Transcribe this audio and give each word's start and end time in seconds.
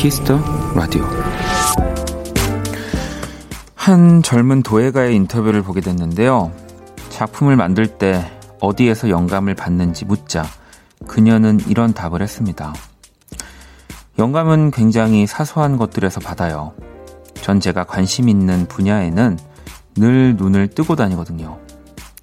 Kiss 0.00 0.23
the 0.23 0.40
Radio. 0.74 1.04
한 3.74 4.22
젊은 4.22 4.62
도예가의 4.62 5.14
인터뷰를 5.14 5.60
보게 5.60 5.82
됐는데요. 5.82 6.52
작품을 7.10 7.54
만들 7.54 7.86
때 7.86 8.24
어디에서 8.60 9.10
영감을 9.10 9.54
받는지 9.54 10.06
묻자 10.06 10.46
그녀는 11.06 11.60
이런 11.68 11.92
답을 11.92 12.22
했습니다. 12.22 12.72
영감은 14.18 14.70
굉장히 14.70 15.26
사소한 15.26 15.76
것들에서 15.76 16.20
받아요. 16.20 16.72
전 17.34 17.60
제가 17.60 17.84
관심 17.84 18.30
있는 18.30 18.66
분야에는 18.68 19.38
늘 19.96 20.34
눈을 20.34 20.68
뜨고 20.68 20.96
다니거든요. 20.96 21.58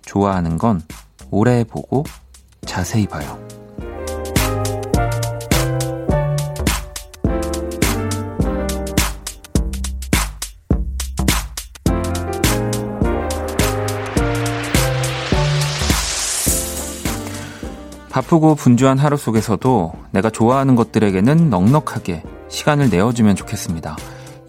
좋아하는 0.01 0.57
건 0.57 0.81
오래 1.29 1.63
보고 1.63 2.05
자세히 2.65 3.05
봐요. 3.05 3.46
바쁘고 18.17 18.55
분주한 18.55 18.97
하루 18.97 19.15
속에서도 19.15 19.93
내가 20.09 20.31
좋아하는 20.31 20.75
것들에게는 20.75 21.51
넉넉하게 21.51 22.23
시간을 22.49 22.89
내어주면 22.89 23.35
좋겠습니다. 23.35 23.95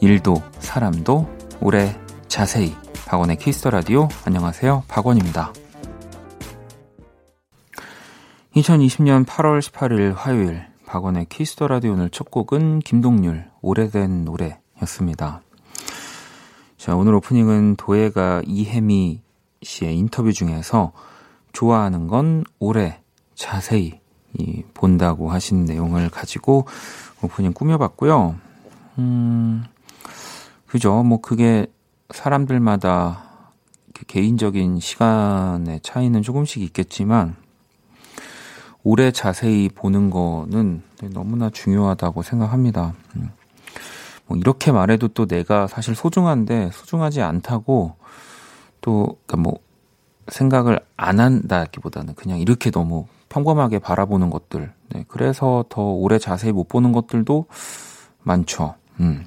일도 0.01 0.42
사람도 0.59 1.29
오래 1.61 1.95
자세히 2.29 2.75
박원의 3.07 3.37
키스 3.37 3.56
더 3.56 3.69
라디오 3.69 4.09
안녕하세요 4.25 4.84
박원입니다. 4.89 5.53
2020년 8.57 9.27
8월 9.27 9.61
18일 9.61 10.14
화요일 10.17 10.64
박원의 10.87 11.27
키스 11.27 11.53
더 11.53 11.69
라디오 11.69 11.92
오늘 11.92 12.09
첫 12.09 12.31
곡은 12.31 12.79
김동률 12.79 13.51
오래된 13.61 14.25
노래였습니다. 14.25 15.42
자 16.79 16.97
오늘 16.97 17.14
오프닝은 17.17 17.77
도예가 17.77 18.45
이혜미 18.47 19.20
씨의 19.62 19.95
인터뷰 19.98 20.33
중에서 20.33 20.92
좋아하는 21.53 22.07
건 22.07 22.45
오래 22.59 23.03
자세히 23.39 24.00
이, 24.36 24.64
본다고 24.75 25.31
하신 25.31 25.64
내용을 25.64 26.11
가지고 26.11 26.67
오프닝 27.22 27.53
꾸며봤고요. 27.53 28.34
음, 28.98 29.64
그죠. 30.67 31.03
뭐 31.05 31.20
그게 31.20 31.67
사람들마다 32.11 33.25
개인적인 34.08 34.80
시간의 34.80 35.80
차이는 35.83 36.22
조금씩 36.22 36.62
있겠지만, 36.62 37.36
오래 38.83 39.12
자세히 39.12 39.69
보는 39.69 40.11
거는 40.11 40.83
너무나 41.12 41.48
중요하다고 41.48 42.23
생각합니다. 42.23 42.95
음. 43.17 43.30
뭐 44.27 44.36
이렇게 44.36 44.73
말해도 44.73 45.08
또 45.08 45.27
내가 45.27 45.67
사실 45.69 45.95
소중한데 45.95 46.70
소중하지 46.73 47.23
않다고 47.23 47.95
또, 48.80 49.17
그러니까 49.27 49.36
뭐 49.36 49.61
생각을 50.28 50.80
안 50.97 51.20
한다기보다는 51.20 52.14
그냥 52.14 52.39
이렇게 52.41 52.70
너무 52.70 53.06
평범하게 53.29 53.79
바라보는 53.81 54.31
것들. 54.31 54.73
네, 54.91 55.05
그래서 55.09 55.65
더 55.69 55.83
오래 55.83 56.19
자세히 56.19 56.53
못 56.53 56.69
보는 56.69 56.93
것들도 56.93 57.47
많죠. 58.23 58.75
음. 59.01 59.27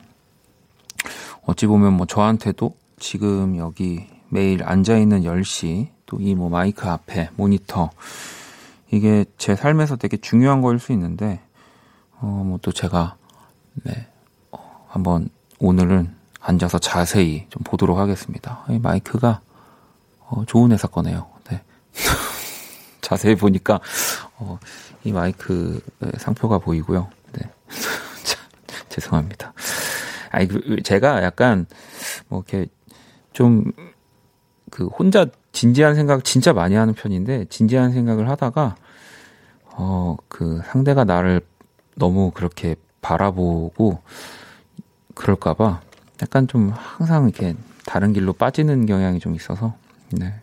어찌 1.45 1.67
보면 1.67 1.93
뭐 1.93 2.05
저한테도 2.05 2.75
지금 2.99 3.57
여기 3.57 4.07
매일 4.29 4.63
앉아있는 4.63 5.23
10시, 5.23 5.87
또 6.05 6.17
이 6.19 6.35
뭐 6.35 6.49
마이크 6.49 6.87
앞에 6.89 7.29
모니터, 7.35 7.89
이게 8.91 9.25
제 9.37 9.55
삶에서 9.55 9.95
되게 9.95 10.17
중요한 10.17 10.61
거일 10.61 10.79
수 10.79 10.91
있는데, 10.91 11.39
어, 12.19 12.43
뭐 12.45 12.59
또 12.61 12.71
제가, 12.71 13.15
네, 13.83 14.07
어, 14.51 14.85
한번 14.89 15.29
오늘은 15.59 16.13
앉아서 16.41 16.79
자세히 16.79 17.45
좀 17.49 17.63
보도록 17.63 17.97
하겠습니다. 17.97 18.65
이 18.69 18.79
마이크가, 18.79 19.41
어, 20.27 20.43
좋은 20.45 20.71
회사 20.71 20.87
거네요. 20.87 21.27
네. 21.49 21.61
자세히 23.11 23.35
보니까 23.35 23.79
어, 24.37 24.57
이 25.03 25.11
마이크 25.11 25.81
상표가 26.17 26.59
보이고요. 26.59 27.09
네. 27.33 27.49
죄송합니다. 28.89 29.53
아니 30.29 30.47
그 30.47 30.81
제가 30.83 31.23
약간 31.23 31.65
뭐 32.29 32.43
이렇게 32.47 32.69
좀 33.33 33.71
그 34.71 34.87
혼자 34.87 35.27
진지한 35.51 35.95
생각 35.95 36.23
진짜 36.23 36.53
많이 36.53 36.75
하는 36.75 36.93
편인데 36.93 37.45
진지한 37.49 37.91
생각을 37.91 38.29
하다가 38.29 38.75
어 39.75 40.17
그 40.27 40.61
상대가 40.65 41.03
나를 41.03 41.41
너무 41.95 42.31
그렇게 42.31 42.75
바라보고 43.01 44.01
그럴까봐 45.13 45.81
약간 46.21 46.47
좀 46.47 46.71
항상 46.73 47.25
이렇게 47.25 47.55
다른 47.85 48.13
길로 48.13 48.33
빠지는 48.33 48.85
경향이 48.85 49.19
좀 49.19 49.35
있어서 49.35 49.75
네. 50.11 50.33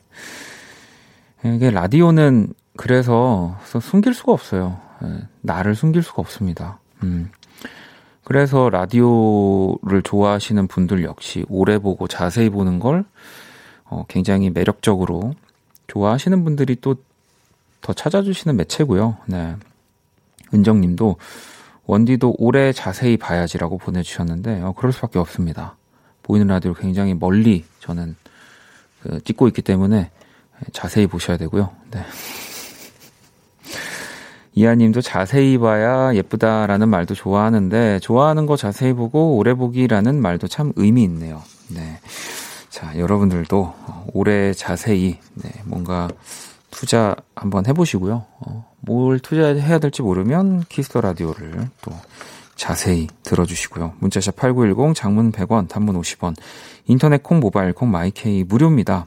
이게 1.54 1.70
라디오는 1.70 2.52
그래서 2.76 3.58
숨길 3.64 4.14
수가 4.14 4.32
없어요. 4.32 4.80
예, 5.04 5.26
나를 5.40 5.74
숨길 5.74 6.02
수가 6.02 6.20
없습니다. 6.20 6.78
음. 7.02 7.30
그래서 8.24 8.68
라디오를 8.68 10.02
좋아하시는 10.02 10.66
분들 10.68 11.02
역시 11.04 11.44
오래 11.48 11.78
보고 11.78 12.06
자세히 12.06 12.50
보는 12.50 12.78
걸 12.78 13.04
어, 13.84 14.04
굉장히 14.08 14.50
매력적으로 14.50 15.34
좋아하시는 15.86 16.44
분들이 16.44 16.76
또 16.76 16.96
더 17.80 17.92
찾아주시는 17.92 18.56
매체고요. 18.56 19.16
네. 19.26 19.56
은정님도 20.52 21.16
원디도 21.86 22.34
오래 22.38 22.72
자세히 22.72 23.16
봐야지라고 23.16 23.78
보내주셨는데 23.78 24.62
어, 24.62 24.74
그럴 24.76 24.92
수밖에 24.92 25.18
없습니다. 25.18 25.76
보이는 26.22 26.46
라디오 26.46 26.74
굉장히 26.74 27.14
멀리 27.14 27.64
저는 27.80 28.16
그, 29.02 29.20
찍고 29.22 29.48
있기 29.48 29.62
때문에 29.62 30.10
자세히 30.72 31.06
보셔야 31.06 31.36
되고요. 31.36 31.70
네. 31.90 32.04
이하님도 34.54 35.02
자세히 35.02 35.56
봐야 35.56 36.12
예쁘다라는 36.14 36.88
말도 36.88 37.14
좋아하는데 37.14 38.00
좋아하는 38.00 38.46
거 38.46 38.56
자세히 38.56 38.92
보고 38.92 39.36
오래 39.36 39.54
보기라는 39.54 40.20
말도 40.20 40.48
참 40.48 40.72
의미 40.74 41.04
있네요. 41.04 41.42
네. 41.68 42.00
자, 42.68 42.96
여러분들도 42.98 43.74
오래 44.12 44.52
자세히 44.52 45.18
네, 45.34 45.50
뭔가 45.64 46.08
투자 46.70 47.14
한번 47.36 47.66
해보시고요. 47.66 48.24
어, 48.40 48.72
뭘 48.80 49.20
투자해야 49.20 49.78
될지 49.78 50.02
모르면 50.02 50.64
키스 50.68 50.88
더 50.88 51.00
라디오를 51.00 51.68
또 51.82 51.92
자세히 52.56 53.06
들어주시고요. 53.22 53.94
문자샵 54.00 54.36
8910, 54.36 54.94
장문 54.94 55.32
100원, 55.32 55.68
단문 55.68 56.00
50원, 56.00 56.34
인터넷 56.86 57.22
콩, 57.22 57.40
모바일 57.40 57.72
콩, 57.72 57.90
my 57.90 58.26
K 58.26 58.44
무료입니다. 58.44 59.06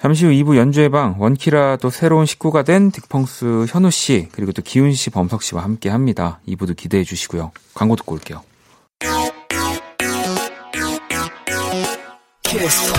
잠시 0.00 0.26
후 0.26 0.30
2부 0.30 0.56
연주의 0.56 0.90
방 0.90 1.16
원키라 1.18 1.76
또 1.76 1.88
새로운 1.88 2.26
식구가 2.26 2.62
된 2.64 2.90
딕펑스 2.90 3.66
현우 3.68 3.90
씨 3.90 4.28
그리고 4.32 4.52
또 4.52 4.60
기훈 4.62 4.92
씨, 4.92 5.10
범석 5.10 5.42
씨와 5.42 5.62
함께 5.64 5.88
합니다. 5.88 6.40
2부도 6.46 6.76
기대해 6.76 7.02
주시고요. 7.02 7.52
광고 7.74 7.96
듣고 7.96 8.14
올게요. 8.14 8.42
키스. 12.42 12.92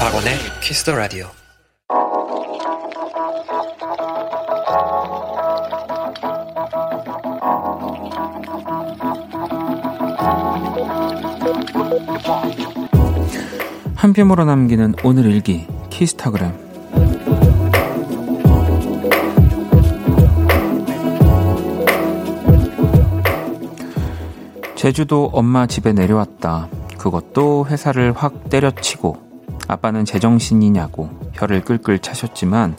박원의 0.00 0.38
키스 0.60 0.84
더 0.84 0.96
라디오. 0.96 1.30
한 13.94 14.12
뼘으로 14.12 14.44
남기는 14.44 14.94
오늘 15.04 15.26
일기 15.26 15.66
키스타그램 15.90 16.52
제주도 24.74 25.30
엄마 25.32 25.66
집에 25.66 25.92
내려왔다. 25.92 26.68
그것도 26.98 27.66
회사를 27.66 28.12
확 28.16 28.48
때려치고 28.48 29.16
아빠는 29.68 30.04
제정신이냐고 30.04 31.10
혀를 31.34 31.62
끌끌 31.62 31.98
차셨지만 31.98 32.76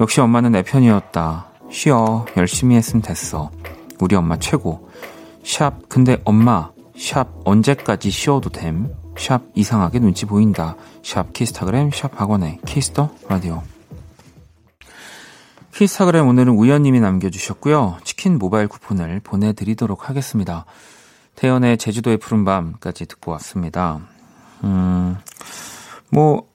역시 0.00 0.20
엄마는 0.20 0.52
내 0.52 0.62
편이었다. 0.62 1.46
쉬어 1.70 2.26
열심히 2.36 2.76
했으면 2.76 3.02
됐어. 3.02 3.50
우리 4.00 4.14
엄마 4.14 4.36
최고. 4.38 4.88
샵 5.42 5.88
근데 5.88 6.18
엄마 6.24 6.71
샵 6.96 7.28
언제까지 7.44 8.10
쉬어도 8.10 8.50
됨? 8.50 8.94
샵 9.18 9.42
이상하게 9.54 9.98
눈치 9.98 10.26
보인다. 10.26 10.76
샵 11.02 11.32
키스타그램 11.32 11.90
샵 11.92 12.18
박원의 12.20 12.60
키스 12.66 12.94
더 12.94 13.10
라디오. 13.28 13.62
키스타그램 15.74 16.28
오늘은 16.28 16.52
우연님이 16.52 17.00
남겨주셨고요. 17.00 17.98
치킨 18.04 18.38
모바일 18.38 18.68
쿠폰을 18.68 19.20
보내드리도록 19.20 20.08
하겠습니다. 20.08 20.66
태연의 21.34 21.78
제주도의 21.78 22.18
푸른 22.18 22.44
밤까지 22.44 23.06
듣고 23.06 23.32
왔습니다. 23.32 24.00
음, 24.64 25.16
뭐, 26.10 26.46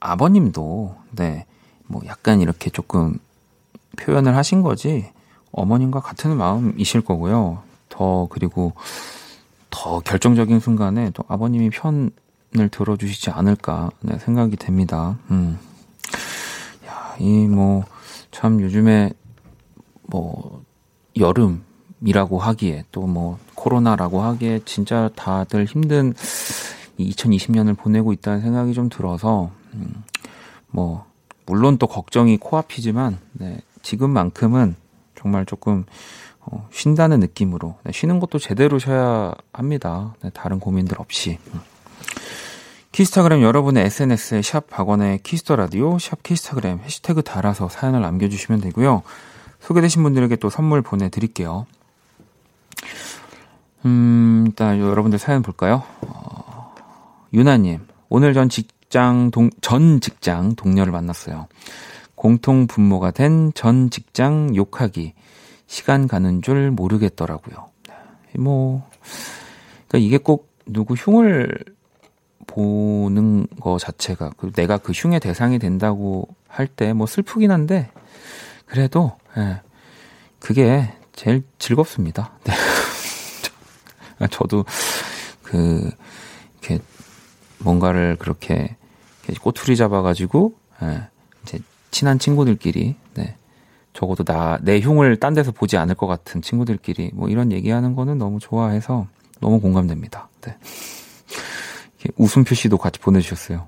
아버님도, 0.00 0.96
네, 1.12 1.46
뭐 1.86 2.02
약간 2.06 2.40
이렇게 2.40 2.70
조금 2.70 3.18
표현을 3.96 4.36
하신 4.36 4.62
거지, 4.62 5.10
어머님과 5.52 6.00
같은 6.00 6.36
마음이실 6.36 7.02
거고요. 7.02 7.62
더, 7.88 8.26
그리고 8.30 8.72
더 9.74 9.98
결정적인 9.98 10.60
순간에 10.60 11.10
또 11.14 11.24
아버님이 11.26 11.70
편을 11.70 12.68
들어주시지 12.70 13.30
않을까, 13.30 13.90
네, 14.00 14.18
생각이 14.20 14.56
됩니다. 14.56 15.18
음. 15.32 15.58
야, 16.86 17.16
이 17.18 17.48
뭐, 17.48 17.84
참 18.30 18.60
요즘에 18.60 19.12
뭐, 20.02 20.62
여름이라고 21.18 22.38
하기에 22.38 22.84
또 22.92 23.08
뭐, 23.08 23.38
코로나라고 23.56 24.22
하기에 24.22 24.60
진짜 24.64 25.10
다들 25.16 25.64
힘든 25.64 26.14
2020년을 27.00 27.76
보내고 27.76 28.12
있다는 28.12 28.42
생각이 28.42 28.74
좀 28.74 28.88
들어서, 28.88 29.50
음, 29.74 30.04
뭐, 30.70 31.04
물론 31.46 31.78
또 31.78 31.88
걱정이 31.88 32.36
코앞이지만, 32.36 33.18
네, 33.32 33.58
지금만큼은 33.82 34.76
정말 35.16 35.44
조금, 35.44 35.84
어, 36.46 36.68
쉰다는 36.70 37.20
느낌으로, 37.20 37.76
네, 37.84 37.92
쉬는 37.92 38.20
것도 38.20 38.38
제대로 38.38 38.78
쉬어야 38.78 39.34
합니다. 39.52 40.14
네, 40.22 40.30
다른 40.34 40.60
고민들 40.60 41.00
없이. 41.00 41.38
음. 41.54 41.60
키스타그램 42.92 43.42
여러분의 43.42 43.86
SNS에 43.86 44.42
샵 44.42 44.68
박원의 44.68 45.20
키스 45.24 45.44
더 45.44 45.56
라디오, 45.56 45.98
샵 45.98 46.22
키스타그램 46.22 46.78
해시태그 46.84 47.22
달아서 47.22 47.68
사연을 47.68 48.00
남겨주시면 48.02 48.60
되고요. 48.60 49.02
소개되신 49.60 50.02
분들에게 50.02 50.36
또 50.36 50.48
선물 50.50 50.80
보내드릴게요. 50.82 51.66
음, 53.84 54.44
일단 54.46 54.78
여러분들 54.80 55.18
사연 55.18 55.42
볼까요? 55.42 55.82
어, 56.02 56.74
유나님, 57.32 57.80
오늘 58.08 58.32
전 58.32 58.48
직장 58.48 59.30
동, 59.30 59.50
전 59.60 60.00
직장 60.00 60.54
동료를 60.54 60.92
만났어요. 60.92 61.48
공통 62.14 62.66
분모가 62.66 63.10
된 63.10 63.50
전 63.54 63.90
직장 63.90 64.54
욕하기. 64.54 65.14
시간 65.74 66.06
가는 66.06 66.40
줄 66.40 66.70
모르겠더라고요. 66.70 67.68
뭐, 68.38 68.88
그러니까 69.88 69.98
이게 70.06 70.18
꼭 70.18 70.48
누구 70.66 70.94
흉을 70.94 71.52
보는 72.46 73.48
거 73.60 73.76
자체가, 73.78 74.30
그 74.36 74.52
내가 74.52 74.78
그 74.78 74.92
흉의 74.92 75.18
대상이 75.18 75.58
된다고 75.58 76.28
할 76.46 76.68
때 76.68 76.92
뭐 76.92 77.08
슬프긴 77.08 77.50
한데, 77.50 77.90
그래도, 78.66 79.16
예, 79.36 79.62
그게 80.38 80.92
제일 81.12 81.42
즐겁습니다. 81.58 82.30
네. 82.44 82.52
저도 84.30 84.64
그 85.42 85.90
이렇게 86.62 86.78
뭔가를 87.58 88.14
그렇게 88.20 88.76
꼬투리 89.40 89.76
잡아가지고 89.76 90.54
예, 90.82 91.08
이제 91.42 91.58
친한 91.90 92.20
친구들끼리 92.20 92.80
네. 92.84 92.96
적어도 93.94 94.24
나 94.24 94.58
내 94.62 94.80
흉을 94.80 95.16
딴 95.16 95.32
데서 95.34 95.50
보지 95.52 95.76
않을 95.78 95.94
것 95.94 96.06
같은 96.06 96.42
친구들끼리 96.42 97.12
뭐 97.14 97.28
이런 97.30 97.50
얘기하는 97.52 97.94
거는 97.94 98.18
너무 98.18 98.38
좋아해서 98.40 99.06
너무 99.40 99.60
공감됩니다. 99.60 100.28
네. 100.42 100.56
웃음 102.16 102.44
표시도 102.44 102.76
같이 102.76 103.00
보내주셨어요. 103.00 103.66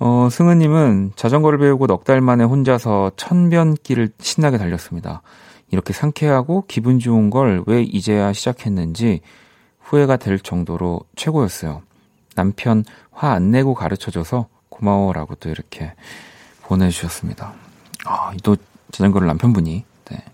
어, 0.00 0.28
승은님은 0.30 1.12
자전거를 1.16 1.58
배우고 1.58 1.86
넉 1.86 2.04
달 2.04 2.20
만에 2.20 2.44
혼자서 2.44 3.12
천변길을 3.16 4.10
신나게 4.20 4.58
달렸습니다. 4.58 5.22
이렇게 5.70 5.92
상쾌하고 5.92 6.64
기분 6.68 6.98
좋은 6.98 7.30
걸 7.30 7.62
왜 7.66 7.82
이제야 7.82 8.32
시작했는지 8.32 9.20
후회가 9.80 10.16
될 10.18 10.38
정도로 10.38 11.00
최고였어요. 11.16 11.82
남편 12.34 12.84
화 13.12 13.30
안 13.32 13.50
내고 13.50 13.74
가르쳐줘서 13.74 14.48
고마워라고 14.68 15.36
또 15.36 15.48
이렇게 15.48 15.92
보내주셨습니다. 16.62 17.54
아, 18.04 18.32
또 18.42 18.56
자전거를 18.92 19.26
남편분이, 19.26 19.84
네. 20.10 20.24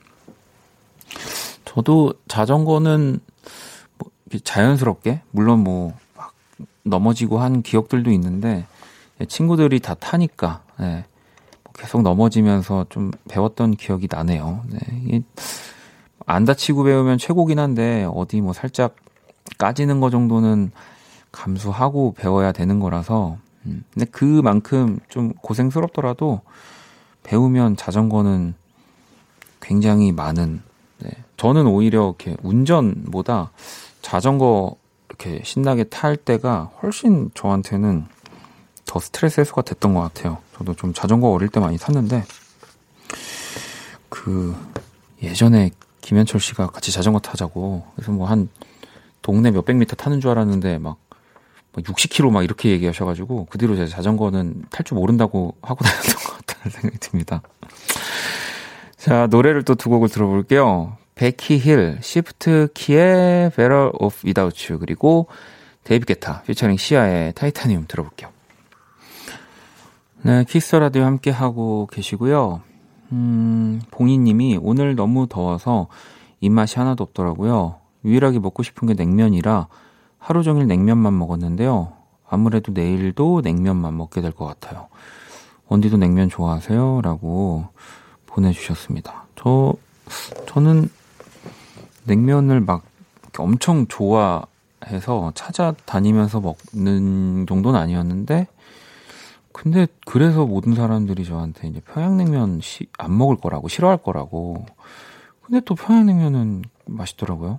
저도 1.65 2.15
자전거는 2.29 3.21
뭐 3.99 4.11
자연스럽게, 4.45 5.23
물론 5.31 5.61
뭐, 5.61 5.95
막 6.17 6.35
넘어지고 6.83 7.41
한 7.41 7.63
기억들도 7.63 8.11
있는데, 8.11 8.67
친구들이 9.29 9.81
다 9.81 9.95
타니까, 9.95 10.63
네. 10.79 11.05
계속 11.75 12.03
넘어지면서 12.03 12.87
좀 12.91 13.11
배웠던 13.29 13.77
기억이 13.77 14.09
나네요. 14.11 14.65
네. 14.69 15.23
안 16.27 16.45
다치고 16.45 16.85
배우면 16.85 17.17
최고긴 17.19 17.59
한데 17.59 18.07
어디 18.13 18.41
뭐 18.41 18.53
살짝 18.53 18.95
까지는 19.57 20.01
거 20.01 20.11
정도는 20.11 20.71
감수하고 21.33 22.15
배워야 22.17 22.53
되는 22.53 22.81
거라서 22.81 23.39
음. 23.67 23.83
근데 23.95 24.05
그만큼 24.11 24.99
좀 25.09 25.33
고생스럽더라도 25.33 26.43
배우면 27.23 27.77
자전거는 27.77 28.55
굉장히 29.61 30.13
많은 30.13 30.63
네. 30.99 31.11
저는 31.37 31.67
오히려 31.67 32.15
이렇게 32.19 32.37
운전보다 32.43 33.51
자전거 34.03 34.77
이렇게 35.09 35.43
신나게 35.45 35.85
탈 35.85 36.17
때가 36.17 36.71
훨씬 36.83 37.31
저한테는 37.35 38.07
더 38.87 38.99
스트레스 38.99 39.41
해소가 39.41 39.63
됐던 39.63 39.95
것 39.95 40.01
같아요. 40.01 40.39
저도 40.57 40.75
좀 40.75 40.93
자전거 40.93 41.29
어릴 41.31 41.49
때 41.49 41.61
많이 41.61 41.79
탔는데 41.79 42.25
그 44.09 44.57
예전에 45.23 45.71
김현철 46.01 46.41
씨가 46.41 46.69
같이 46.69 46.91
자전거 46.93 47.21
타자고 47.21 47.85
그래서 47.95 48.13
뭐 48.13 48.27
한 48.27 48.49
동네 49.23 49.51
몇백 49.51 49.77
미터 49.77 49.95
타는 49.97 50.21
줄 50.21 50.31
알았는데 50.31 50.79
막 50.79 50.97
60km 51.75 52.31
막 52.31 52.43
이렇게 52.43 52.71
얘기하셔가지고 52.71 53.47
그 53.51 53.59
뒤로 53.59 53.77
제가 53.77 53.89
자전거는 53.89 54.65
탈 54.71 54.85
줄 54.85 54.97
모른다고 54.97 55.55
하고 55.63 55.83
다녔던 55.85 56.15
것 56.15 56.47
같다는 56.47 56.71
생각이 56.73 56.99
듭니다. 56.99 57.43
자 58.97 59.27
노래를 59.29 59.63
또 59.65 59.75
두 59.75 59.89
곡을 59.89 60.09
들어볼게요. 60.09 60.97
Becky 61.15 61.59
Hill, 61.59 61.99
Shift 62.01 62.69
K3Y의 62.75 63.51
Better 63.51 63.91
Off 64.01 64.27
Without 64.27 64.67
You 64.73 64.79
그리고 64.81 65.27
David 65.85 66.07
Guetta 66.07 66.43
피처링 66.43 66.77
Sia의 66.77 67.35
Titanium 67.35 67.85
들어볼게요. 67.89 68.31
네, 70.23 70.45
키스 70.49 70.77
라디오 70.77 71.05
함께 71.05 71.31
하고 71.31 71.87
계시고요. 71.93 72.61
음, 73.13 73.81
봉이님이 73.91 74.59
오늘 74.63 74.95
너무 74.95 75.27
더워서 75.27 75.89
입맛이 76.41 76.79
하나도 76.79 77.05
없더라고요. 77.05 77.77
유일하게 78.05 78.39
먹고 78.39 78.63
싶은 78.63 78.89
게 78.89 78.95
냉면이라 78.95 79.69
하루 80.21 80.43
종일 80.45 80.69
냉면만 80.69 81.19
먹었는데요. 81.19 81.93
아무래도 82.29 82.71
내일도 82.73 83.41
냉면만 83.43 83.97
먹게 83.97 84.21
될 84.21 84.31
것 84.33 84.47
같아요. 84.47 84.87
원디도 85.67 85.97
냉면 85.97 86.29
좋아하세요? 86.29 87.01
라고 87.03 87.67
보내주셨습니다. 88.27 89.25
저, 89.35 89.75
저는 90.47 90.89
냉면을 92.05 92.61
막 92.61 92.85
엄청 93.39 93.87
좋아해서 93.89 95.33
찾아다니면서 95.35 96.41
먹는 96.41 97.47
정도는 97.49 97.81
아니었는데, 97.81 98.47
근데 99.53 99.87
그래서 100.07 100.47
모든 100.47 100.75
사람들이 100.75 101.25
저한테 101.25 101.69
이제 101.69 101.81
평양냉면 101.81 102.61
시, 102.61 102.87
안 102.99 103.17
먹을 103.17 103.37
거라고 103.37 103.69
싫어할 103.69 103.97
거라고. 103.99 104.67
근데 105.43 105.61
또 105.65 105.75
평양냉면은 105.75 106.63
맛있더라고요. 106.87 107.59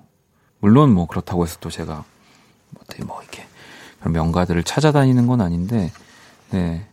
물론 0.59 0.93
뭐 0.93 1.07
그렇다고 1.07 1.43
해서 1.43 1.57
또 1.59 1.69
제가 1.69 2.03
어떻게 2.79 3.03
뭐 3.03 3.21
이렇게 3.21 3.45
그런 3.99 4.13
명가들을 4.13 4.63
찾아다니는 4.63 5.27
건 5.27 5.41
아닌데 5.41 5.91
네 6.51 6.85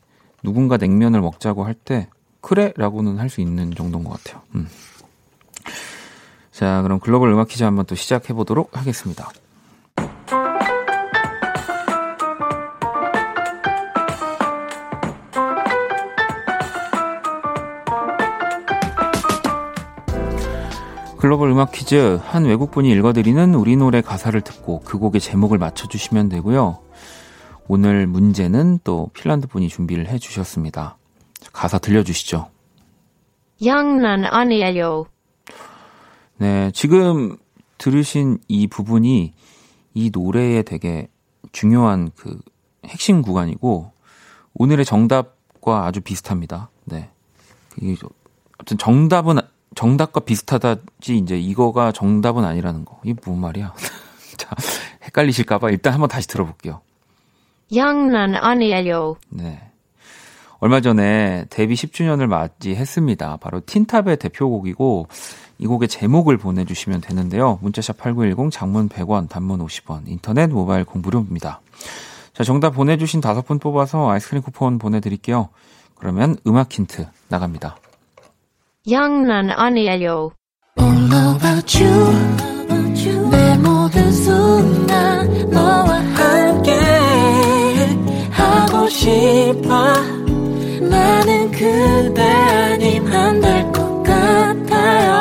누군가 0.42 0.76
냉면을 0.76 1.20
먹자고 1.20 1.64
할 1.64 1.74
때 1.74 2.08
그래라고는 2.40 3.18
할 3.18 3.28
수 3.28 3.40
있는 3.40 3.74
정도인 3.74 4.04
것 4.04 4.22
같아요. 4.22 4.42
음. 4.54 4.68
자 6.52 6.82
그럼 6.82 6.98
글로벌 7.00 7.30
음악 7.30 7.48
퀴즈 7.48 7.62
한번 7.64 7.84
또 7.86 7.94
시작해 7.94 8.32
보도록 8.32 8.76
하겠습니다. 8.76 9.30
글로벌 21.18 21.50
음악 21.50 21.72
퀴즈 21.72 22.20
한 22.22 22.44
외국분이 22.44 22.92
읽어드리는 22.92 23.54
우리 23.56 23.74
노래 23.76 24.00
가사를 24.00 24.40
듣고 24.40 24.80
그 24.84 24.98
곡의 24.98 25.20
제목을 25.20 25.58
맞춰주시면 25.58 26.28
되고요. 26.28 26.78
오늘 27.66 28.06
문제는 28.06 28.78
또 28.84 29.10
핀란드 29.14 29.48
분이 29.48 29.68
준비를 29.68 30.08
해주셨습니다. 30.08 30.96
가사 31.52 31.78
들려주시죠. 31.78 32.48
양난 33.66 34.26
아니에요. 34.26 35.06
네, 36.36 36.70
지금 36.70 37.36
들으신 37.78 38.38
이 38.46 38.68
부분이 38.68 39.34
이 39.94 40.10
노래의 40.12 40.62
되게 40.62 41.08
중요한 41.50 42.12
그 42.14 42.38
핵심 42.86 43.22
구간이고 43.22 43.90
오늘의 44.54 44.84
정답과 44.84 45.84
아주 45.84 46.00
비슷합니다. 46.00 46.70
네. 46.84 47.10
아무튼 47.80 48.78
정답은 48.78 49.38
정답과 49.74 50.20
비슷하다지 50.20 51.16
이제 51.16 51.38
이거가 51.38 51.92
정답은 51.92 52.44
아니라는 52.44 52.84
거. 52.84 53.00
이게 53.04 53.14
무슨 53.24 53.40
말이야? 53.40 53.74
자, 54.36 54.56
헷갈리실까봐 55.04 55.70
일단 55.70 55.92
한번 55.92 56.08
다시 56.08 56.26
들어볼게요. 56.28 56.80
양난 57.74 58.34
아니에요. 58.34 59.16
네. 59.28 59.60
얼마 60.60 60.80
전에 60.80 61.44
데뷔 61.50 61.74
10주년을 61.74 62.26
맞이했습니다. 62.26 63.36
바로 63.36 63.60
틴탑의 63.60 64.16
대표곡이고 64.16 65.06
이 65.58 65.66
곡의 65.66 65.88
제목을 65.88 66.36
보내주시면 66.36 67.00
되는데요. 67.00 67.58
문자샵 67.62 67.98
8910 67.98 68.50
장문 68.50 68.88
100원 68.88 69.28
단문 69.28 69.60
50원 69.60 70.08
인터넷 70.08 70.48
모바일 70.48 70.84
공부료입니다. 70.84 71.60
자 72.32 72.44
정답 72.44 72.70
보내주신 72.70 73.20
다섯 73.20 73.46
분 73.46 73.58
뽑아서 73.58 74.10
아이스크림 74.10 74.42
쿠폰 74.42 74.78
보내드릴게요. 74.78 75.48
그러면 75.96 76.36
음악 76.46 76.72
힌트 76.72 77.06
나갑니다. 77.28 77.76
양난 78.90 79.50
아니에요. 79.50 80.30
All 80.80 81.12
about 81.36 81.82
you 81.82 83.28
내 83.30 83.56
모든 83.58 84.12
순간 84.12 85.50
너와 85.50 85.98
함께 85.98 86.72
하고 88.30 88.88
싶어. 88.88 89.92
나는 90.88 91.50
그대 91.50 92.22
아님 92.22 93.06
안 93.12 93.40
될 93.40 93.72
것 93.72 94.02
같아요. 94.04 95.12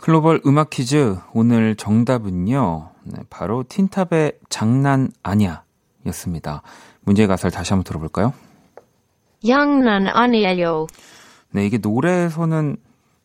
글로벌 0.08 0.40
음악 0.46 0.70
퀴즈 0.70 1.18
오늘 1.34 1.76
정답은요. 1.76 2.88
네, 3.02 3.18
바로 3.28 3.62
틴탑의 3.68 4.38
장난 4.48 5.10
아냐 5.22 5.64
였습니다. 6.06 6.62
문제 7.02 7.26
가사를 7.26 7.50
다시 7.50 7.74
한번 7.74 7.84
들어볼까요? 7.84 8.32
양난 9.46 10.06
아니에요. 10.06 10.86
네, 11.50 11.66
이게 11.66 11.76
노래에서는 11.76 12.78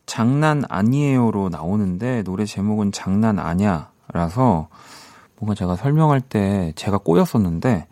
장난 0.05 0.63
아니에요로 0.67 1.47
나오는데 1.47 2.23
노래 2.23 2.43
제목은 2.43 2.91
장난 2.91 3.39
아냐라서 3.39 4.67
뭔가 5.37 5.55
제가 5.55 5.77
설명할 5.77 6.19
때 6.19 6.73
제가 6.75 6.97
꼬였었는데 6.97 7.87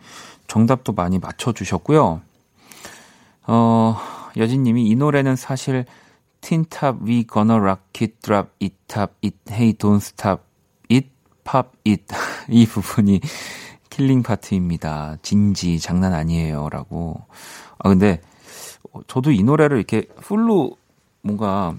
정답도 0.48 0.92
많이 0.92 1.18
맞춰주셨고요. 1.18 2.20
어, 3.48 3.98
여진님이 4.36 4.86
이 4.90 4.96
노래는 4.96 5.38
사실 5.38 5.86
틴탑 6.42 7.04
We 7.04 7.26
Gonna 7.26 7.58
Rock 7.58 7.84
It 8.02 8.16
Drop 8.22 8.50
It 8.62 8.76
Top 8.88 9.14
It 9.24 9.38
Hey 9.50 9.74
Don't 9.74 9.98
Stop 9.98 10.44
It 10.92 11.10
Pop 11.44 11.70
It 11.88 12.06
이 12.50 12.66
부분이 12.66 13.22
킬링 13.90 14.24
파트입니다. 14.24 15.18
진짜 15.22 15.80
장난 15.80 16.14
아니에요라고. 16.14 17.22
아 17.80 17.90
근데 17.90 18.22
저도 19.08 19.32
이 19.32 19.44
노래를 19.44 19.78
이렇게 19.78 20.08
풀로 20.22 20.78
뭔가 21.22 21.76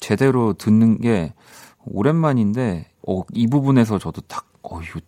제대로 0.00 0.52
듣는 0.52 1.00
게 1.00 1.32
오랜만인데 1.84 2.86
어, 3.06 3.22
이 3.32 3.46
부분에서 3.46 3.98
저도 3.98 4.22
딱 4.22 4.46
어, 4.62 4.80
이거 4.80 5.00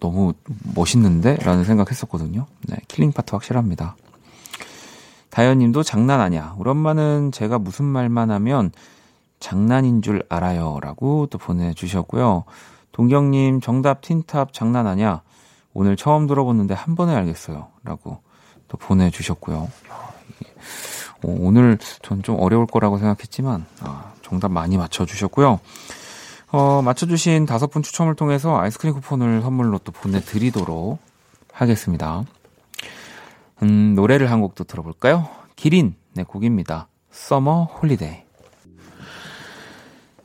너무 0.00 0.32
멋있는데? 0.74 1.36
라는 1.36 1.64
생각했었거든요. 1.64 2.46
네, 2.68 2.76
킬링 2.88 3.12
파트 3.12 3.34
확실합니다. 3.34 3.96
다현님도 5.38 5.84
장난 5.84 6.20
아니야. 6.20 6.56
우리 6.58 6.68
엄마는 6.68 7.30
제가 7.30 7.60
무슨 7.60 7.84
말만 7.84 8.32
하면 8.32 8.72
장난인 9.38 10.02
줄 10.02 10.24
알아요. 10.28 10.78
라고 10.82 11.28
또 11.30 11.38
보내주셨고요. 11.38 12.42
동경님, 12.90 13.60
정답 13.60 14.00
틴탑 14.00 14.52
장난 14.52 14.88
아니야. 14.88 15.22
오늘 15.74 15.94
처음 15.94 16.26
들어보는데 16.26 16.74
한 16.74 16.96
번에 16.96 17.14
알겠어요. 17.14 17.68
라고 17.84 18.18
또 18.66 18.76
보내주셨고요. 18.78 19.58
어, 19.58 21.22
오늘 21.22 21.78
전 22.02 22.22
좀 22.22 22.40
어려울 22.40 22.66
거라고 22.66 22.98
생각했지만, 22.98 23.64
아, 23.82 24.10
정답 24.22 24.50
많이 24.50 24.76
맞춰주셨고요. 24.76 25.60
어, 26.50 26.82
맞춰주신 26.82 27.46
다섯 27.46 27.68
분 27.70 27.84
추첨을 27.84 28.16
통해서 28.16 28.58
아이스크림 28.58 28.92
쿠폰을 28.92 29.42
선물로 29.42 29.78
또 29.84 29.92
보내드리도록 29.92 30.98
하겠습니다. 31.52 32.24
음, 33.62 33.94
노래를 33.94 34.30
한 34.30 34.40
곡도 34.40 34.64
들어볼까요? 34.64 35.28
기린, 35.56 35.94
네, 36.14 36.22
곡입니다. 36.22 36.88
Summer 37.10 37.64
Holiday. 37.64 38.22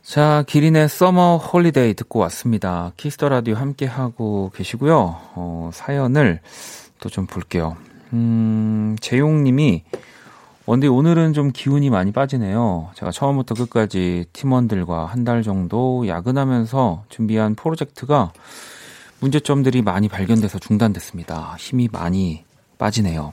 자, 0.03 0.43
기린의 0.47 0.89
Summer 0.89 1.37
Holiday 1.37 1.93
듣고 1.95 2.19
왔습니다. 2.19 2.91
키스 2.97 3.17
더 3.17 3.29
라디오 3.29 3.55
함께 3.55 3.85
하고 3.85 4.51
계시고요. 4.53 5.17
어, 5.35 5.69
사연을 5.73 6.41
또 6.99 7.09
좀 7.09 7.25
볼게요. 7.25 7.75
음, 8.13 8.95
재용 9.01 9.43
님이 9.43 9.83
원디 10.65 10.87
오늘은 10.87 11.33
좀 11.33 11.51
기운이 11.51 11.89
많이 11.89 12.11
빠지네요. 12.13 12.91
제가 12.95 13.11
처음부터 13.11 13.55
끝까지 13.55 14.25
팀원들과 14.31 15.05
한 15.07 15.25
달 15.25 15.41
정도 15.43 16.07
야근하면서 16.07 17.05
준비한 17.09 17.55
프로젝트가 17.55 18.31
문제점들이 19.19 19.81
많이 19.81 20.07
발견돼서 20.07 20.59
중단됐습니다. 20.59 21.55
힘이 21.57 21.89
많이 21.91 22.45
빠지네요. 22.83 23.31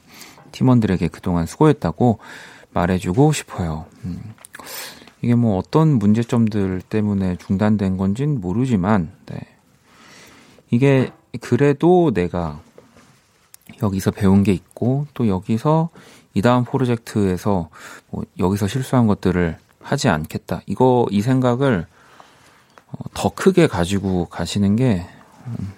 팀원들에게 0.52 1.08
그동안 1.08 1.46
수고했다고 1.46 2.20
말해주고 2.72 3.32
싶어요. 3.32 3.86
음, 4.04 4.22
이게 5.22 5.34
뭐 5.34 5.58
어떤 5.58 5.98
문제점들 5.98 6.82
때문에 6.88 7.36
중단된 7.36 7.96
건진 7.96 8.40
모르지만, 8.40 9.10
네. 9.26 9.40
이게 10.70 11.10
그래도 11.40 12.12
내가 12.14 12.60
여기서 13.82 14.12
배운 14.12 14.44
게 14.44 14.52
있고, 14.52 15.08
또 15.14 15.26
여기서 15.26 15.88
이 16.34 16.42
다음 16.42 16.62
프로젝트에서 16.62 17.70
뭐 18.10 18.22
여기서 18.38 18.68
실수한 18.68 19.08
것들을 19.08 19.58
하지 19.82 20.08
않겠다. 20.08 20.60
이거, 20.66 21.06
이 21.10 21.22
생각을 21.22 21.86
어, 22.92 22.98
더 23.14 23.30
크게 23.30 23.66
가지고 23.66 24.26
가시는 24.26 24.76
게 24.76 25.04
음, 25.46 25.72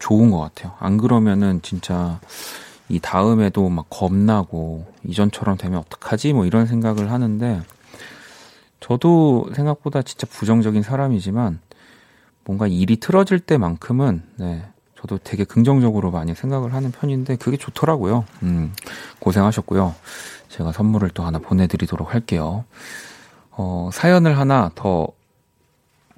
좋은 0.00 0.32
것 0.32 0.40
같아요. 0.40 0.74
안 0.80 0.96
그러면은 0.96 1.62
진짜 1.62 2.18
이 2.88 3.00
다음에도 3.00 3.68
막 3.68 3.86
겁나고 3.90 4.86
이전처럼 5.04 5.56
되면 5.56 5.80
어떡하지? 5.80 6.32
뭐 6.32 6.46
이런 6.46 6.66
생각을 6.66 7.10
하는데 7.10 7.62
저도 8.80 9.50
생각보다 9.54 10.02
진짜 10.02 10.26
부정적인 10.30 10.82
사람이지만 10.82 11.60
뭔가 12.44 12.66
일이 12.68 12.96
틀어질 12.96 13.40
때만큼은 13.40 14.22
네, 14.36 14.64
저도 15.00 15.18
되게 15.18 15.44
긍정적으로 15.44 16.10
많이 16.10 16.34
생각을 16.34 16.72
하는 16.72 16.92
편인데 16.92 17.36
그게 17.36 17.56
좋더라고요. 17.56 18.24
음, 18.42 18.72
고생하셨고요. 19.18 19.94
제가 20.48 20.72
선물을 20.72 21.10
또 21.10 21.24
하나 21.24 21.38
보내드리도록 21.38 22.14
할게요. 22.14 22.64
어, 23.50 23.90
사연을 23.92 24.38
하나 24.38 24.70
더 24.74 25.08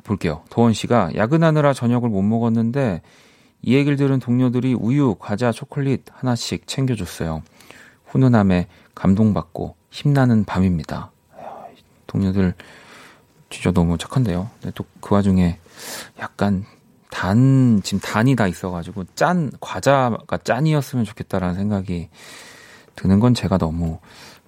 볼게요. 0.04 0.42
도원 0.50 0.72
씨가 0.72 1.12
야근하느라 1.14 1.72
저녁을 1.72 2.08
못 2.08 2.22
먹었는데 2.22 3.02
이 3.62 3.74
얘기를 3.74 3.96
들은 3.96 4.18
동료들이 4.20 4.74
우유, 4.74 5.16
과자, 5.18 5.52
초콜릿 5.52 6.04
하나씩 6.12 6.66
챙겨줬어요. 6.66 7.42
훈훈함에 8.06 8.68
감동받고 8.94 9.76
힘나는 9.90 10.44
밤입니다. 10.44 11.10
동료들 12.06 12.54
진짜 13.50 13.70
너무 13.72 13.98
착한데요. 13.98 14.50
또 14.74 14.84
그 15.00 15.14
와중에 15.14 15.58
약간 16.18 16.64
단, 17.10 17.80
지금 17.82 18.00
단이 18.00 18.36
다 18.36 18.46
있어가지고 18.46 19.04
짠, 19.14 19.50
과자가 19.60 20.38
짠이었으면 20.44 21.04
좋겠다라는 21.04 21.54
생각이 21.54 22.08
드는 22.96 23.20
건 23.20 23.34
제가 23.34 23.58
너무 23.58 23.98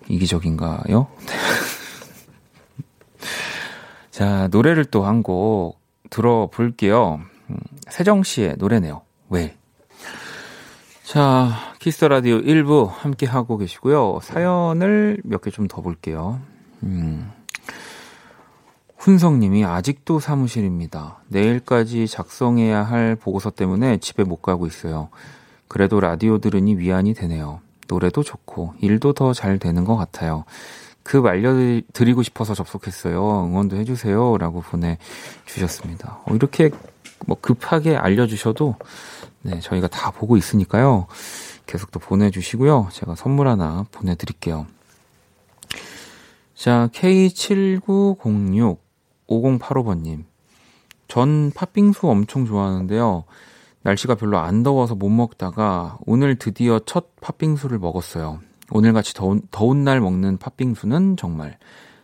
이기적인가요? 0.08 1.06
자, 4.10 4.48
노래를 4.48 4.84
또 4.86 5.04
한 5.04 5.22
곡 5.22 5.78
들어볼게요. 6.10 7.20
음, 7.50 7.56
세정 7.88 8.22
씨의 8.22 8.56
노래네요. 8.58 9.02
왜? 9.28 9.56
자, 11.04 11.50
키스 11.80 11.98
더 11.98 12.08
라디오 12.08 12.38
1부 12.40 12.88
함께 12.92 13.26
하고 13.26 13.56
계시고요. 13.58 14.20
사연을 14.22 15.20
몇 15.24 15.40
개 15.42 15.50
좀 15.50 15.66
더 15.66 15.82
볼게요. 15.82 16.40
음. 16.82 17.30
훈성님이 18.98 19.64
아직도 19.64 20.20
사무실입니다. 20.20 21.18
내일까지 21.28 22.06
작성해야 22.06 22.82
할 22.82 23.16
보고서 23.16 23.50
때문에 23.50 23.96
집에 23.96 24.24
못 24.24 24.42
가고 24.42 24.66
있어요. 24.66 25.08
그래도 25.68 26.00
라디오 26.00 26.38
들으니 26.38 26.76
위안이 26.76 27.14
되네요. 27.14 27.60
노래도 27.88 28.22
좋고 28.22 28.74
일도 28.80 29.14
더 29.14 29.32
잘 29.32 29.58
되는 29.58 29.84
것 29.84 29.96
같아요. 29.96 30.44
급 31.02 31.24
알려드리고 31.26 32.22
싶어서 32.22 32.54
접속했어요. 32.54 33.46
응원도 33.46 33.76
해주세요. 33.78 34.36
라고 34.36 34.60
보내주셨습니다. 34.60 36.20
어, 36.26 36.34
이렇게 36.34 36.70
뭐 37.26 37.36
급하게 37.40 37.96
알려주셔도 37.96 38.76
네, 39.42 39.60
저희가 39.60 39.88
다 39.88 40.10
보고 40.10 40.36
있으니까요. 40.36 41.06
계속 41.66 41.90
또 41.90 42.00
보내주시고요. 42.00 42.88
제가 42.92 43.14
선물 43.14 43.48
하나 43.48 43.86
보내드릴게요. 43.92 44.66
자, 46.54 46.88
K7906 46.92 48.78
5085번님. 49.30 50.24
전 51.08 51.50
팥빙수 51.52 52.08
엄청 52.08 52.44
좋아하는데요. 52.44 53.24
날씨가 53.82 54.16
별로 54.16 54.38
안 54.38 54.62
더워서 54.62 54.94
못 54.94 55.08
먹다가 55.08 55.98
오늘 56.04 56.36
드디어 56.36 56.80
첫 56.84 57.16
팥빙수를 57.20 57.78
먹었어요. 57.78 58.40
오늘같이 58.70 59.14
더운, 59.14 59.40
더운 59.50 59.84
날 59.84 60.00
먹는 60.00 60.36
팥빙수는 60.38 61.16
정말 61.16 61.58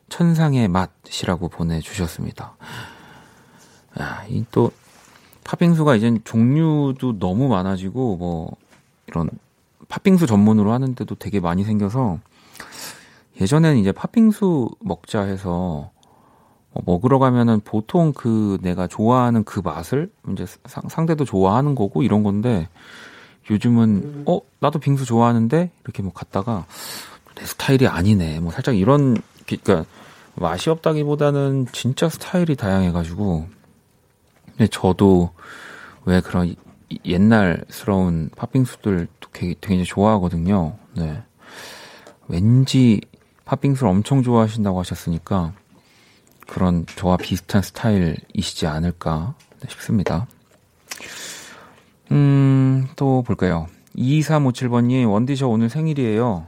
천상의 0.09 0.69
맛이라고 0.69 1.49
보내주셨습니다. 1.49 2.57
야, 4.01 4.25
이 4.29 4.45
또, 4.51 4.71
팥빙수가 5.47 5.95
이젠 5.95 6.21
종류도 6.25 7.19
너무 7.21 7.49
많아지고, 7.49 8.17
뭐, 8.17 8.57
이런 9.07 9.31
팥빙수 9.89 10.27
전문으로 10.27 10.73
하는데도 10.73 11.15
되게 11.15 11.39
많이 11.39 11.63
생겨서, 11.63 12.19
예전에는 13.41 13.79
이제 13.79 13.93
팥빙수 13.93 14.71
먹자 14.81 15.23
해서, 15.23 15.91
뭐 16.73 16.83
먹으러 16.85 17.19
가면은 17.21 17.61
보통 17.61 18.13
그 18.13 18.59
내가 18.61 18.87
좋아하는 18.89 19.45
그 19.45 19.61
맛을 19.63 20.11
이제 20.33 20.47
상, 20.67 21.07
대도 21.07 21.25
좋아하는 21.25 21.77
거고 21.77 22.03
이런 22.03 22.25
건데, 22.25 22.69
요즘은, 23.49 24.25
어, 24.27 24.41
나도 24.59 24.81
빙수 24.81 25.05
좋아하는데? 25.05 25.71
이렇게 25.85 26.03
뭐 26.03 26.13
갔다가, 26.13 26.67
내 27.37 27.45
스타일이 27.45 27.87
아니네. 27.87 28.41
뭐 28.41 28.51
살짝 28.51 28.77
이런, 28.77 29.17
그니까, 29.47 29.85
맛이 30.35 30.71
없다기보다는 30.71 31.69
진짜 31.71 32.09
스타일이 32.09 32.57
다양해가지고, 32.57 33.47
근데 34.57 34.69
저도 34.69 35.31
왜 36.05 36.21
그런 36.21 36.55
옛날스러운 37.05 38.31
팥빙수들 38.37 39.09
되게, 39.33 39.55
되게 39.61 39.85
좋아하거든요. 39.85 40.77
네. 40.95 41.23
왠지 42.29 43.01
팥빙수를 43.45 43.89
엄청 43.89 44.23
좋아하신다고 44.23 44.79
하셨으니까 44.81 45.53
그런 46.47 46.87
저와 46.87 47.17
비슷한 47.17 47.61
스타일이시지 47.63 48.67
않을까 48.67 49.35
싶습니다. 49.69 50.27
음, 52.13 52.89
또 52.97 53.23
볼까요? 53.23 53.67
2357번님, 53.97 55.11
원디 55.11 55.37
저 55.37 55.49
오늘 55.49 55.69
생일이에요. 55.69 56.47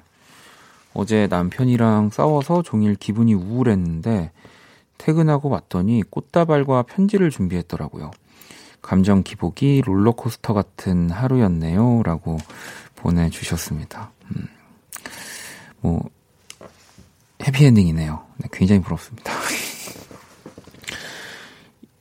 어제 0.95 1.27
남편이랑 1.29 2.11
싸워서 2.11 2.63
종일 2.63 2.95
기분이 2.95 3.35
우울했는데 3.35 4.31
퇴근하고 4.99 5.49
왔더니 5.49 6.03
꽃다발과 6.11 6.83
편지를 6.83 7.31
준비했더라고요. 7.31 8.11
감정 8.83 9.23
기복이 9.23 9.83
롤러코스터 9.85 10.55
같은 10.55 11.11
하루였네요. 11.11 12.03
라고 12.05 12.39
보내주셨습니다. 12.97 14.11
음, 14.35 14.49
뭐, 15.81 16.11
해피엔딩이네요. 17.43 18.25
네, 18.39 18.49
굉장히 18.53 18.83
부럽습니다. 18.83 19.33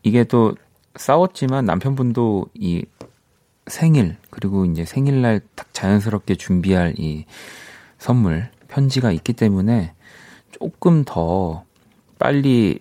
이게 0.03 0.23
또 0.23 0.55
싸웠지만 0.95 1.65
남편분도 1.65 2.47
이 2.55 2.85
생일, 3.67 4.17
그리고 4.29 4.65
이제 4.65 4.85
생일날 4.85 5.41
딱 5.55 5.73
자연스럽게 5.73 6.35
준비할 6.35 6.95
이 6.97 7.25
선물, 7.99 8.49
편지가 8.67 9.11
있기 9.11 9.33
때문에 9.33 9.93
조금 10.51 11.03
더 11.05 11.65
빨리 12.17 12.79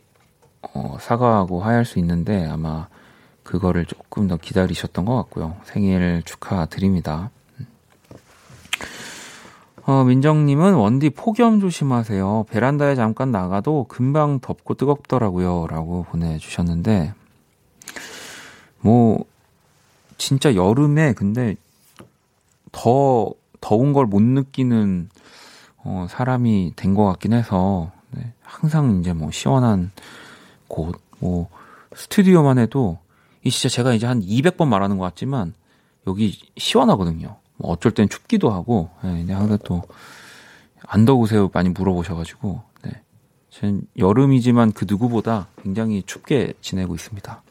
어, 0.76 0.98
사과하고 1.00 1.62
하야할 1.62 1.84
수 1.84 1.98
있는데 1.98 2.46
아마 2.46 2.88
그거를 3.42 3.86
조금 3.86 4.28
더 4.28 4.36
기다리셨던 4.36 5.04
것 5.04 5.16
같고요. 5.16 5.56
생일 5.64 6.22
축하드립니다. 6.24 7.30
어, 9.86 10.02
민정님은 10.04 10.74
원디 10.74 11.10
폭염 11.10 11.60
조심하세요. 11.60 12.46
베란다에 12.50 12.96
잠깐 12.96 13.30
나가도 13.30 13.86
금방 13.88 14.40
덥고 14.40 14.74
뜨겁더라고요. 14.74 15.68
라고 15.70 16.02
보내주셨는데, 16.10 17.14
뭐, 18.80 19.24
진짜 20.18 20.54
여름에 20.56 21.12
근데 21.12 21.54
더 22.72 23.30
더운 23.60 23.92
걸 23.92 24.06
못 24.06 24.22
느끼는 24.22 25.08
어, 25.84 26.06
사람이 26.10 26.72
된 26.74 26.94
것 26.94 27.04
같긴 27.04 27.32
해서, 27.32 27.92
네, 28.10 28.32
항상 28.42 28.98
이제 29.00 29.12
뭐 29.12 29.30
시원한 29.30 29.92
곳, 30.68 31.00
뭐, 31.18 31.48
스튜디오만 31.94 32.58
해도, 32.58 32.98
이 33.42 33.50
진짜 33.50 33.74
제가 33.74 33.94
이제 33.94 34.06
한 34.06 34.20
200번 34.20 34.66
말하는 34.68 34.98
것 34.98 35.04
같지만, 35.04 35.54
여기 36.06 36.38
시원하거든요. 36.56 37.36
뭐 37.56 37.70
어쩔 37.72 37.92
땐 37.92 38.08
춥기도 38.08 38.50
하고, 38.50 38.90
네, 39.02 39.10
근데 39.10 39.32
항상 39.32 39.58
또, 39.64 39.82
안 40.86 41.04
더우세요? 41.04 41.50
많이 41.52 41.68
물어보셔가지고, 41.70 42.60
네. 42.82 42.92
전 43.50 43.82
여름이지만 43.98 44.72
그 44.72 44.84
누구보다 44.88 45.48
굉장히 45.62 46.02
춥게 46.04 46.52
지내고 46.60 46.94
있습니다. 46.94 47.42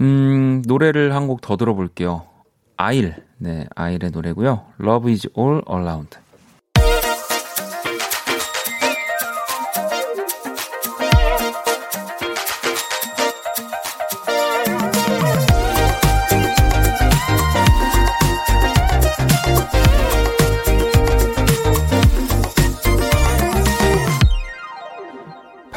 음, 0.00 0.62
노래를 0.66 1.14
한 1.14 1.26
곡 1.26 1.40
더 1.40 1.56
들어볼게요. 1.56 2.26
아일, 2.76 3.16
네, 3.38 3.66
아일의 3.74 4.10
노래고요. 4.12 4.64
Love 4.80 5.10
is 5.12 5.28
all 5.36 5.62
around. 5.68 6.16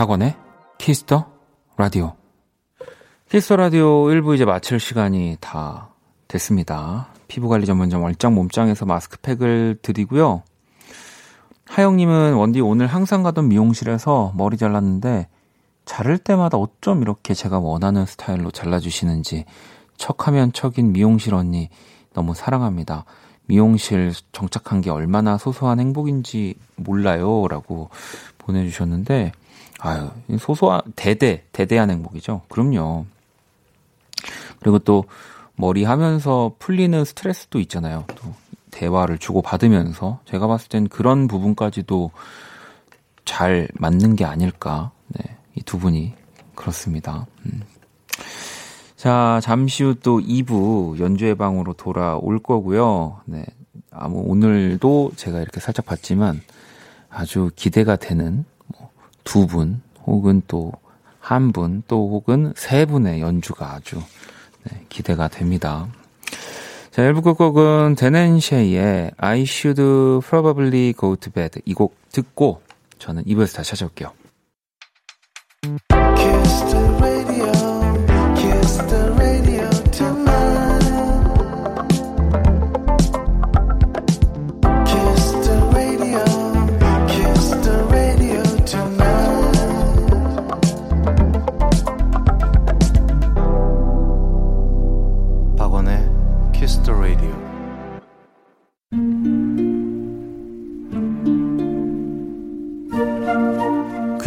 박원의 0.02 0.36
키스 0.80 1.10
더 1.10 1.28
라디오. 1.78 2.16
키스 3.30 3.46
더 3.46 3.56
라디오 3.56 4.06
1부 4.06 4.34
이제 4.34 4.46
마칠 4.46 4.80
시간이 4.80 5.38
다 5.40 5.90
됐습니다. 6.28 7.10
피부관리 7.28 7.68
전문점 7.68 8.02
얼짱 8.02 8.34
몸짱에서 8.34 8.88
마스크팩을 8.88 9.78
드리고요. 9.84 10.42
하영님은 11.66 12.34
원디 12.34 12.62
오늘 12.62 12.88
항상 12.88 13.22
가던 13.22 13.48
미용실에서 13.50 14.34
머리 14.36 14.58
잘랐는데 14.58 15.28
자를 15.86 16.18
때마다 16.18 16.58
어쩜 16.58 17.04
이렇게 17.04 17.36
제가 17.36 17.60
원하는 17.60 18.08
스타일로 18.08 18.50
잘라주시는지 18.50 19.46
척하면 19.98 20.52
척인 20.52 20.94
미용실 20.94 21.36
언니 21.36 21.70
너무 22.16 22.34
사랑합니다. 22.34 23.06
미용실 23.46 24.14
정착한 24.32 24.82
게 24.82 24.90
얼마나 24.90 25.38
소소한 25.38 25.80
행복인지 25.80 26.56
몰라요. 26.76 27.48
라고 27.48 27.92
보내주셨는데, 28.40 29.34
아유, 29.84 30.10
소소한, 30.40 30.82
대대, 30.96 31.44
대대한 31.52 31.90
행복이죠. 31.90 32.42
그럼요. 32.50 33.06
그리고 34.60 34.78
또, 34.80 35.06
머리 35.56 35.84
하면서 35.84 36.54
풀리는 36.60 37.04
스트레스도 37.04 37.60
있잖아요. 37.62 38.06
또, 38.16 38.34
대화를 38.70 39.18
주고받으면서. 39.18 40.20
제가 40.26 40.46
봤을 40.48 40.70
땐 40.70 40.88
그런 40.88 41.28
부분까지도 41.28 42.12
잘 43.26 43.68
맞는 43.74 44.16
게 44.16 44.24
아닐까. 44.24 44.92
네, 45.08 45.36
이 45.56 45.62
두 45.64 45.78
분이. 45.80 46.14
그렇습니다. 46.56 47.26
음. 47.46 47.62
자, 48.96 49.40
잠시 49.42 49.84
후 49.84 49.96
또 49.96 50.20
2부 50.20 51.00
연주회 51.00 51.34
방으로 51.34 51.74
돌아올 51.74 52.38
거고요. 52.40 53.22
네. 53.26 53.44
아무, 53.90 54.22
오늘도 54.26 55.14
제가 55.16 55.40
이렇게 55.42 55.60
살짝 55.60 55.86
봤지만 55.86 56.40
아주 57.10 57.50
기대가 57.56 57.96
되는 57.96 58.46
두 59.24 59.48
분, 59.48 59.82
혹은 60.06 60.42
또 60.48 60.72
한 61.22 61.52
분, 61.52 61.84
또 61.88 62.10
혹은 62.10 62.52
세 62.58 62.86
분의 62.86 63.22
연주가 63.22 63.76
아주 63.76 64.02
네, 64.64 64.86
기대가 64.90 65.28
됩니다. 65.28 65.88
자, 66.90 67.04
1부 67.04 67.24
끝곡은 67.24 67.96
데넨쉐이의 67.96 69.12
I 69.18 69.42
should 69.44 69.82
probably 70.28 70.94
go 70.94 71.16
to 71.16 71.32
bed 71.32 71.62
이 71.66 71.74
곡 71.74 71.96
듣고 72.12 72.62
저는 73.00 73.24
2부에서 73.26 73.56
다시 73.56 73.70
찾아올게요. 73.72 74.12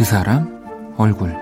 그 0.05 0.09
사람 0.11 0.93
얼굴 0.97 1.35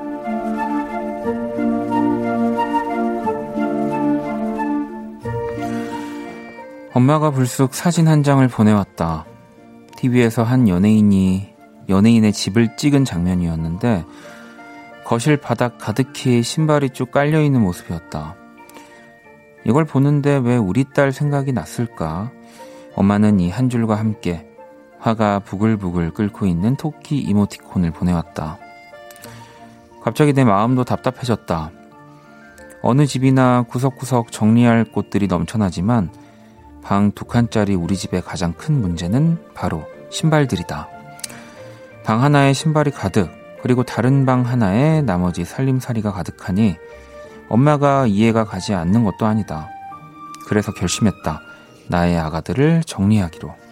엄마가 6.94 7.32
불쑥 7.32 7.74
사진 7.74 8.08
한 8.08 8.24
장을 8.24 8.48
보내왔다. 8.48 9.26
TV에서 9.98 10.44
한 10.44 10.70
연예인이 10.70 11.54
연예인의 11.90 12.32
집을 12.32 12.78
찍은 12.78 13.04
장면이었는데 13.04 14.06
거실 15.04 15.36
바닥 15.36 15.78
가득히 15.78 16.42
신발이 16.42 16.92
쭉 16.92 17.12
깔려 17.12 17.42
있는 17.42 17.60
모습이었다. 17.64 18.38
이걸 19.66 19.84
보는데 19.84 20.38
왜 20.42 20.56
우리 20.56 20.86
딸 20.94 21.12
생각이 21.12 21.52
났을까? 21.52 22.32
엄마는 22.96 23.42
이 23.42 23.50
한 23.50 23.68
줄과 23.68 23.96
함께 23.96 24.48
화가 25.04 25.40
부글부글 25.40 26.12
끓고 26.12 26.46
있는 26.46 26.78
토끼 26.78 27.20
이모티콘을 27.20 27.92
보내왔다. 27.92 28.58
갑자기 30.02 30.32
내 30.32 30.46
마음도 30.46 30.86
답답해졌다. 30.86 31.72
어느 32.82 33.06
집이나 33.06 33.64
구석구석 33.64 34.32
정리할 34.32 34.86
곳들이 34.86 35.28
넘쳐나지만 35.28 36.10
방 36.82 37.12
두 37.12 37.26
칸짜리 37.26 37.76
우리 37.76 37.98
집의 37.98 38.22
가장 38.22 38.54
큰 38.54 38.80
문제는 38.80 39.40
바로 39.54 39.86
신발들이다. 40.10 40.88
방 42.06 42.24
하나에 42.24 42.54
신발이 42.54 42.92
가득, 42.92 43.30
그리고 43.62 43.84
다른 43.84 44.26
방 44.26 44.46
하나에 44.46 45.02
나머지 45.02 45.44
살림살이가 45.44 46.14
가득하니 46.14 46.78
엄마가 47.50 48.08
이해가 48.08 48.46
가지 48.46 48.74
않는 48.74 49.04
것도 49.04 49.26
아니다. 49.26 49.70
그래서 50.48 50.74
결심했다. 50.74 51.42
나의 51.88 52.18
아가들을 52.18 52.84
정리하기로. 52.86 53.63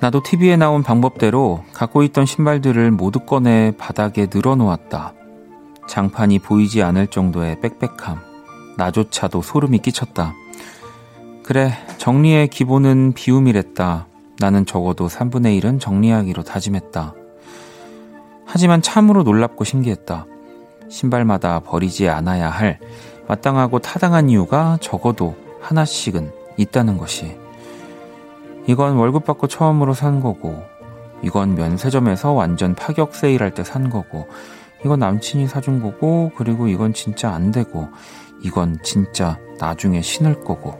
나도 0.00 0.22
TV에 0.22 0.56
나온 0.56 0.82
방법대로 0.82 1.62
갖고 1.74 2.02
있던 2.02 2.24
신발들을 2.24 2.90
모두 2.90 3.20
꺼내 3.20 3.72
바닥에 3.76 4.28
늘어놓았다. 4.32 5.12
장판이 5.86 6.38
보이지 6.38 6.82
않을 6.82 7.08
정도의 7.08 7.60
빽빽함. 7.60 8.18
나조차도 8.78 9.42
소름이 9.42 9.80
끼쳤다. 9.80 10.34
그래, 11.42 11.72
정리의 11.98 12.48
기본은 12.48 13.12
비움이랬다. 13.12 14.06
나는 14.38 14.64
적어도 14.64 15.06
3분의 15.06 15.60
1은 15.60 15.78
정리하기로 15.78 16.44
다짐했다. 16.44 17.14
하지만 18.46 18.80
참으로 18.80 19.22
놀랍고 19.22 19.64
신기했다. 19.64 20.24
신발마다 20.88 21.60
버리지 21.60 22.08
않아야 22.08 22.48
할 22.48 22.78
마땅하고 23.28 23.80
타당한 23.80 24.30
이유가 24.30 24.78
적어도 24.80 25.36
하나씩은 25.60 26.32
있다는 26.56 26.96
것이. 26.96 27.39
이건 28.70 28.94
월급 28.98 29.24
받고 29.24 29.48
처음으로 29.48 29.94
산 29.94 30.20
거고, 30.20 30.62
이건 31.24 31.56
면세점에서 31.56 32.30
완전 32.30 32.76
파격 32.76 33.16
세일할 33.16 33.52
때 33.52 33.64
산 33.64 33.90
거고, 33.90 34.28
이건 34.84 35.00
남친이 35.00 35.48
사준 35.48 35.82
거고, 35.82 36.30
그리고 36.36 36.68
이건 36.68 36.92
진짜 36.92 37.32
안 37.32 37.50
되고, 37.50 37.88
이건 38.42 38.78
진짜 38.84 39.38
나중에 39.58 40.02
신을 40.02 40.44
거고. 40.44 40.78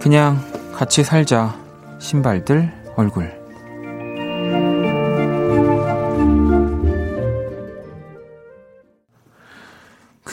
그냥 0.00 0.38
같이 0.74 1.04
살자. 1.04 1.54
신발들, 2.00 2.72
얼굴. 2.96 3.43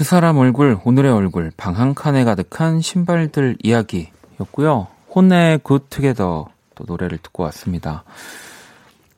그 0.01 0.05
사람 0.05 0.39
얼굴, 0.39 0.79
오늘의 0.83 1.11
얼굴, 1.11 1.51
방 1.55 1.75
한 1.77 1.93
칸에 1.93 2.23
가득한 2.23 2.81
신발들 2.81 3.57
이야기였고요. 3.61 4.87
혼의 5.13 5.59
굿투게더 5.59 6.47
또 6.73 6.83
노래를 6.87 7.19
듣고 7.19 7.43
왔습니다. 7.43 8.03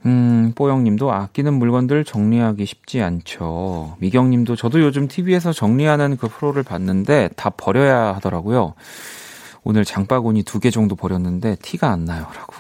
음, 0.06 0.52
뽀영님도 0.54 1.10
아끼는 1.10 1.54
물건들 1.54 2.04
정리하기 2.04 2.66
쉽지 2.66 3.02
않죠. 3.02 3.96
미경님도 4.00 4.58
저도 4.58 4.82
요즘 4.82 5.08
TV에서 5.08 5.54
정리하는 5.54 6.18
그 6.18 6.28
프로를 6.28 6.64
봤는데 6.64 7.30
다 7.38 7.50
버려야 7.50 8.14
하더라고요. 8.16 8.74
오늘 9.64 9.86
장바구니 9.86 10.44
두 10.44 10.60
개 10.60 10.70
정도 10.70 10.98
버렸는데 10.98 11.56
티가 11.62 11.92
안 11.92 12.04
나요. 12.04 12.28
라고. 12.36 12.56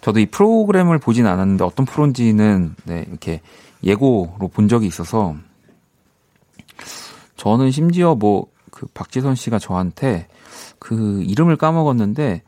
저도 0.00 0.18
이 0.18 0.26
프로그램을 0.26 0.98
보진 0.98 1.28
않았는데 1.28 1.62
어떤 1.62 1.86
프로인지는 1.86 2.74
네, 2.86 3.04
이렇게 3.08 3.40
예고로 3.84 4.50
본 4.52 4.66
적이 4.66 4.88
있어서 4.88 5.36
저는 7.36 7.70
심지어 7.70 8.14
뭐 8.14 8.46
그 8.70 8.86
박지선 8.94 9.34
씨가 9.34 9.58
저한테 9.58 10.26
그 10.78 11.22
이름을 11.22 11.56
까먹었는데 11.56 12.42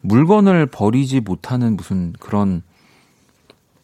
물건을 0.00 0.66
버리지 0.66 1.20
못하는 1.20 1.76
무슨 1.76 2.12
그런 2.20 2.62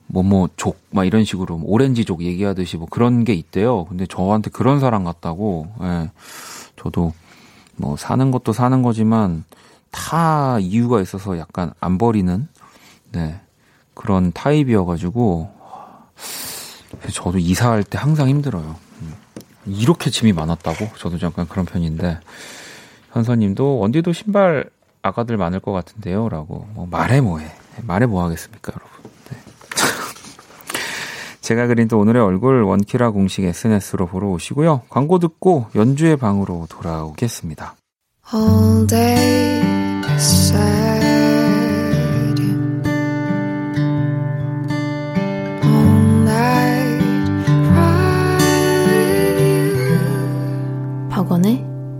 뭐뭐 0.07 0.51
족, 0.57 0.81
막 0.91 1.05
이런 1.05 1.25
식으로 1.25 1.61
오렌지족 1.65 2.23
얘기하듯이 2.23 2.77
뭐 2.77 2.87
그런 2.89 3.25
게 3.25 3.35
있대요. 3.35 3.85
근데 3.85 4.07
저한테 4.07 4.51
그런 4.51 4.81
사람 4.81 5.05
같다고, 5.05 5.69
예. 5.83 6.11
저도 6.77 7.13
뭐 7.77 7.97
사는 7.97 8.31
것도 8.31 8.55
사는 8.55 8.81
거지만 8.81 9.45
다 9.91 10.59
이유가 10.61 11.03
있어서 11.03 11.39
약간 11.39 11.73
안 11.79 11.99
버리는, 11.99 12.49
네. 13.13 13.41
그런 13.93 14.33
타입이어 14.33 14.87
가지고, 14.87 15.53
저도 17.13 17.39
이사할 17.39 17.85
때 17.85 17.99
항상 17.99 18.29
힘들어요. 18.29 18.77
음. 19.68 19.74
이렇게 19.74 20.11
짐이 20.11 20.33
많았다고? 20.33 20.90
저도 20.96 21.18
잠깐 21.18 21.46
그런 21.48 21.64
편인데, 21.64 22.18
현서님도 23.12 23.78
원디도 23.78 24.12
신발 24.12 24.70
아가들 25.02 25.37
많을 25.37 25.61
것 25.61 25.72
같은데요. 25.72 26.28
라고. 26.28 26.66
뭐 26.74 26.87
말해 26.87 27.20
뭐해. 27.20 27.46
말해 27.83 28.07
뭐 28.07 28.24
하겠습니까, 28.24 28.72
여러분. 28.72 29.11
네. 29.31 29.37
제가 31.40 31.66
그린 31.66 31.88
또 31.88 31.98
오늘의 31.98 32.22
얼굴 32.22 32.62
원키라 32.62 33.11
공식 33.11 33.44
SNS로 33.44 34.07
보러 34.07 34.28
오시고요. 34.28 34.83
광고 34.88 35.18
듣고 35.18 35.66
연주의 35.74 36.16
방으로 36.16 36.66
돌아오겠습니다. 36.68 37.76
All 38.35 38.87
day 38.87 39.62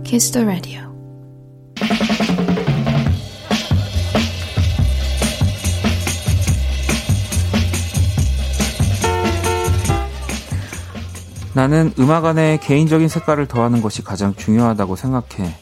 Kiss 0.09 0.31
the 0.31 0.43
Radio. 0.43 0.81
나는 11.53 11.93
음악 11.99 12.25
안에 12.25 12.57
개인적인 12.57 13.07
색깔을 13.07 13.45
더하는 13.45 13.83
것이 13.83 14.03
가장 14.03 14.33
중요하다고 14.33 14.95
생각해. 14.95 15.53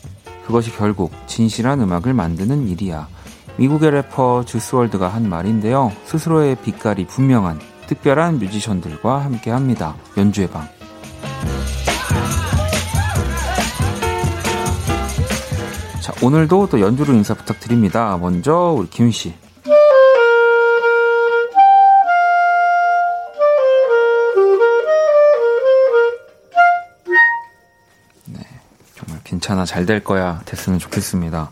그것이 0.46 0.72
결국 0.72 1.12
진실한 1.28 1.82
음악을 1.82 2.14
만드는 2.14 2.70
일이야. 2.70 3.10
미국의 3.58 3.92
래퍼 3.92 4.46
주스월드가 4.46 5.10
한 5.10 5.28
말인데요. 5.28 5.92
스스로의 6.06 6.56
빛깔이 6.64 7.08
분명한 7.08 7.60
특별한 7.88 8.40
뮤지션들과 8.40 9.26
함께 9.26 9.52
합니다. 9.52 9.98
연주의 10.16 10.50
방. 10.50 10.77
오늘도 16.22 16.68
또 16.70 16.80
연주로 16.82 17.14
인사 17.14 17.34
부탁드립니다. 17.34 18.18
먼저 18.18 18.76
우리 18.78 18.90
기훈 18.90 19.12
씨. 19.12 19.34
네, 28.26 28.40
정말 28.96 29.22
괜찮아 29.24 29.66
잘 29.66 29.86
될 29.86 30.04
거야 30.04 30.42
됐으면 30.46 30.80
좋겠습니다. 30.80 31.50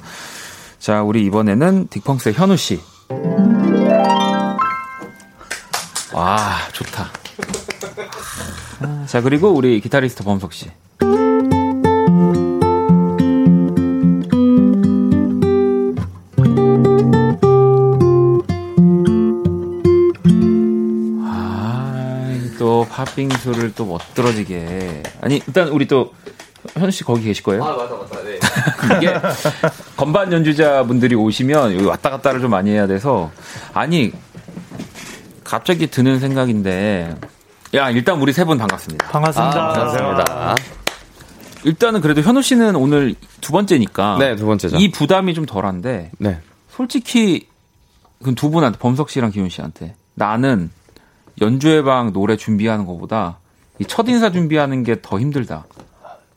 자, 0.80 1.04
우리 1.04 1.26
이번에는 1.26 1.88
딕펑스의 1.88 2.34
현우 2.34 2.58
씨. 2.58 2.82
와, 6.14 6.58
좋다. 6.74 7.10
아, 8.82 9.06
자, 9.08 9.22
그리고 9.22 9.50
우리 9.50 9.80
기타리스트 9.82 10.24
범석 10.24 10.54
씨. 10.54 10.70
팥빙수를 22.96 23.74
또 23.76 23.86
멋들어지게. 23.86 25.04
아니, 25.22 25.42
일단 25.46 25.68
우리 25.68 25.86
또 25.88 26.14
현우 26.76 26.90
씨 26.92 27.04
거기 27.04 27.26
계실 27.26 27.44
거예요? 27.44 27.64
아 27.64 27.76
맞아 27.76 27.94
맞아 27.96 28.24
네. 28.24 28.40
이게 28.98 29.14
건반 29.98 30.32
연주자분들이 30.32 31.14
오시면 31.16 31.76
여기 31.76 31.86
왔다 31.86 32.10
갔다를 32.10 32.40
좀 32.42 32.52
많이 32.52 32.72
해야 32.72 32.88
돼서 32.88 33.32
아니 33.74 34.12
갑자기 35.44 35.86
드는 35.88 36.20
생각인데 36.20 37.16
야 37.76 37.90
일단 37.92 38.20
우리 38.20 38.34
세 38.34 38.46
분 38.46 38.58
반갑습니다. 38.58 39.08
반갑습니다. 39.10 39.64
아, 39.64 39.74
반갑습니다. 39.74 40.56
일단은 41.66 42.02
그래도 42.02 42.22
현우 42.22 42.42
씨는 42.42 42.76
오늘 42.76 43.14
두 43.42 43.52
번째니까 43.52 44.18
네, 44.20 44.36
두 44.36 44.46
번째죠. 44.46 44.78
이 44.78 44.90
부담이 44.92 45.34
좀 45.36 45.46
덜한데 45.46 46.12
네. 46.18 46.40
솔직히 46.72 47.48
그 48.24 48.34
두 48.34 48.50
분한테 48.50 48.80
범석 48.80 49.10
씨랑 49.12 49.30
기훈 49.32 49.50
씨한테 49.50 49.96
나는 50.16 50.72
연주회 51.42 51.84
방 51.84 52.14
노래 52.14 52.38
준비하는 52.38 52.86
것보다 52.86 53.40
이 53.80 53.86
첫인사 53.86 54.32
준비하는 54.32 54.84
게 54.84 54.96
더 55.02 55.20
힘들다. 55.20 55.66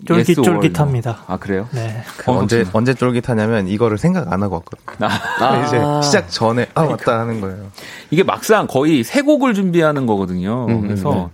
쫄깃쫄깃합니다. 0.07 1.25
아 1.27 1.37
그래요? 1.39 1.69
네. 1.73 2.03
그 2.19 2.31
언제 2.31 2.65
언제 2.73 2.95
쫄깃하냐면 2.95 3.67
이거를 3.67 3.99
생각 3.99 4.33
안 4.33 4.43
하고 4.43 4.57
왔거든요. 4.57 5.09
아, 5.41 5.65
이제 5.67 5.81
시작 6.07 6.31
전에 6.31 6.69
아 6.75 6.85
맞다 6.85 7.19
하는 7.21 7.41
거예요. 7.41 7.67
이게 8.11 8.23
막상 8.23 8.67
거의 8.69 9.03
세 9.03 9.23
곡을 9.23 9.55
준비하는 9.55 10.07
거거든요. 10.07 10.67
음, 10.69 10.83
그래서 10.83 11.31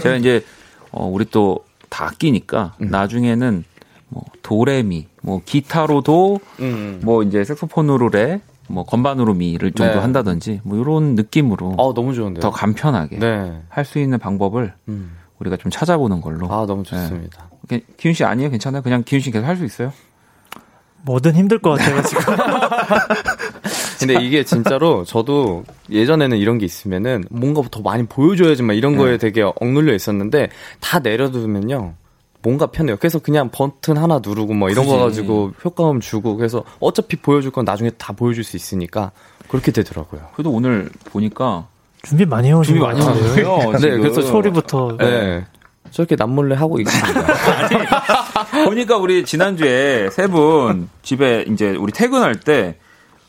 제가 0.00 0.14
이제 0.16 0.44
어 0.92 1.06
우리 1.06 1.24
또 1.26 1.66
다 1.88 2.06
아끼니까 2.06 2.74
음. 2.82 2.88
나중에는 2.90 3.64
뭐 4.08 4.24
도레미, 4.42 5.06
뭐 5.22 5.40
기타로도 5.44 6.40
음. 6.60 7.00
뭐 7.02 7.22
이제 7.22 7.44
색소폰으로 7.44 8.08
레, 8.08 8.40
뭐 8.68 8.84
건반으로 8.84 9.34
미를 9.34 9.72
정도 9.72 9.94
네. 9.94 9.98
한다든지 10.00 10.60
뭐 10.64 10.78
이런 10.78 11.14
느낌으로 11.14 11.74
어 11.78 11.94
너무 11.94 12.14
좋은데요. 12.14 12.40
더 12.40 12.50
간편하게 12.50 13.18
네. 13.18 13.60
할수 13.68 13.98
있는 13.98 14.18
방법을 14.18 14.72
음. 14.88 15.12
우리가 15.38 15.56
좀 15.56 15.70
찾아보는 15.70 16.20
걸로. 16.20 16.50
아 16.52 16.66
너무 16.66 16.82
좋습니다. 16.82 17.48
게- 17.68 17.82
기훈 17.96 18.14
씨 18.14 18.24
아니에요? 18.24 18.50
괜찮아요? 18.50 18.82
그냥 18.82 19.02
기훈 19.04 19.20
씨 19.20 19.30
계속 19.30 19.46
할 19.46 19.56
수 19.56 19.64
있어요? 19.64 19.92
뭐든 21.02 21.34
힘들 21.36 21.60
것 21.60 21.70
같아요, 21.78 22.02
지금. 22.02 22.34
근데 24.00 24.14
이게 24.24 24.42
진짜로 24.44 25.04
저도 25.04 25.64
예전에는 25.90 26.36
이런 26.36 26.58
게 26.58 26.64
있으면은 26.66 27.24
뭔가 27.30 27.62
더 27.70 27.80
많이 27.80 28.04
보여줘야지만 28.06 28.74
이런 28.76 28.96
거에 28.96 29.16
되게 29.16 29.42
억눌려 29.42 29.94
있었는데 29.94 30.48
다 30.80 30.98
내려두면요. 30.98 31.94
뭔가 32.46 32.66
편해요. 32.66 32.96
그래서 32.96 33.18
그냥 33.18 33.50
버튼 33.50 33.96
하나 33.96 34.20
누르고 34.24 34.54
뭐 34.54 34.70
이런 34.70 34.86
거 34.86 34.92
그지. 34.92 35.02
가지고 35.04 35.50
효과음 35.64 35.98
주고 35.98 36.36
그래서 36.36 36.62
어차피 36.78 37.16
보여줄 37.16 37.50
건 37.50 37.64
나중에 37.64 37.90
다 37.98 38.12
보여줄 38.12 38.44
수 38.44 38.56
있으니까 38.56 39.10
그렇게 39.48 39.72
되더라고요. 39.72 40.20
그래도 40.34 40.52
오늘 40.52 40.88
보니까 41.06 41.66
준비 42.04 42.24
많이 42.24 42.46
해오신 42.46 42.76
준비 42.76 42.80
것 42.80 42.86
많이. 42.86 43.00
하셨어요. 43.04 43.72
네. 43.80 43.98
그래서 43.98 44.22
소리부터. 44.22 44.96
네. 44.96 45.44
저렇게 45.90 46.14
남몰래 46.14 46.54
하고 46.54 46.78
있습니다. 46.78 47.26
보니까 48.64 48.96
우리 48.96 49.24
지난주에 49.24 50.10
세 50.10 50.28
분 50.28 50.88
집에 51.02 51.44
이제 51.48 51.70
우리 51.70 51.92
퇴근할 51.92 52.38
때 52.38 52.76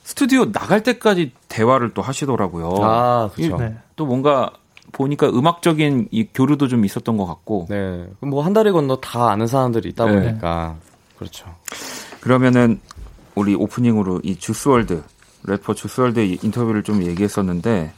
스튜디오 0.03 0.51
나갈 0.51 0.83
때까지 0.83 1.31
대화를 1.49 1.95
또 1.95 2.03
하시더라고요. 2.03 2.69
아, 2.81 3.29
그렇죠. 3.33 3.57
네. 3.57 3.75
또 3.95 4.05
뭔가 4.05 4.51
보니까 4.91 5.27
음악적인 5.29 6.07
이 6.11 6.27
교류도 6.33 6.67
좀 6.67 6.85
있었던 6.85 7.17
것 7.17 7.25
같고. 7.25 7.67
네. 7.69 8.07
뭐 8.21 8.43
한 8.43 8.53
달에 8.53 8.71
건너 8.71 8.97
다 8.97 9.29
아는 9.29 9.47
사람들이 9.47 9.89
있다 9.89 10.05
네. 10.05 10.13
보니까 10.13 10.75
그렇죠. 11.17 11.53
그러면은 12.21 12.79
우리 13.35 13.53
오프닝으로 13.55 14.21
이 14.23 14.35
주스월드 14.37 15.03
래퍼 15.43 15.73
주스월드의 15.75 16.39
인터뷰를 16.43 16.83
좀 16.83 17.03
얘기했었는데 17.03 17.91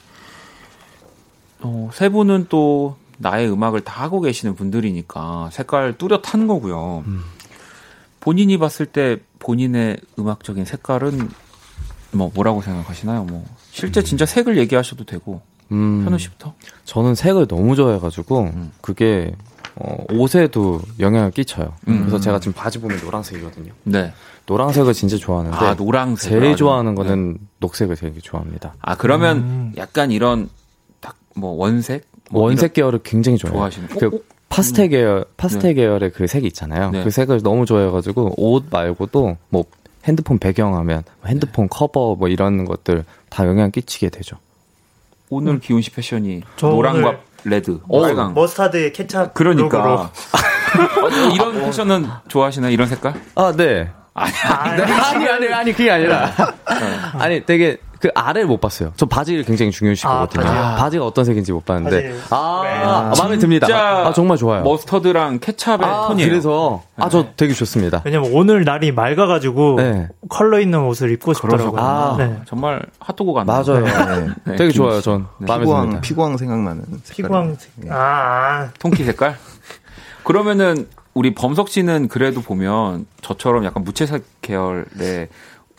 어, 1.62 1.89
세 1.93 2.10
분은 2.10 2.47
또 2.49 2.95
나의 3.17 3.52
음악을 3.52 3.82
다 3.82 4.04
하고 4.04 4.21
계시는 4.21 4.56
분들이니까 4.56 5.49
색깔 5.52 5.97
뚜렷한 5.97 6.47
거고요. 6.47 7.04
본인이 8.21 8.58
봤을 8.58 8.86
때 8.86 9.17
본인의 9.39 9.97
음악적인 10.17 10.65
색깔은 10.65 11.30
뭐 12.12 12.32
뭐라고 12.34 12.62
생각하시나요? 12.62 13.23
뭐 13.25 13.45
실제 13.71 14.04
진짜 14.04 14.25
색을 14.25 14.58
얘기하셔도 14.58 15.04
되고 15.06 15.41
음. 15.71 16.03
현우 16.05 16.17
씨부터. 16.17 16.53
저는 16.86 17.15
색을 17.15 17.47
너무 17.47 17.75
좋아해가지고 17.75 18.51
그게 18.82 19.34
어, 19.75 20.03
옷에도 20.12 20.82
영향을 20.99 21.32
끼쳐요. 21.32 21.73
음. 21.88 21.99
그래서 22.01 22.19
제가 22.19 22.39
지금 22.39 22.53
바지 22.53 22.79
보면 22.79 22.99
노란색이거든요. 23.03 23.71
네. 23.84 24.13
노란색을 24.45 24.93
진짜 24.93 25.15
좋아하는데 25.17 25.58
아 25.58 25.75
노랑색. 25.75 26.29
제일 26.32 26.55
좋아하는 26.55 26.95
거는 26.95 27.38
녹색을 27.60 27.95
되게 27.95 28.19
좋아합니다. 28.19 28.73
아 28.82 28.95
그러면 28.95 29.38
음. 29.38 29.73
약간 29.77 30.12
이런 30.12 30.49
딱 30.99 31.15
뭐 31.36 31.51
원색 31.51 32.05
뭐 32.32 32.43
원색 32.43 32.73
계열을 32.73 32.99
굉장히 33.03 33.38
좋아해요. 33.38 33.58
좋아하시는. 33.58 33.88
그 33.89 34.05
어, 34.05 34.10
어? 34.15 34.19
파스텔 34.49 34.89
계열, 34.89 35.25
파스텔 35.38 35.75
계열의 35.75 36.12
그 36.12 36.27
색이 36.27 36.47
있잖아요. 36.47 36.89
네. 36.91 37.03
그 37.03 37.12
색을 37.12 37.41
너무 37.43 37.65
좋아해가지고 37.65 38.34
옷 38.38 38.65
말고도 38.69 39.38
뭐 39.49 39.63
핸드폰 40.05 40.39
배경하면 40.39 41.03
핸드폰 41.25 41.65
네. 41.65 41.69
커버 41.71 42.15
뭐 42.15 42.27
이런 42.27 42.65
것들 42.65 43.05
다 43.29 43.47
영향 43.47 43.71
끼치게 43.71 44.10
되죠. 44.10 44.38
오늘 45.30 45.60
기훈 45.60 45.82
씨 45.82 45.92
패션이 45.92 46.42
저 46.56 46.68
노랑과 46.70 47.20
red, 47.45 47.80
어, 47.88 48.02
빨강. 48.02 48.34
머스타드 48.34 48.92
케찹. 48.92 49.32
그러니까. 49.34 50.12
어, 50.12 51.10
이런 51.34 51.54
패션은 51.54 52.08
좋아하시나요? 52.28 52.72
이런 52.72 52.88
색깔? 52.88 53.13
아, 53.36 53.54
네. 53.56 53.89
아니, 54.13 54.32
네, 54.34 54.84
아니, 54.84 55.28
아니, 55.30 55.48
아니, 55.54 55.72
그게 55.72 55.89
아니라. 55.92 56.32
아니, 57.13 57.46
되게, 57.46 57.78
그 57.99 58.09
아래를 58.15 58.47
못 58.47 58.62
봤어요. 58.62 58.93
저 58.95 59.05
바지를 59.05 59.43
굉장히 59.43 59.71
중요시 59.71 60.07
아, 60.07 60.21
보거든요. 60.21 60.43
바지요? 60.43 60.75
바지가 60.77 61.05
어떤 61.05 61.25
색인지 61.25 61.51
못 61.51 61.65
봤는데. 61.65 62.09
바지. 62.09 62.23
아, 62.29 62.62
네. 62.63 62.69
아, 62.69 63.13
마음에 63.17 63.38
듭니다. 63.38 63.67
아, 63.69 64.13
정말 64.13 64.38
좋아요. 64.38 64.63
머스터드랑 64.63 65.39
케찹의 65.39 65.85
아, 65.85 66.07
톤이에요. 66.07 66.29
그래서, 66.29 66.83
아, 66.95 67.09
저 67.09 67.27
되게 67.35 67.53
좋습니다. 67.53 68.01
왜냐면 68.05 68.31
오늘 68.33 68.63
날이 68.63 68.91
맑아 68.93 69.27
가지고 69.27 69.75
네. 69.77 70.07
컬러 70.29 70.59
있는 70.62 70.85
옷을 70.85 71.12
입고 71.12 71.33
싶더라고요. 71.33 71.81
아, 71.81 72.15
네. 72.17 72.39
정말 72.45 72.81
핫도그 72.99 73.33
같네요. 73.33 73.63
맞아요. 73.63 74.27
네, 74.45 74.55
되게 74.55 74.71
좋아요, 74.71 74.99
씨. 74.99 75.03
전. 75.03 75.27
네. 75.39 75.47
마음에 75.47 75.63
피구왕 75.63 75.81
듭니다. 75.81 76.01
피구왕 76.01 76.38
생각나는 76.38 76.83
피구왕. 77.09 77.55
색깔. 77.59 77.91
아, 77.91 77.97
아. 77.97 78.69
통키 78.79 79.03
색깔? 79.03 79.35
그러면은 80.23 80.88
우리 81.13 81.33
범석 81.33 81.69
씨는 81.69 82.07
그래도 82.07 82.41
보면 82.41 83.05
저처럼 83.21 83.65
약간 83.65 83.83
무채색 83.83 84.23
계열의 84.41 85.27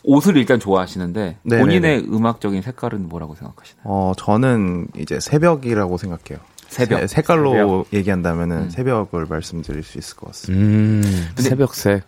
옷을 0.03 0.37
일단 0.37 0.59
좋아하시는데 0.59 1.37
네네네. 1.43 1.61
본인의 1.61 2.05
음악적인 2.11 2.61
색깔은 2.61 3.07
뭐라고 3.09 3.35
생각하시나요? 3.35 3.83
어 3.85 4.13
저는 4.17 4.87
이제 4.97 5.19
새벽이라고 5.19 5.97
생각해요. 5.97 6.43
새벽. 6.67 6.99
새- 7.01 7.07
색깔로 7.07 7.51
새벽. 7.51 7.93
얘기한다면은 7.93 8.57
음. 8.57 8.69
새벽을 8.69 9.25
말씀드릴 9.27 9.83
수 9.83 9.97
있을 9.97 10.15
것 10.15 10.27
같습니다. 10.27 10.65
음, 10.65 11.29
새벽색. 11.35 12.03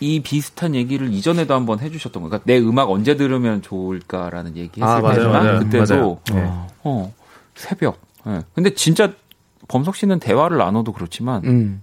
이 0.00 0.20
비슷한 0.20 0.74
얘기를 0.74 1.10
이전에도 1.12 1.54
한번 1.54 1.78
해주셨던 1.78 2.22
거예요. 2.22 2.28
그러니까 2.30 2.44
내 2.46 2.58
음악 2.58 2.90
언제 2.90 3.16
들으면 3.16 3.62
좋을까라는 3.62 4.56
얘기 4.56 4.82
했을 4.82 4.92
아, 4.92 5.00
맞아요. 5.00 5.60
그때도 5.60 5.94
맞아요. 5.94 6.18
네. 6.32 6.50
어 6.82 7.14
새벽. 7.54 8.00
예. 8.26 8.40
근데 8.54 8.74
진짜 8.74 9.12
범석 9.68 9.94
씨는 9.96 10.18
대화를 10.18 10.58
나눠도 10.58 10.92
그렇지만 10.92 11.42
음. 11.44 11.82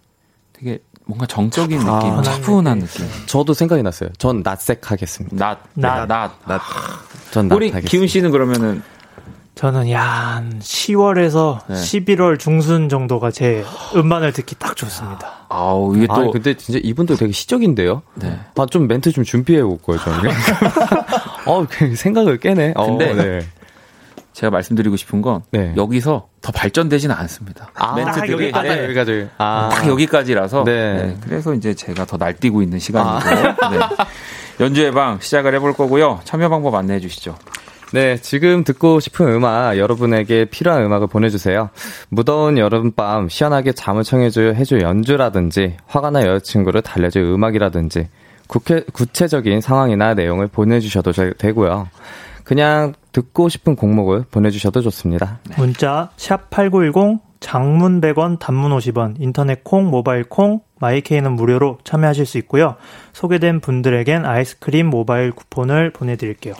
되게 0.53 0.79
뭔가 1.11 1.25
정적인 1.25 1.81
아, 1.81 1.99
느낌, 1.99 2.23
차분한 2.23 2.79
느낌. 2.79 3.05
저도 3.25 3.53
생각이 3.53 3.83
났어요. 3.83 4.09
전 4.17 4.41
낮색 4.43 4.89
하겠습니다. 4.91 5.35
낮, 5.35 5.59
낮. 5.73 6.07
낮. 6.07 6.31
나전낮 6.45 7.55
우리. 7.55 7.71
기훈 7.81 8.07
씨는 8.07 8.31
그러면은 8.31 8.81
저는 9.55 9.91
야, 9.91 10.01
한 10.01 10.59
10월에서 10.59 11.59
네. 11.67 11.75
11월 11.75 12.39
중순 12.39 12.87
정도가 12.87 13.29
제 13.31 13.65
음반을 13.93 14.31
듣기 14.31 14.55
딱 14.55 14.77
좋습니다. 14.77 15.45
아우 15.49 15.95
이게 15.97 16.07
아, 16.09 16.15
또 16.15 16.31
근데 16.31 16.55
진짜 16.55 16.79
이분도 16.81 17.17
되게 17.17 17.33
시적인데요? 17.33 18.01
네. 18.15 18.39
아, 18.55 18.65
좀 18.67 18.87
멘트 18.87 19.11
좀 19.11 19.25
준비해 19.25 19.59
올 19.59 19.77
거예요, 19.79 19.99
저는. 19.99 20.31
어, 21.45 21.65
그 21.69 21.93
생각을 21.97 22.39
깨네. 22.39 22.73
어, 22.77 22.85
근데 22.85 23.13
네. 23.13 23.45
제가 24.31 24.49
말씀드리고 24.49 24.95
싶은 24.95 25.21
건 25.21 25.43
네. 25.51 25.73
여기서 25.75 26.29
더 26.41 26.51
발전되지는 26.51 27.13
않습니다. 27.15 27.69
아, 27.75 27.93
멘트들이 27.95 28.31
여기까지. 28.33 28.57
아, 28.57 28.61
네. 28.63 28.75
딱 28.77 28.83
여기 28.83 28.93
까지. 28.95 29.29
아, 29.37 29.69
딱 29.71 29.87
여기까지라서 29.87 30.63
네. 30.63 30.93
네, 30.93 31.17
그래서 31.23 31.53
이제 31.53 31.73
제가 31.73 32.05
더 32.05 32.17
날뛰고 32.17 32.61
있는 32.63 32.79
시간이고 32.79 33.29
네. 33.69 33.79
연주의 34.59 34.91
방 34.91 35.19
시작을 35.19 35.53
해볼 35.55 35.73
거고요. 35.73 36.19
참여 36.23 36.49
방법 36.49 36.73
안내해 36.75 36.99
주시죠. 36.99 37.35
네, 37.93 38.15
지금 38.17 38.63
듣고 38.63 38.99
싶은 39.01 39.27
음악, 39.33 39.77
여러분에게 39.77 40.45
필요한 40.45 40.81
음악을 40.83 41.07
보내주세요. 41.07 41.69
무더운 42.09 42.57
여름밤, 42.57 43.27
시원하게 43.27 43.73
잠을 43.73 44.03
청해줄 44.03 44.55
해줄 44.55 44.81
연주라든지, 44.81 45.75
화가 45.87 46.09
나 46.09 46.25
여자친구를 46.25 46.83
달래줄 46.83 47.21
음악이라든지, 47.21 48.07
구체, 48.47 48.85
구체적인 48.93 49.59
상황이나 49.59 50.13
내용을 50.13 50.47
보내주셔도 50.47 51.11
되- 51.11 51.33
되고요. 51.33 51.89
그냥 52.45 52.93
듣고 53.11 53.49
싶은 53.49 53.75
곡목을 53.75 54.25
보내주셔도 54.31 54.81
좋습니다. 54.81 55.39
문자 55.57 56.09
샵 56.17 56.49
8910 56.49 57.19
장문 57.39 58.01
100원 58.01 58.37
단문 58.39 58.71
50원 58.77 59.15
인터넷 59.19 59.63
콩 59.63 59.89
모바일 59.89 60.23
콩 60.23 60.61
마이케이는 60.79 61.31
무료로 61.33 61.79
참여하실 61.83 62.25
수 62.25 62.37
있고요. 62.39 62.75
소개된 63.13 63.59
분들에겐 63.59 64.25
아이스크림 64.25 64.87
모바일 64.87 65.31
쿠폰을 65.31 65.91
보내드릴게요. 65.91 66.53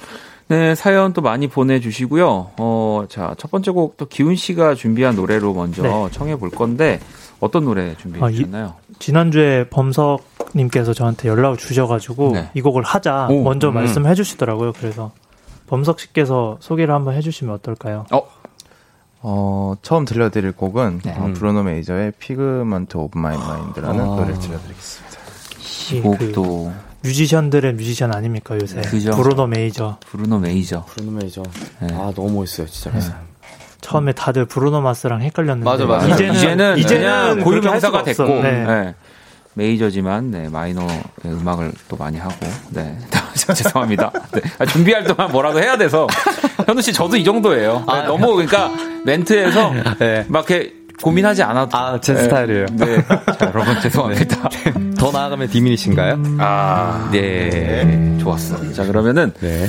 네, 0.48 0.76
사연 0.76 1.14
또 1.14 1.22
많이 1.22 1.48
보내주시고요. 1.48 2.52
어, 2.58 3.06
자, 3.10 3.34
첫 3.38 3.50
번째 3.52 3.72
곡 3.72 3.96
또 3.98 4.06
기훈 4.08 4.36
씨가 4.36 4.76
준비한 4.76 5.16
노래로 5.16 5.54
먼저 5.54 5.84
네. 5.84 5.90
청해 6.12 6.36
볼 6.38 6.50
건데 6.50 7.00
어떤 7.40 7.64
노래 7.64 7.96
준비해 7.96 8.26
아, 8.26 8.30
이- 8.30 8.36
주셨나요? 8.36 8.74
지난주에 9.00 9.70
범석님께서 9.70 10.94
저한테 10.94 11.30
연락을 11.30 11.58
주셔가지고 11.58 12.32
네. 12.34 12.50
이 12.54 12.62
곡을 12.62 12.84
하자 12.84 13.28
오, 13.30 13.44
먼저 13.44 13.70
음. 13.70 13.76
말씀해 13.76 14.14
주시더라고요. 14.16 14.74
그래서 14.74 15.12
범석 15.72 16.02
씨께서 16.02 16.58
소개를 16.60 16.94
한번 16.94 17.14
해주시면 17.16 17.56
어떨까요? 17.56 18.06
어, 18.12 18.28
어, 19.22 19.76
처음 19.82 20.04
들려드릴 20.04 20.52
곡은 20.52 21.00
네. 21.02 21.16
어, 21.18 21.28
음. 21.28 21.34
브루노 21.34 21.64
메이저의 21.64 22.12
Figment 22.20 22.98
of 22.98 23.18
My 23.18 23.38
Mind라는 23.38 24.02
아. 24.02 24.04
노래를 24.04 24.38
들려드리겠습니다. 24.38 25.18
이 25.94 26.02
곡도 26.02 26.44
그 27.02 27.08
뮤지션들의 27.08 27.74
뮤지션 27.76 28.14
아닙니까 28.14 28.58
요새 28.62 28.82
그죠. 28.82 29.12
브로더 29.12 29.48
메이저 29.48 29.98
브루노 30.08 30.40
메이저. 30.40 30.84
브루노 30.84 31.12
메이저. 31.14 31.42
네. 31.80 31.88
아, 31.94 32.12
너무 32.14 32.32
멋있어요, 32.40 32.68
진짜. 32.68 32.92
그래서. 32.92 33.14
처음에 33.80 34.12
다들 34.12 34.46
브루노 34.46 34.82
마스랑 34.82 35.22
헷갈렸는데 35.22 35.64
맞아, 35.64 35.86
맞아. 35.86 36.06
이제는 36.08 36.36
이제는, 36.36 36.78
이제는 36.80 37.44
고유 37.46 37.62
명사가 37.62 38.00
할 38.00 38.14
수가 38.14 38.24
됐고, 38.24 38.24
없어. 38.24 38.44
네. 38.44 38.96
네. 39.54 39.64
메이저지만 39.66 40.32
네, 40.32 40.50
마이너의 40.50 41.04
음악을 41.26 41.72
또 41.88 41.98
많이 41.98 42.18
하고 42.18 42.36
네 42.70 42.98
죄송합니다. 43.36 44.12
네. 44.34 44.42
아, 44.60 44.66
준비할 44.66 45.04
동안 45.04 45.32
뭐라도 45.32 45.60
해야 45.60 45.78
돼서 45.78 46.08
현우 46.66 46.82
씨 46.82 46.94
저도 46.94 47.18
이 47.18 47.24
정도예요. 47.24 47.84
네, 47.92 48.04
너무 48.04 48.34
그러니까 48.36 48.72
멘트에서 49.06 49.74
네. 50.00 50.26
막 50.30 50.50
이렇게 50.50 50.74
고민하지 51.02 51.42
않아도 51.44 51.76
아, 51.78 52.00
제 52.00 52.14
네, 52.14 52.24
스타일이에요. 52.24 52.66
네, 52.74 53.04
자, 53.40 53.52
여러분 53.54 53.80
죄송합니다. 53.82 54.50
더 54.98 55.12
나아가면 55.12 55.50
디미니신가요? 55.50 56.22
아, 56.40 57.10
네. 57.12 58.18
좋았어. 58.20 58.72
자 58.74 58.86
그러면은 58.86 59.34
네. 59.42 59.68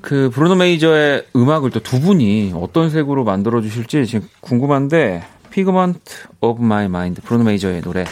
그 0.00 0.30
브루노 0.32 0.54
메이저의 0.56 1.24
음악을 1.34 1.70
또 1.70 1.80
두 1.80 2.00
분이 2.00 2.52
어떤 2.54 2.90
색으로 2.90 3.24
만들어 3.24 3.60
주실지 3.60 4.06
지금 4.06 4.28
궁금한데 4.40 5.24
Figment 5.50 5.98
of 6.40 6.62
My 6.62 6.88
Mind 6.88 7.20
브루노 7.22 7.44
메이저의 7.44 7.80
노래 7.82 8.04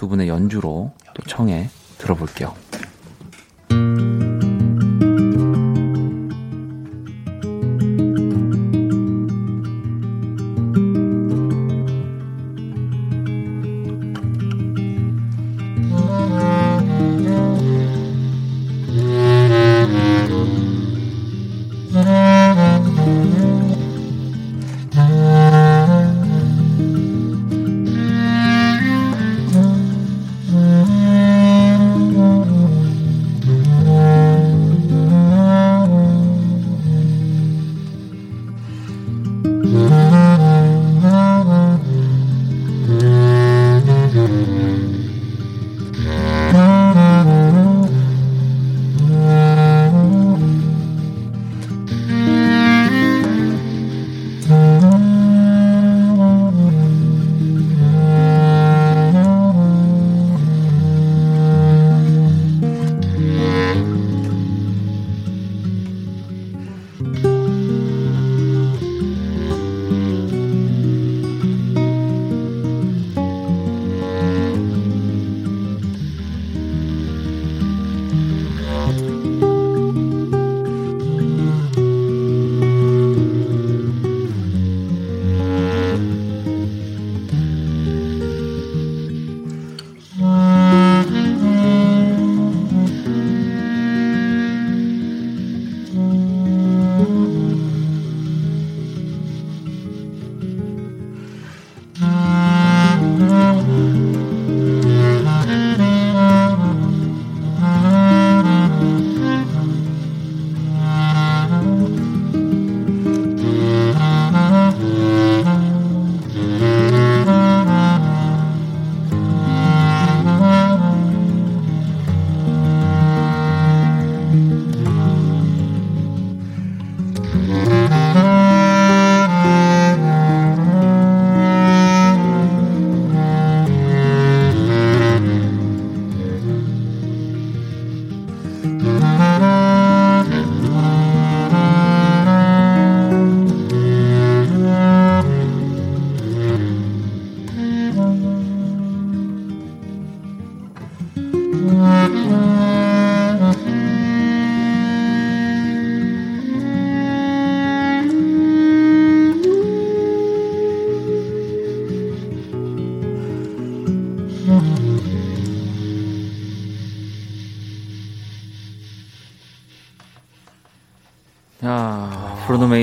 두 0.00 0.08
분의 0.08 0.28
연주로 0.28 0.92
또 1.12 1.22
청해 1.24 1.68
들어볼게요. 1.98 2.54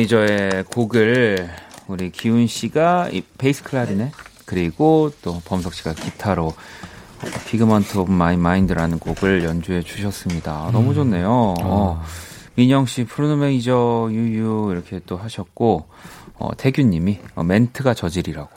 메이저의 0.08 0.64
곡을 0.72 1.50
우리 1.88 2.12
기훈 2.12 2.48
씨가 2.48 3.10
이 3.12 3.22
베이스 3.38 3.64
클라리넷 3.64 4.12
그리고 4.46 5.12
또 5.22 5.42
범석 5.46 5.74
씨가 5.74 5.94
기타로 5.94 6.54
Figment 7.48 7.98
of 7.98 8.12
My 8.12 8.38
Mind라는 8.38 9.00
곡을 9.00 9.44
연주해 9.44 9.82
주셨습니다. 9.82 10.70
너무 10.72 10.94
좋네요. 10.94 11.56
어, 11.62 12.02
민영 12.56 12.86
씨 12.86 13.04
브루노 13.04 13.36
메이저 13.38 14.08
유유 14.12 14.70
이렇게 14.72 15.02
또 15.06 15.18
하셨고 15.18 15.88
어, 16.36 16.56
태균 16.56 16.90
님이 16.90 17.20
어, 17.36 17.44
멘트가 17.44 17.94
저질이라고. 17.94 18.50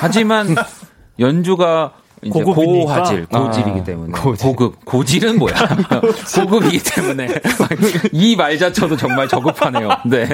하지만 0.00 0.54
연주가 1.18 1.94
고급이니까. 2.30 2.94
고화질, 2.94 3.26
고질이기 3.26 3.80
아, 3.80 3.84
때문에 3.84 4.12
고질. 4.12 4.46
고급, 4.46 4.84
고질은 4.84 5.38
뭐야? 5.38 5.54
고급이기 6.36 6.80
때문에 6.82 7.28
이 8.12 8.36
말 8.36 8.58
자체도 8.58 8.96
정말 8.96 9.28
저급하네요. 9.28 9.88
네. 10.06 10.26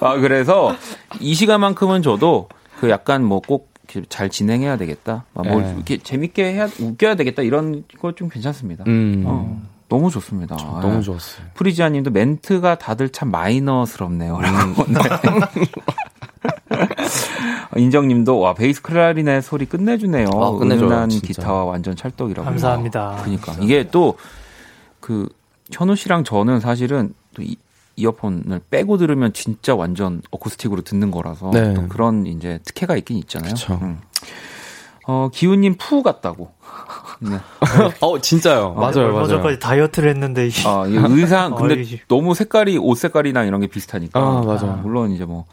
아 0.00 0.16
그래서 0.16 0.74
이 1.20 1.34
시간만큼은 1.34 2.02
저도 2.02 2.48
그 2.80 2.90
약간 2.90 3.24
뭐꼭 3.24 3.74
잘 4.08 4.28
진행해야 4.30 4.76
되겠다, 4.76 5.24
막뭘 5.34 5.62
네. 5.62 5.72
이렇게 5.76 5.98
재밌게 5.98 6.52
해야 6.54 6.68
웃겨야 6.80 7.14
되겠다 7.14 7.42
이런 7.42 7.84
거 8.00 8.12
좀 8.12 8.28
괜찮습니다. 8.28 8.84
음. 8.88 9.22
어, 9.26 9.62
너무 9.88 10.10
좋습니다. 10.10 10.56
너무 10.56 10.98
예. 10.98 11.00
좋았어요. 11.02 11.46
프리지아님도 11.54 12.10
멘트가 12.10 12.78
다들 12.78 13.10
참 13.10 13.30
마이너스럽네요. 13.30 14.40
라고. 14.40 14.84
네. 14.88 14.98
인정님도 17.76 18.38
와 18.38 18.54
베이스 18.54 18.82
클라리넷 18.82 19.42
소리 19.42 19.66
끝내주네요. 19.66 20.28
아, 20.34 20.50
끝내줘요, 20.52 20.86
은은한 20.86 21.08
진짜. 21.10 21.26
기타와 21.26 21.64
완전 21.64 21.94
찰떡이라고. 21.96 22.44
감사합니다. 22.44 23.16
그러니까 23.22 23.54
이게 23.60 23.88
또 23.90 24.16
그 25.00 25.28
현우 25.72 25.94
씨랑 25.94 26.24
저는 26.24 26.58
사실은 26.58 27.14
또 27.34 27.42
이, 27.42 27.56
이어폰을 27.94 28.60
빼고 28.70 28.96
들으면 28.98 29.32
진짜 29.32 29.72
완전 29.76 30.20
어쿠스틱으로 30.32 30.82
듣는 30.82 31.12
거라서 31.12 31.50
네. 31.52 31.74
또 31.74 31.86
그런 31.86 32.26
이제 32.26 32.58
특혜가 32.64 32.96
있긴 32.96 33.16
있잖아요. 33.18 33.54
그쵸. 33.54 33.78
음. 33.82 33.98
어 35.06 35.28
기훈님 35.32 35.76
푸 35.78 36.02
같다고. 36.02 36.50
네. 37.20 37.36
어, 38.00 38.18
진짜요. 38.20 38.74
맞아요, 38.74 39.04
얼마 39.06 39.12
맞아요. 39.18 39.28
전까지 39.28 39.60
다이어트를 39.60 40.10
했는데 40.10 40.48
이- 40.48 40.52
아, 40.66 40.86
이 40.88 40.96
의상 40.96 41.54
근데 41.54 41.74
어이. 41.76 42.00
너무 42.08 42.34
색깔이 42.34 42.76
옷 42.78 42.96
색깔이나 42.98 43.44
이런 43.44 43.60
게 43.60 43.68
비슷하니까. 43.68 44.18
아, 44.18 44.42
맞아요. 44.44 44.80
물론 44.82 45.12
이제 45.12 45.24
뭐 45.24 45.44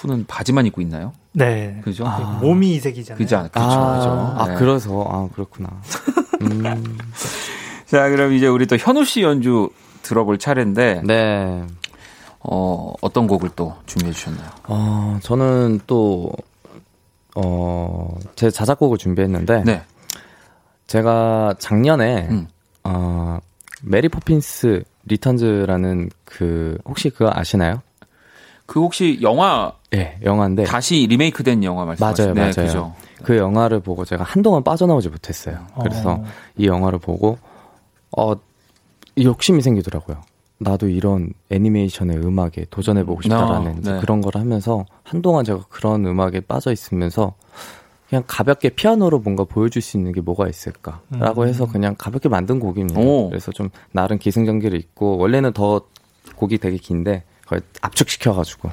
푸는 0.00 0.24
바지만 0.26 0.66
입고 0.66 0.80
있나요? 0.80 1.12
네. 1.32 1.80
그죠? 1.84 2.04
몸이 2.40 2.74
이색이잖아요. 2.76 3.22
않 3.22 3.48
그렇죠. 3.50 3.58
아, 3.58 3.98
그죠. 3.98 4.10
아, 4.10 4.46
네. 4.48 4.54
그래서, 4.56 5.04
아, 5.08 5.28
그렇구나. 5.32 5.68
음, 6.42 6.98
자, 7.86 8.08
그럼 8.08 8.32
이제 8.32 8.46
우리 8.46 8.66
또 8.66 8.76
현우 8.76 9.04
씨 9.04 9.22
연주 9.22 9.68
들어볼 10.02 10.38
차례인데 10.38 11.02
네. 11.04 11.66
어, 12.40 12.94
어떤 13.02 13.26
곡을 13.26 13.50
또 13.54 13.76
준비해 13.86 14.12
주셨나요? 14.12 14.48
어, 14.68 15.18
저는 15.22 15.80
또, 15.86 16.32
어, 17.36 18.16
제 18.34 18.50
자작곡을 18.50 18.96
준비했는데, 18.96 19.64
네. 19.64 19.82
제가 20.86 21.54
작년에 21.60 22.26
음. 22.30 22.48
어 22.82 23.38
Mary 23.80 24.08
Poppins 24.08 24.82
Returns라는 25.04 26.10
그 26.24 26.78
혹시 26.84 27.10
그거 27.10 27.30
아시나요? 27.32 27.80
그 28.70 28.78
혹시 28.78 29.18
영화 29.20 29.72
예, 29.94 30.16
영화인데 30.22 30.62
다시 30.62 31.04
리메이크된 31.08 31.64
영화 31.64 31.84
말씀하시죠? 31.84 32.22
맞아요, 32.22 32.34
네, 32.34 32.40
맞아요. 32.40 32.66
그죠. 32.68 32.94
그 33.24 33.36
영화를 33.36 33.80
보고 33.80 34.04
제가 34.04 34.22
한동안 34.22 34.62
빠져나오지 34.62 35.08
못했어요. 35.08 35.66
그래서 35.82 36.12
어. 36.12 36.24
이 36.56 36.68
영화를 36.68 37.00
보고 37.00 37.36
어 38.16 38.34
욕심이 39.20 39.60
생기더라고요. 39.60 40.20
나도 40.58 40.88
이런 40.88 41.32
애니메이션의 41.50 42.18
음악에 42.18 42.66
도전해보고 42.70 43.22
싶다라는 43.22 43.72
어, 43.72 43.76
이제 43.80 43.92
네. 43.94 43.98
그런 43.98 44.20
걸 44.20 44.40
하면서 44.40 44.86
한동안 45.02 45.44
제가 45.44 45.64
그런 45.68 46.06
음악에 46.06 46.38
빠져 46.38 46.70
있으면서 46.70 47.34
그냥 48.08 48.22
가볍게 48.28 48.68
피아노로 48.68 49.18
뭔가 49.18 49.42
보여줄 49.42 49.82
수 49.82 49.96
있는 49.96 50.12
게 50.12 50.20
뭐가 50.20 50.46
있을까라고 50.46 51.42
음. 51.42 51.48
해서 51.48 51.66
그냥 51.66 51.96
가볍게 51.98 52.28
만든 52.28 52.60
곡입니다. 52.60 53.00
오. 53.00 53.30
그래서 53.30 53.50
좀 53.50 53.68
나름 53.90 54.18
기승전결이 54.18 54.76
있고 54.76 55.18
원래는 55.18 55.54
더 55.54 55.80
곡이 56.36 56.58
되게 56.58 56.76
긴데 56.76 57.24
그걸 57.50 57.62
압축시켜가지고 57.80 58.70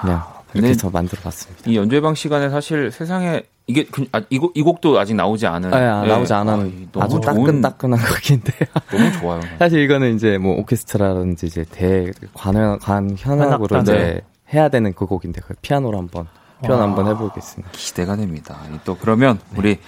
그냥 0.00 0.24
이렇게 0.52 0.60
네. 0.60 0.68
해서 0.70 0.90
만들어봤습니다. 0.90 1.70
이 1.70 1.76
연주회방 1.76 2.16
시간에 2.16 2.50
사실 2.50 2.90
세상에 2.90 3.44
이게 3.68 3.84
그, 3.84 4.06
아, 4.12 4.22
이, 4.28 4.38
곡, 4.38 4.56
이 4.56 4.62
곡도 4.62 4.98
아직 4.98 5.14
나오지 5.14 5.46
않은 5.46 5.70
네, 5.70 5.76
아, 5.76 6.02
예. 6.04 6.08
나오지 6.08 6.32
않은 6.32 6.88
아, 6.96 7.06
좋은, 7.06 7.20
따끈따끈한 7.20 8.00
곡인데 8.00 8.52
너무 8.90 9.12
좋아요. 9.20 9.40
사실 9.60 9.80
이거는 9.80 10.16
이제 10.16 10.38
뭐 10.38 10.58
오케스트라라든지 10.58 11.46
이제 11.46 11.64
대관 11.70 12.78
관 12.80 13.14
현악으로. 13.16 13.82
이제 13.82 14.22
해야 14.52 14.68
되는 14.68 14.92
그 14.94 15.06
곡인데 15.06 15.42
그 15.42 15.54
피아노로 15.60 15.98
한번 15.98 16.26
표현 16.64 16.80
와. 16.80 16.86
한번 16.86 17.06
해보겠습니다. 17.06 17.70
기대가 17.72 18.16
됩니다. 18.16 18.58
또 18.84 18.96
그러면 18.96 19.38
우리 19.54 19.78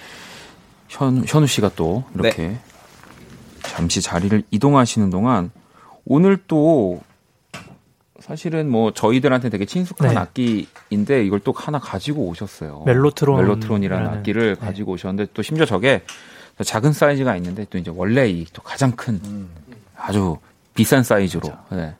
현, 0.87 1.25
현우 1.27 1.47
씨가 1.47 1.71
또 1.75 2.03
이렇게 2.13 2.57
잠시 3.63 4.01
자리를 4.01 4.43
이동하시는 4.51 5.09
동안 5.09 5.51
오늘 6.05 6.37
또 6.47 7.01
사실은 8.31 8.69
뭐 8.69 8.91
저희들한테 8.91 9.49
되게 9.49 9.65
친숙한 9.65 10.09
네. 10.09 10.15
악기인데 10.17 11.25
이걸 11.25 11.41
또 11.41 11.51
하나 11.53 11.79
가지고 11.79 12.23
오셨어요. 12.27 12.83
멜로트론. 12.85 13.41
멜로트론이라는 13.41 14.03
라는. 14.05 14.19
악기를 14.19 14.55
네. 14.55 14.65
가지고 14.65 14.93
오셨는데 14.93 15.31
또 15.33 15.41
심지어 15.41 15.65
저게 15.65 16.03
작은 16.63 16.93
사이즈가 16.93 17.35
있는데 17.35 17.65
또 17.69 17.77
이제 17.77 17.91
원래 17.93 18.29
이 18.29 18.45
또 18.53 18.61
가장 18.61 18.91
큰 18.93 19.19
아주 19.97 20.37
비싼 20.75 21.03
사이즈로. 21.03 21.49
네. 21.71 21.93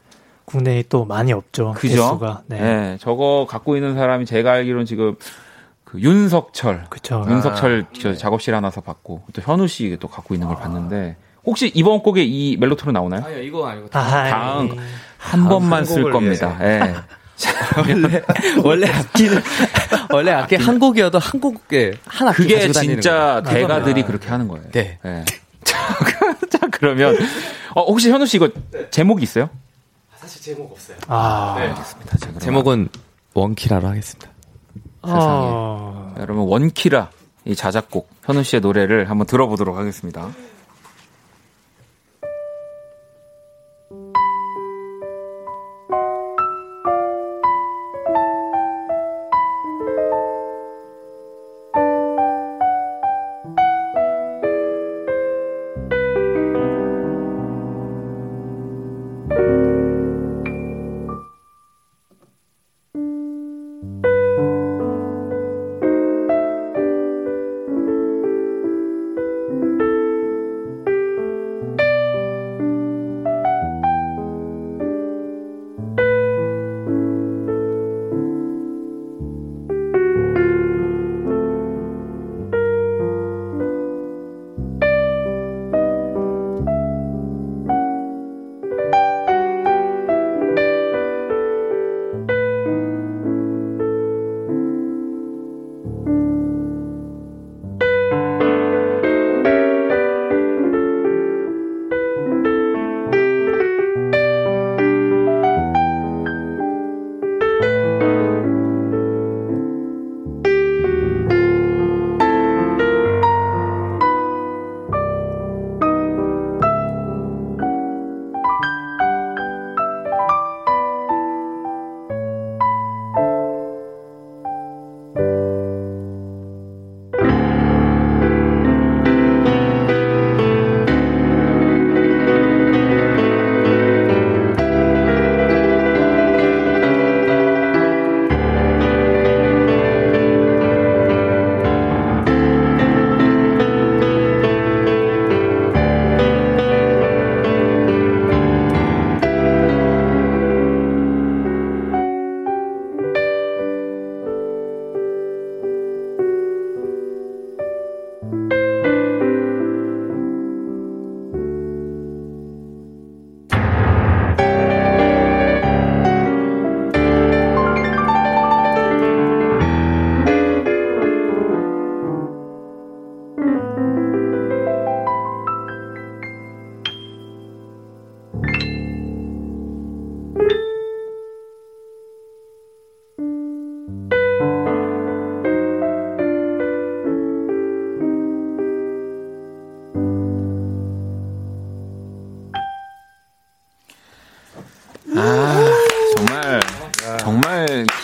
국내에 0.45 0.83
또 0.87 1.03
많이 1.03 1.33
없죠. 1.33 1.73
그죠? 1.75 1.95
개수가. 1.95 2.43
네. 2.47 2.59
네. 2.61 2.97
저거 3.01 3.45
갖고 3.49 3.75
있는 3.75 3.95
사람이 3.95 4.25
제가 4.25 4.53
알기로는 4.53 4.85
지금 4.85 5.15
그 5.83 5.99
윤석철 5.99 6.85
그쵸. 6.89 7.25
윤석철 7.29 7.87
저 7.99 8.13
작업실 8.15 8.55
하나서 8.55 8.79
받고 8.79 9.23
또 9.33 9.41
현우 9.41 9.67
씨 9.67 9.97
또 9.99 10.07
갖고 10.07 10.33
있는 10.33 10.47
걸 10.47 10.55
봤는데 10.55 11.17
혹시 11.45 11.71
이번 11.73 12.01
곡에 12.03 12.23
이 12.23 12.55
멜로트론 12.57 12.93
나오나요? 12.93 13.25
아니요 13.25 13.41
이거 13.41 13.67
아니고 13.67 13.89
아, 13.91 14.29
다음 14.29 14.69
예. 14.77 14.81
한 15.21 15.47
번만 15.47 15.79
한쓸 15.79 15.97
곡을 16.03 16.11
겁니다. 16.11 16.57
예. 16.61 16.95
원래 17.77 18.21
원래 18.63 18.89
악기는 18.89 19.41
원래 20.11 20.31
악기 20.31 20.55
한 20.55 20.77
곡이어도 20.79 21.19
한 21.19 21.39
곡에 21.39 21.93
한 22.05 22.27
악기 22.27 22.43
그게 22.43 22.55
가지고 22.55 22.73
다니는 22.73 22.95
진짜 22.95 23.41
거예요. 23.43 23.57
대가들이 23.59 24.03
그렇게 24.03 24.29
하는 24.29 24.47
거예요. 24.47 24.69
네. 24.71 24.99
예. 25.05 25.25
자, 25.63 25.77
자, 26.49 26.67
그러면 26.71 27.15
어, 27.75 27.83
혹시 27.83 28.09
현우 28.11 28.25
씨 28.25 28.37
이거 28.37 28.49
제목이 28.89 29.23
있어요? 29.23 29.49
사실 30.19 30.41
제목 30.41 30.71
없어요. 30.71 30.97
아, 31.07 31.55
알겠습니다. 31.57 32.17
자, 32.17 32.39
제목은 32.39 32.89
원키라로 33.33 33.87
하겠습니다. 33.87 34.29
아, 35.03 36.13
여러분 36.19 36.43
원키라 36.47 37.09
이 37.45 37.55
자작곡 37.55 38.09
현우 38.25 38.43
씨의 38.43 38.61
노래를 38.61 39.09
한번 39.09 39.25
들어보도록 39.27 39.77
하겠습니다. 39.77 40.29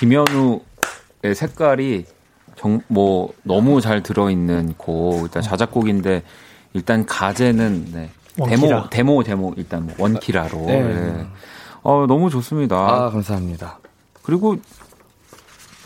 김현우의 0.07 1.35
색깔이 1.35 2.05
정, 2.55 2.81
뭐, 2.87 3.33
너무 3.43 3.81
잘 3.81 4.01
들어있는 4.01 4.75
곡. 4.77 5.23
일단 5.23 5.43
자작곡인데, 5.43 6.23
일단 6.73 7.05
가제는, 7.05 7.91
네. 7.93 8.09
데모, 8.35 8.67
원키라. 8.67 8.89
데모, 8.89 9.23
데모, 9.23 9.53
일단 9.57 9.85
뭐 9.85 9.95
원키라로. 9.99 10.57
네. 10.65 10.81
네. 10.81 11.27
어, 11.83 12.05
너무 12.07 12.29
좋습니다. 12.29 12.75
아 12.77 13.09
감사합니다. 13.09 13.79
그리고 14.23 14.57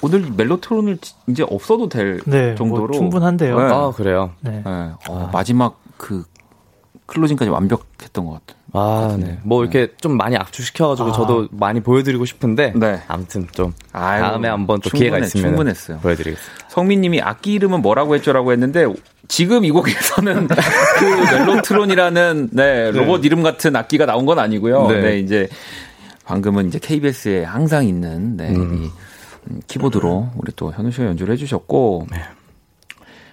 오늘 0.02 0.30
멜로트론을 0.32 0.98
지- 0.98 1.14
이제 1.28 1.44
없어도 1.48 1.88
될 1.90 2.20
네, 2.26 2.56
정도로 2.56 2.88
뭐 2.88 2.92
충분한데요. 2.92 3.58
네. 3.60 3.64
아, 3.74 3.92
그래요. 3.92 4.32
네. 4.42 4.62
네. 4.66 4.92
어, 5.10 5.30
마지막 5.32 5.80
그 5.98 6.26
클로징까지 7.06 7.50
완벽했던 7.50 8.26
것 8.26 8.34
같아요. 8.46 8.61
아, 8.74 9.18
네. 9.20 9.38
뭐 9.44 9.64
이렇게 9.64 9.90
좀 9.98 10.16
많이 10.16 10.38
압축시켜가지고 10.38 11.10
아. 11.10 11.12
저도 11.12 11.50
많이 11.52 11.82
보여드리고 11.82 12.26
싶은데. 12.26 12.74
네. 12.76 13.02
아무튼 13.08 13.48
좀 13.52 13.74
아이고, 13.92 14.28
다음에 14.28 14.48
한번 14.48 14.80
또 14.80 14.90
기회가 14.90 15.20
있으면 15.20 15.48
충분했어요. 15.48 16.00
보여드리겠습니다. 16.00 16.68
성민님이 16.70 17.22
악기 17.22 17.54
이름은 17.54 17.82
뭐라고 17.82 18.16
했죠라고 18.16 18.52
했는데 18.54 18.86
지금 19.28 19.66
이 19.66 19.72
곡에서는 19.72 20.48
그 21.00 21.06
멜로트론이라는 21.06 22.50
네, 22.54 22.92
로봇 22.92 23.26
이름 23.26 23.44
같은 23.44 23.76
악기가 23.76 24.06
나온 24.06 24.26
건 24.26 24.40
아니고요. 24.40 24.88
네. 24.88 25.02
네, 25.02 25.20
이제 25.20 25.50
방금은 26.24 26.68
이제 26.68 26.80
KBS에 26.80 27.44
항상 27.44 27.86
있는 27.86 28.38
네, 28.38 28.56
음. 28.56 28.84
이 28.86 28.90
음, 29.50 29.62
키보드로 29.68 30.30
우리 30.38 30.52
또 30.56 30.72
현우 30.72 30.92
씨가 30.92 31.08
연주를 31.08 31.34
해주셨고 31.34 32.08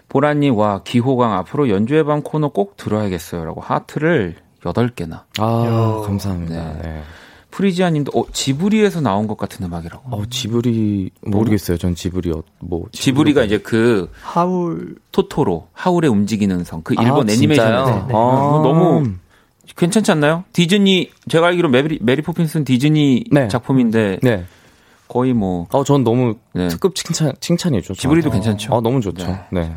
보라님 0.09 0.57
와 0.57 0.82
기호강 0.82 1.34
앞으로 1.34 1.68
연주의 1.68 2.03
밤 2.03 2.22
코너 2.22 2.49
꼭 2.49 2.76
들어야겠어요 2.76 3.45
라고 3.45 3.61
하트를 3.61 4.36
8개나 4.73 5.23
아, 5.39 6.03
감사합니다. 6.07 6.73
네. 6.75 6.83
네. 6.83 7.03
프리지아 7.51 7.91
님도 7.91 8.12
어, 8.14 8.25
지브리에서 8.33 9.01
나온 9.01 9.27
것 9.27 9.37
같은 9.39 9.64
음악이라고 9.64 10.16
어, 10.16 10.23
지브리 10.29 11.11
모르겠어요. 11.23 11.79
전 11.79 11.95
지브리 11.95 12.31
어, 12.31 12.43
뭐 12.61 12.85
지브리 12.93 13.35
가 13.35 13.43
이제 13.43 13.59
그 13.59 14.11
하울 14.21 14.97
토토로 15.12 15.69
하울의 15.73 16.11
움직이는 16.11 16.62
성그 16.64 16.95
아, 16.99 17.03
일본 17.03 17.27
진짜요? 17.27 17.37
애니메이션에서 17.37 18.07
네. 18.07 18.14
어, 18.14 18.61
아. 18.61 18.62
너무 18.62 19.14
괜찮지 19.77 20.11
않나요? 20.12 20.45
디즈니 20.53 21.11
제가 21.29 21.49
알기로 21.49 21.69
메리, 21.69 21.99
메리 22.03 22.23
포핀스는 22.23 22.64
디즈니 22.64 23.25
네. 23.31 23.49
작품인데 23.49 24.19
네. 24.23 24.45
거의 25.09 25.33
뭐 25.33 25.66
어, 25.73 25.85
전 25.85 26.05
너무 26.05 26.37
네. 26.53 26.69
특급 26.69 26.95
칭찬 26.95 27.33
칭찬이죠. 27.41 27.95
지브리도. 27.95 28.31
괜찮죠. 28.31 28.75
아, 28.75 28.81
너무 28.81 29.01
좋죠. 29.01 29.27
네. 29.51 29.75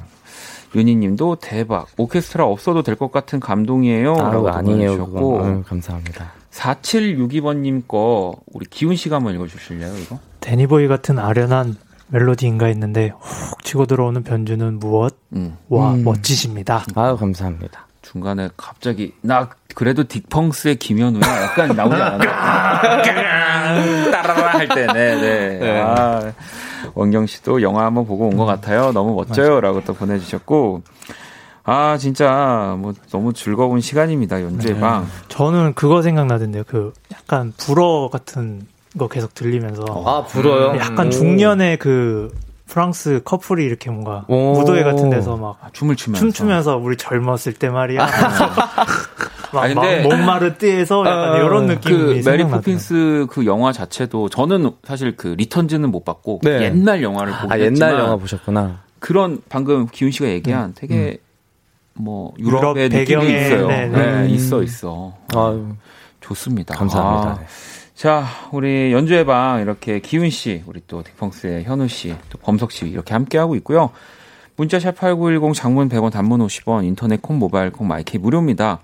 네. 0.73 0.79
윤희님도 0.79 1.37
대박 1.41 1.87
오케스트라 1.97 2.45
없어도 2.45 2.81
될 2.83 2.95
것 2.95 3.11
같은 3.11 3.39
감동이에요. 3.39 4.13
아, 4.15 4.31
라고 4.31 4.49
아니에요. 4.49 4.97
보내주셨고 4.97 5.63
감사합니다. 5.67 6.31
4762번님 6.51 7.87
거 7.87 8.35
우리 8.53 8.65
기훈 8.65 8.95
씨가 8.95 9.15
한번 9.17 9.33
읽어주실래요 9.35 9.97
이거? 9.97 10.19
데니보이 10.41 10.87
같은 10.87 11.17
아련한 11.19 11.77
멜로디인가 12.09 12.65
했는데 12.65 13.13
훅 13.19 13.63
치고 13.63 13.85
들어오는 13.85 14.23
변주는 14.23 14.79
무엇? 14.79 15.15
음. 15.33 15.57
와 15.69 15.93
음. 15.93 16.03
멋지십니다. 16.03 16.83
아유, 16.95 17.15
감사합니다. 17.17 17.87
중간에 18.01 18.49
갑자기 18.57 19.13
나 19.21 19.49
그래도 19.75 20.03
딕펑스의 20.03 20.77
김현우야 20.79 21.21
약간 21.43 21.69
나오지 21.75 21.95
않았나? 21.95 22.91
따라라 24.11 24.47
할 24.53 24.67
때, 24.67 24.87
네, 24.87 25.59
네. 25.59 25.81
아, 25.81 26.31
원경 26.93 27.25
씨도 27.27 27.61
영화 27.61 27.85
한번 27.85 28.05
보고 28.05 28.27
온 28.27 28.37
것 28.37 28.45
같아요. 28.45 28.91
너무 28.91 29.15
멋져요라고 29.15 29.83
또 29.85 29.93
보내주셨고, 29.93 30.81
아 31.63 31.97
진짜 31.97 32.75
뭐 32.79 32.93
너무 33.11 33.33
즐거운 33.33 33.81
시간입니다 33.81 34.41
연주의 34.41 34.79
방. 34.79 35.05
저는 35.27 35.73
그거 35.75 36.01
생각나던데요. 36.01 36.63
그 36.67 36.93
약간 37.13 37.53
불어 37.57 38.09
같은 38.11 38.65
거 38.97 39.07
계속 39.07 39.33
들리면서 39.35 39.83
아, 40.05 40.23
불어요? 40.25 40.77
약간 40.79 41.07
오. 41.07 41.09
중년의 41.11 41.77
그 41.77 42.33
프랑스 42.75 43.21
커플이 43.25 43.65
이렇게 43.65 43.89
뭔가 43.91 44.23
오. 44.29 44.53
무도회 44.53 44.83
같은 44.83 45.09
데서 45.09 45.35
막 45.35 45.57
아, 45.61 45.69
춤을 45.73 45.97
추면서. 45.97 46.21
춤추면서 46.21 46.77
우리 46.77 46.95
젊었을 46.95 47.53
때 47.53 47.69
말이야. 47.69 47.99
막, 49.53 49.59
아니, 49.61 49.73
막 49.75 49.81
근데- 49.81 50.03
몬마르띠에서 50.03 51.05
약간 51.05 51.35
이런 51.45 51.65
느낌이 51.65 52.21
그 52.23 52.29
메리. 52.29 52.45
포핀스 52.45 53.27
그 53.29 53.45
영화 53.45 53.73
자체도 53.73 54.29
저는 54.29 54.71
사실 54.85 55.17
그 55.17 55.35
Returns는 55.37 55.91
못 55.91 56.05
봤고 56.05 56.39
네. 56.43 56.61
옛날 56.63 57.03
영화를 57.03 57.33
보긴 57.33 57.51
아, 57.51 57.55
했지만 57.55 57.89
옛날 57.91 58.05
영화 58.05 58.15
보셨구나. 58.15 58.79
그런 58.99 59.41
방금 59.49 59.87
기훈 59.91 60.11
씨가 60.11 60.29
얘기한 60.29 60.71
되게 60.73 61.17
뭐 61.93 62.33
유럽 62.39 62.59
유럽의 62.61 62.87
느낌이 62.87 63.05
배경에, 63.05 63.45
있어요. 63.47 63.67
네, 63.67 63.87
네, 63.89 64.21
네. 64.21 64.29
있어 64.29 64.63
있어. 64.63 65.13
아유, 65.35 65.73
좋습니다. 66.21 66.75
감사합니다. 66.75 67.41
아, 67.41 67.45
자, 67.93 68.25
우리 68.51 68.91
연주의 68.93 69.25
방 69.25 69.61
이렇게 69.61 69.99
기훈 69.99 70.29
씨, 70.29 70.63
우리 70.65 70.81
또 70.87 71.03
딕펑스의 71.03 71.63
현우 71.63 71.87
씨, 71.87 72.15
또 72.29 72.37
범석 72.39 72.71
씨 72.71 72.87
이렇게 72.87 73.13
함께 73.13 73.37
하고 73.37 73.55
있고요. 73.55 73.91
문자 74.55 74.79
샵 74.79 74.95
8910 74.95 75.53
장문 75.53 75.89
100원 75.89 76.11
단문 76.11 76.45
50원 76.45 76.83
인터넷 76.85 77.21
콩 77.21 77.39
모바일 77.39 77.71
콩 77.71 77.87
마이케이 77.87 78.19
무료입니다. 78.19 78.79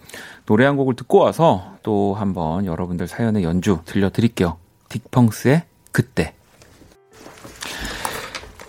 노래 0.46 0.66
한 0.66 0.76
곡을 0.76 0.96
듣고 0.96 1.20
와서 1.20 1.74
또 1.84 2.16
한번 2.16 2.66
여러분들 2.66 3.08
사연의 3.08 3.44
연주 3.44 3.80
들려드릴게요. 3.86 4.58
딕펑스의 4.90 5.64
그때. 5.92 6.34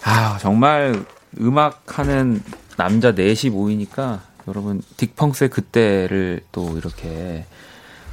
아, 0.04 0.38
정말 0.38 1.04
음악하는 1.40 2.42
남자 2.76 3.12
넷이 3.12 3.50
모이니까 3.50 4.22
여러분 4.46 4.82
딕펑스의 4.96 5.50
그때를 5.50 6.40
또 6.52 6.76
이렇게 6.78 7.44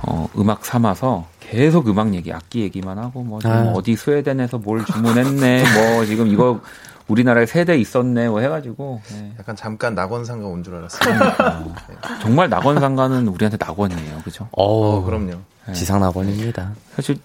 어, 0.07 0.29
음악 0.37 0.65
삼아서 0.65 1.27
계속 1.39 1.87
음악 1.87 2.13
얘기, 2.13 2.31
악기 2.31 2.61
얘기만 2.61 2.97
하고 2.97 3.23
뭐 3.23 3.39
지금 3.39 3.55
아. 3.55 3.71
어디 3.75 3.95
스웨덴에서 3.95 4.57
뭘 4.59 4.83
주문했네, 4.85 5.63
뭐 5.73 6.05
지금 6.05 6.27
이거 6.27 6.61
우리나라에 7.07 7.45
세대 7.45 7.77
있었네, 7.77 8.29
뭐 8.29 8.39
해가지고 8.39 9.01
네. 9.11 9.33
약간 9.39 9.55
잠깐 9.55 9.93
낙원상가 9.95 10.47
온 10.47 10.63
줄 10.63 10.75
알았어요. 10.75 11.73
정말 12.21 12.49
낙원상가는 12.49 13.27
우리한테 13.27 13.57
낙원이에요, 13.59 14.19
그죠? 14.23 14.47
어, 14.51 14.63
어, 14.97 15.01
그럼요. 15.03 15.33
지상 15.73 15.99
낙원입니다. 15.99 16.71
사실 16.95 17.17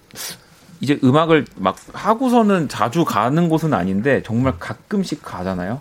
이제 0.80 0.98
음악을 1.04 1.44
막 1.56 1.76
하고서는 1.92 2.68
자주 2.68 3.04
가는 3.04 3.48
곳은 3.50 3.74
아닌데 3.74 4.22
정말 4.24 4.54
가끔씩 4.58 5.22
가잖아요. 5.22 5.80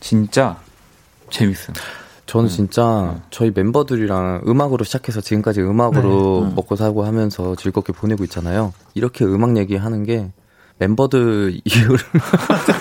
진짜 0.00 0.56
재밌어요. 1.30 1.74
저는 2.30 2.48
진짜 2.48 3.16
저희 3.30 3.50
멤버들이랑 3.52 4.42
음악으로 4.46 4.84
시작해서 4.84 5.20
지금까지 5.20 5.62
음악으로 5.62 6.46
네. 6.48 6.54
먹고 6.54 6.76
살고 6.76 7.02
하면서 7.04 7.56
즐겁게 7.56 7.92
보내고 7.92 8.22
있잖아요. 8.22 8.72
이렇게 8.94 9.24
음악 9.24 9.56
얘기하는 9.56 10.04
게 10.04 10.30
멤버들 10.78 11.60
이유를 11.66 11.98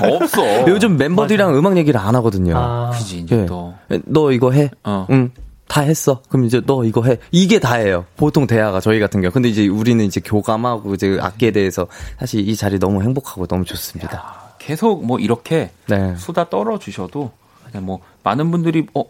없어. 0.04 0.70
요즘 0.70 0.98
멤버들이랑 0.98 1.58
음악 1.58 1.78
얘기를 1.78 2.00
안 2.00 2.14
하거든요. 2.18 2.56
아, 2.56 2.92
그지 2.94 3.22
이제 3.22 3.38
예. 3.42 3.46
또너 3.48 4.32
이거 4.34 4.52
해? 4.52 4.70
어. 4.84 5.08
응. 5.10 5.32
다 5.68 5.82
했어. 5.82 6.22
그럼 6.30 6.46
이제 6.46 6.62
너 6.64 6.84
이거 6.84 7.04
해. 7.06 7.18
이게 7.32 7.58
다예요. 7.58 8.06
보통 8.18 8.46
대화가 8.46 8.80
저희 8.80 9.00
같은 9.00 9.20
경우. 9.20 9.32
근데 9.32 9.50
이제 9.50 9.68
우리는 9.68 10.06
이제 10.06 10.22
교감하고 10.24 10.94
이제 10.94 11.18
악기에 11.20 11.50
대해서 11.50 11.88
사실 12.20 12.48
이 12.48 12.56
자리 12.56 12.78
너무 12.78 13.02
행복하고 13.02 13.48
너무 13.48 13.66
좋습니다. 13.66 14.54
계속 14.60 15.04
뭐 15.04 15.18
이렇게 15.18 15.72
네. 15.88 16.16
수다 16.18 16.50
떨어 16.50 16.78
주셔도 16.78 17.32
그냥 17.66 17.86
뭐 17.86 18.00
많은 18.24 18.52
분들이 18.52 18.86
어 18.94 19.06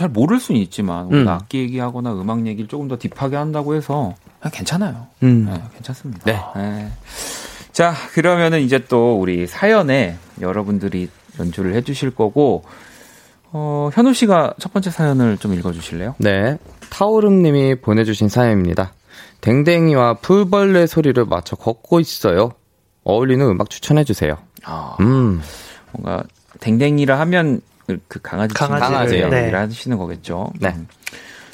잘 0.00 0.08
모를 0.08 0.40
수는 0.40 0.58
있지만 0.62 1.08
우리가 1.08 1.32
음. 1.32 1.36
악기 1.36 1.58
얘기하거나 1.58 2.14
음악 2.14 2.46
얘기를 2.46 2.66
조금 2.66 2.88
더 2.88 2.96
딥하게 2.96 3.36
한다고 3.36 3.74
해서 3.74 4.14
괜찮아요. 4.50 5.08
음. 5.22 5.44
네, 5.44 5.62
괜찮습니다. 5.74 6.24
네. 6.24 6.40
네. 6.56 6.90
자, 7.72 7.92
그러면은 8.14 8.62
이제 8.62 8.82
또 8.88 9.20
우리 9.20 9.46
사연에 9.46 10.16
여러분들이 10.40 11.10
연주를 11.38 11.74
해주실 11.74 12.12
거고, 12.12 12.64
어, 13.52 13.90
현우 13.92 14.14
씨가 14.14 14.54
첫 14.58 14.72
번째 14.72 14.90
사연을 14.90 15.36
좀 15.36 15.52
읽어주실래요? 15.52 16.14
네. 16.16 16.56
타오름님이 16.88 17.82
보내주신 17.82 18.30
사연입니다. 18.30 18.94
댕댕이와 19.42 20.14
풀벌레 20.14 20.86
소리를 20.86 21.22
맞춰 21.26 21.56
걷고 21.56 22.00
있어요. 22.00 22.52
어울리는 23.04 23.46
음악 23.46 23.68
추천해주세요. 23.68 24.38
아, 24.64 24.96
음. 25.00 25.42
뭔가 25.92 26.24
댕댕이라 26.60 27.20
하면 27.20 27.60
그 28.08 28.20
강아지 28.22 28.54
강아지를, 28.54 29.08
친구를 29.08 29.30
네. 29.30 29.42
얘기를 29.42 29.58
하시는 29.58 29.96
거겠죠. 29.98 30.52
네. 30.60 30.68
음. 30.76 30.86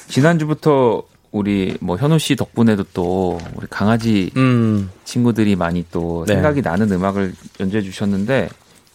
지난주부터 0.08 1.02
우리 1.32 1.76
뭐 1.80 1.96
현우 1.96 2.18
씨 2.18 2.36
덕분에도 2.36 2.84
또 2.94 3.38
우리 3.54 3.66
강아지 3.68 4.30
음. 4.36 4.90
친구들이 5.04 5.56
많이 5.56 5.84
또 5.90 6.24
네. 6.26 6.34
생각이 6.34 6.62
나는 6.62 6.90
음악을 6.90 7.34
연주해 7.60 7.82
주셨는데 7.82 8.48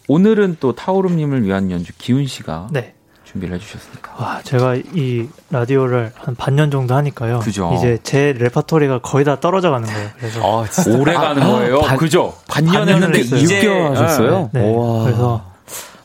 오늘은 0.07 0.57
또 0.59 0.73
타오름님을 0.73 1.43
위한 1.43 1.69
연주 1.71 1.91
기훈 1.97 2.25
씨가 2.25 2.69
네. 2.71 2.93
준비를 3.25 3.55
해주셨습니다. 3.55 4.11
와, 4.19 4.41
제가 4.43 4.75
이 4.75 5.25
라디오를 5.51 6.11
한 6.15 6.35
반년 6.35 6.69
정도 6.69 6.95
하니까요. 6.95 7.39
그죠. 7.39 7.71
이제 7.77 7.97
제 8.03 8.33
레파토리가 8.37 8.99
거의 8.99 9.23
다 9.23 9.39
떨어져 9.39 9.69
가는 9.71 9.87
거예요. 9.87 10.09
그래서 10.17 10.61
아, 10.63 10.67
진짜. 10.67 10.97
오래 10.99 11.13
가는 11.13 11.41
거예요. 11.41 11.79
반- 11.79 11.97
그죠? 11.97 12.33
반년 12.49 12.89
했는데 12.89 13.19
했어요. 13.19 13.39
이제 13.39 13.61
6개월 13.61 13.89
하셨어요? 13.93 14.49
네. 14.51 14.61
우와. 14.69 15.03
그래서 15.05 15.50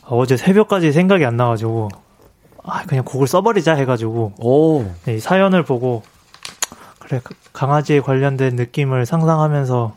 어제 0.08 0.36
새벽까지 0.36 0.92
생각이 0.92 1.24
안 1.24 1.36
나가지고 1.36 1.88
아 2.64 2.84
그냥 2.86 3.04
곡을 3.04 3.26
써버리자 3.26 3.74
해가지고 3.74 4.32
오. 4.38 4.84
네, 5.04 5.14
이 5.16 5.20
사연을 5.20 5.62
보고 5.64 6.02
그래 6.98 7.20
그 7.22 7.34
강아지에 7.52 8.00
관련된 8.00 8.56
느낌을 8.56 9.06
상상하면서 9.06 9.94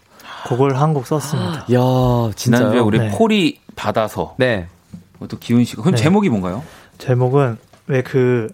곡을 0.47 0.79
한 0.79 0.93
곡 0.93 1.05
썼습니다. 1.07 1.61
야, 1.61 1.65
진짜요? 1.65 2.33
지난주에 2.35 2.79
우리 2.79 2.99
네. 2.99 3.11
폴이 3.11 3.59
받아서 3.75 4.35
네. 4.37 4.67
또 5.27 5.37
기훈 5.37 5.63
씨가 5.65 5.81
그럼 5.81 5.95
네. 5.95 6.01
제목이 6.01 6.29
뭔가요? 6.29 6.63
제목은 6.97 7.57
왜 7.87 8.01
그 8.03 8.51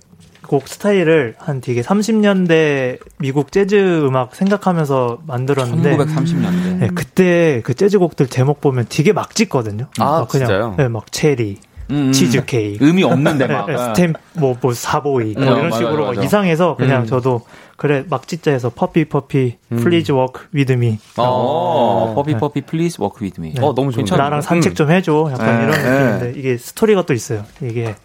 곡 0.47 0.67
스타일을 0.67 1.35
한 1.37 1.61
되게 1.61 1.81
30년대 1.81 2.99
미국 3.19 3.51
재즈 3.51 4.05
음악 4.05 4.35
생각하면서 4.35 5.19
만들었는데 5.25 5.97
1930년대. 5.97 6.77
네, 6.79 6.89
그때 6.93 7.61
그 7.63 7.73
재즈 7.73 7.99
곡들 7.99 8.27
제목 8.27 8.61
보면 8.61 8.85
되게 8.89 9.13
막 9.13 9.33
짓거든요. 9.35 9.87
아, 9.99 10.19
막 10.19 10.27
그냥 10.29 10.47
진짜요? 10.47 10.75
네, 10.77 10.87
막 10.87 11.11
체리, 11.11 11.57
음, 11.91 12.07
음. 12.07 12.11
치즈 12.11 12.45
케이크, 12.45 12.83
의미 12.85 13.03
없는데 13.03 13.47
막. 13.47 13.67
네, 13.67 13.75
스탬 13.93 14.13
뭐, 14.33 14.55
뭐 14.61 14.73
사보이 14.73 15.33
뭐 15.33 15.43
음, 15.43 15.47
이런 15.47 15.63
맞아, 15.69 15.77
식으로 15.77 16.05
맞아. 16.07 16.23
이상해서 16.23 16.75
그냥 16.75 17.01
음. 17.03 17.05
저도 17.07 17.41
그래 17.77 18.03
막 18.09 18.27
짓자해서 18.27 18.69
puppy 18.73 19.05
puppy 19.05 19.57
please 19.69 20.11
walk 20.13 20.47
with 20.53 20.83
me 20.83 20.97
어, 21.17 22.13
puppy 22.15 22.33
네. 22.33 22.39
puppy 22.39 22.61
please 22.61 23.01
walk 23.01 23.23
with 23.23 23.41
me. 23.41 23.53
어, 23.59 23.73
너무 23.73 23.91
좋은데. 23.91 24.15
나랑 24.15 24.41
산책 24.41 24.75
좀 24.75 24.89
해줘 24.91 25.29
약간 25.31 25.57
네, 25.57 25.63
이런 25.63 25.71
네. 25.83 25.99
느낌인데 26.17 26.39
이게 26.39 26.57
스토리가 26.57 27.05
또 27.05 27.13
있어요. 27.13 27.43
이게 27.61 27.95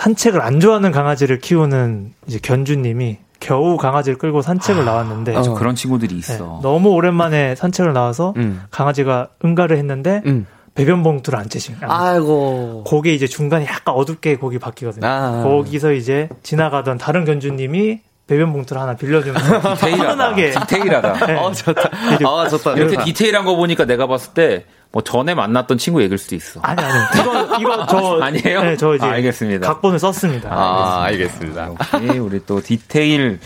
산책을 0.00 0.40
안 0.40 0.60
좋아하는 0.60 0.92
강아지를 0.92 1.40
키우는 1.40 2.14
이제 2.26 2.38
견주님이 2.42 3.18
겨우 3.38 3.76
강아지를 3.76 4.16
끌고 4.18 4.40
산책을 4.40 4.84
나왔는데 4.84 5.36
어. 5.36 5.54
그런 5.54 5.74
친구들이 5.74 6.14
네, 6.14 6.18
있어. 6.18 6.60
너무 6.62 6.90
오랜만에 6.90 7.54
산책을 7.54 7.92
나와서 7.92 8.32
음. 8.38 8.62
강아지가 8.70 9.28
응가를 9.44 9.76
했는데 9.76 10.22
음. 10.24 10.46
배변 10.74 11.02
봉투를 11.02 11.38
안 11.38 11.48
채신. 11.48 11.76
아이고. 11.82 12.84
거기 12.86 13.14
이제 13.14 13.26
중간에 13.26 13.66
약간 13.66 13.94
어둡게 13.94 14.36
거기 14.38 14.58
바뀌거든요. 14.58 15.06
아. 15.06 15.42
거기서 15.42 15.92
이제 15.92 16.28
지나가던 16.42 16.96
다른 16.96 17.24
견주님이 17.26 18.00
배변 18.30 18.52
봉투를 18.52 18.80
하나 18.80 18.94
빌려주면서 18.94 19.74
디테일하다. 19.74 20.06
편하게 20.06 20.50
디테일하다. 20.52 21.26
네. 21.26 21.34
어, 21.34 21.50
좋다. 21.52 21.82
아, 22.24 22.48
좋다. 22.48 22.72
이렇게 22.74 22.92
좋다. 22.92 23.04
디테일한 23.04 23.44
거 23.44 23.56
보니까 23.56 23.84
내가 23.84 24.06
봤을 24.06 24.32
때 24.34 24.64
뭐 24.92 25.02
전에 25.04 25.34
만났던 25.36 25.78
친구 25.78 26.02
얘기일 26.02 26.18
수도 26.18 26.34
있어. 26.34 26.58
아니 26.64 26.82
아니 26.82 26.92
이거 27.20 27.58
이거 27.60 27.86
저 27.86 28.18
아니에요? 28.22 28.62
네, 28.62 28.76
저 28.76 28.96
이제 28.96 29.06
아, 29.06 29.10
알겠습니다. 29.12 29.64
각본을 29.68 30.00
썼습니다. 30.00 30.48
아, 30.52 31.04
알겠습니다. 31.04 31.68
역시 31.94 32.18
우리 32.18 32.40
또 32.44 32.60
디테일 32.60 33.38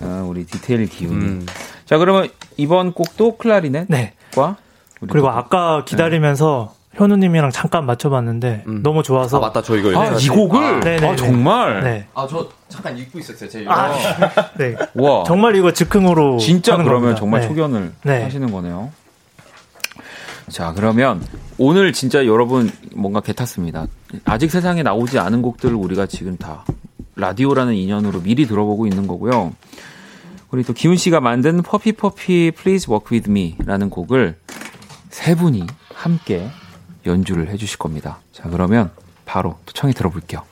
어, 0.00 0.26
우리 0.28 0.44
디테일 0.44 0.88
기운이. 0.88 1.14
음. 1.14 1.46
자 1.86 1.98
그러면 1.98 2.28
이번 2.56 2.92
곡도 2.94 3.36
클라리넷과 3.36 3.86
네. 3.96 4.14
우리 5.00 5.08
그리고 5.12 5.28
또- 5.28 5.32
아까 5.32 5.84
기다리면서 5.84 6.74
현우님이랑 6.98 7.52
잠깐 7.52 7.86
맞춰봤는데 7.86 8.64
음. 8.66 8.82
너무 8.82 9.04
좋아서 9.04 9.36
아, 9.36 9.40
맞다. 9.40 9.62
저 9.62 9.76
이거 9.76 9.96
아, 9.96 10.16
이 10.18 10.28
곡을 10.28 10.80
네, 10.80 10.96
네, 10.96 11.06
아, 11.06 11.10
네. 11.10 11.16
정말 11.16 11.84
네. 11.84 12.06
아, 12.12 12.26
저 12.28 12.48
잠깐 12.68 12.98
읽고 12.98 13.20
있었어요. 13.20 13.48
제 13.48 13.62
이거. 13.62 13.72
아, 13.72 13.94
네. 14.58 14.74
와 14.94 15.22
정말 15.24 15.54
이거 15.54 15.72
즉흥으로 15.72 16.38
진짜 16.38 16.72
하는 16.72 16.84
그러면 16.84 17.14
겁니다. 17.14 17.20
정말 17.20 17.40
네. 17.42 17.48
초견을 17.48 17.92
네. 18.02 18.22
하시는 18.24 18.50
거네요. 18.50 18.90
자 20.48 20.72
그러면 20.74 21.22
오늘 21.56 21.92
진짜 21.92 22.26
여러분 22.26 22.68
뭔가 22.96 23.20
개탔습니다. 23.20 23.86
아직 24.24 24.50
세상에 24.50 24.82
나오지 24.82 25.20
않은 25.20 25.40
곡들을 25.40 25.74
우리가 25.76 26.06
지금 26.06 26.36
다 26.36 26.64
라디오라는 27.14 27.74
인연으로 27.74 28.22
미리 28.22 28.46
들어보고 28.46 28.86
있는 28.88 29.06
거고요. 29.06 29.52
우리 30.50 30.64
또 30.64 30.72
기훈 30.72 30.96
씨가 30.96 31.20
만든 31.20 31.62
퍼피 31.62 31.92
퍼피 31.92 32.52
Please 32.56 32.90
Walk 32.90 33.14
With 33.14 33.30
Me라는 33.30 33.90
곡을 33.90 34.36
세 35.10 35.36
분이 35.36 35.64
함께 35.94 36.48
연주를 37.06 37.48
해주실 37.48 37.78
겁니다. 37.78 38.18
자 38.32 38.48
그러면 38.48 38.90
바로 39.24 39.58
또 39.66 39.72
청해 39.72 39.92
들어볼게요. 39.94 40.44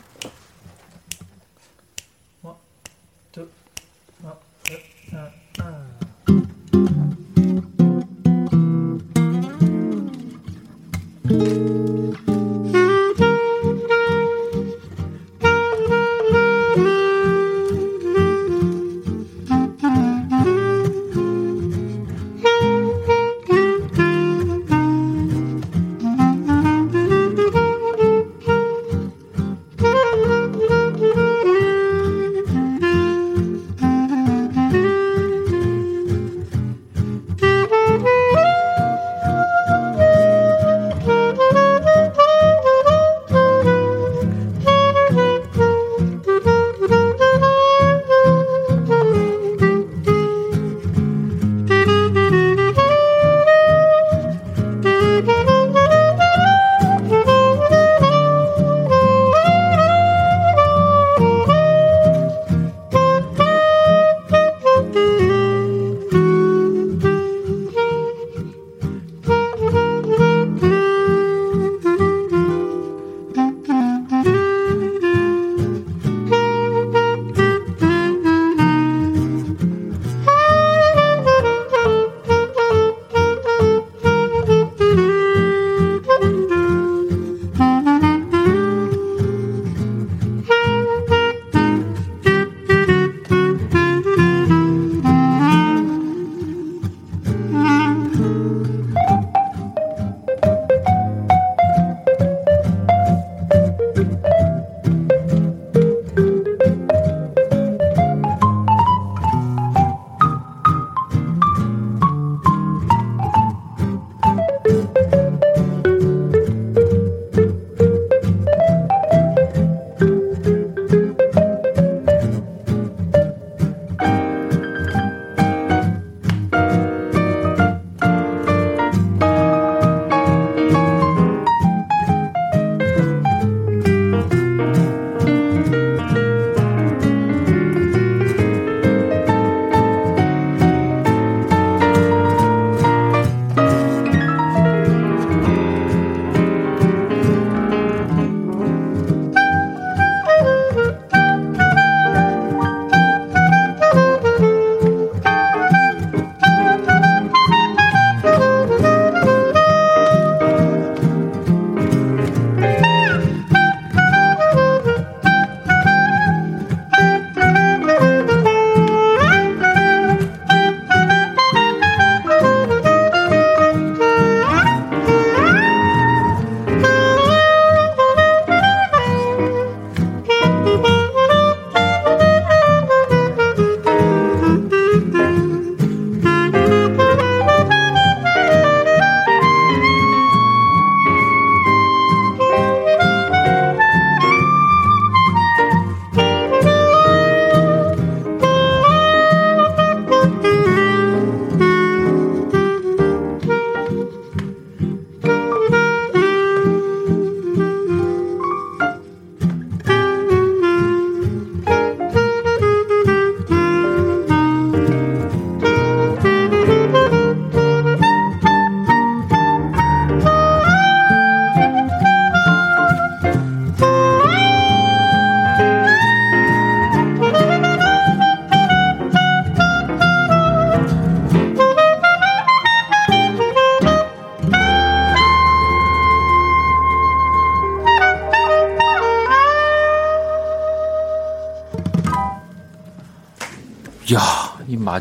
Thank 11.28 11.75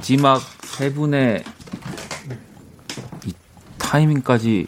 마지막 0.06 0.40
세 0.62 0.94
분의 0.94 1.44
이 3.26 3.34
타이밍까지 3.80 4.68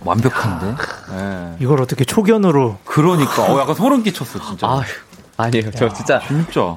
완벽한데? 0.00 0.74
예. 1.12 1.56
이걸 1.60 1.80
어떻게 1.80 2.04
초견으로 2.04 2.78
그러니까, 2.84 3.44
어, 3.44 3.60
약간 3.60 3.76
소름 3.76 4.02
끼쳤어, 4.02 4.40
진짜. 4.44 4.66
아 4.66 4.82
아니에요. 5.36 5.70
저 5.70 5.88
진짜 5.92 6.20
진짜. 6.26 6.76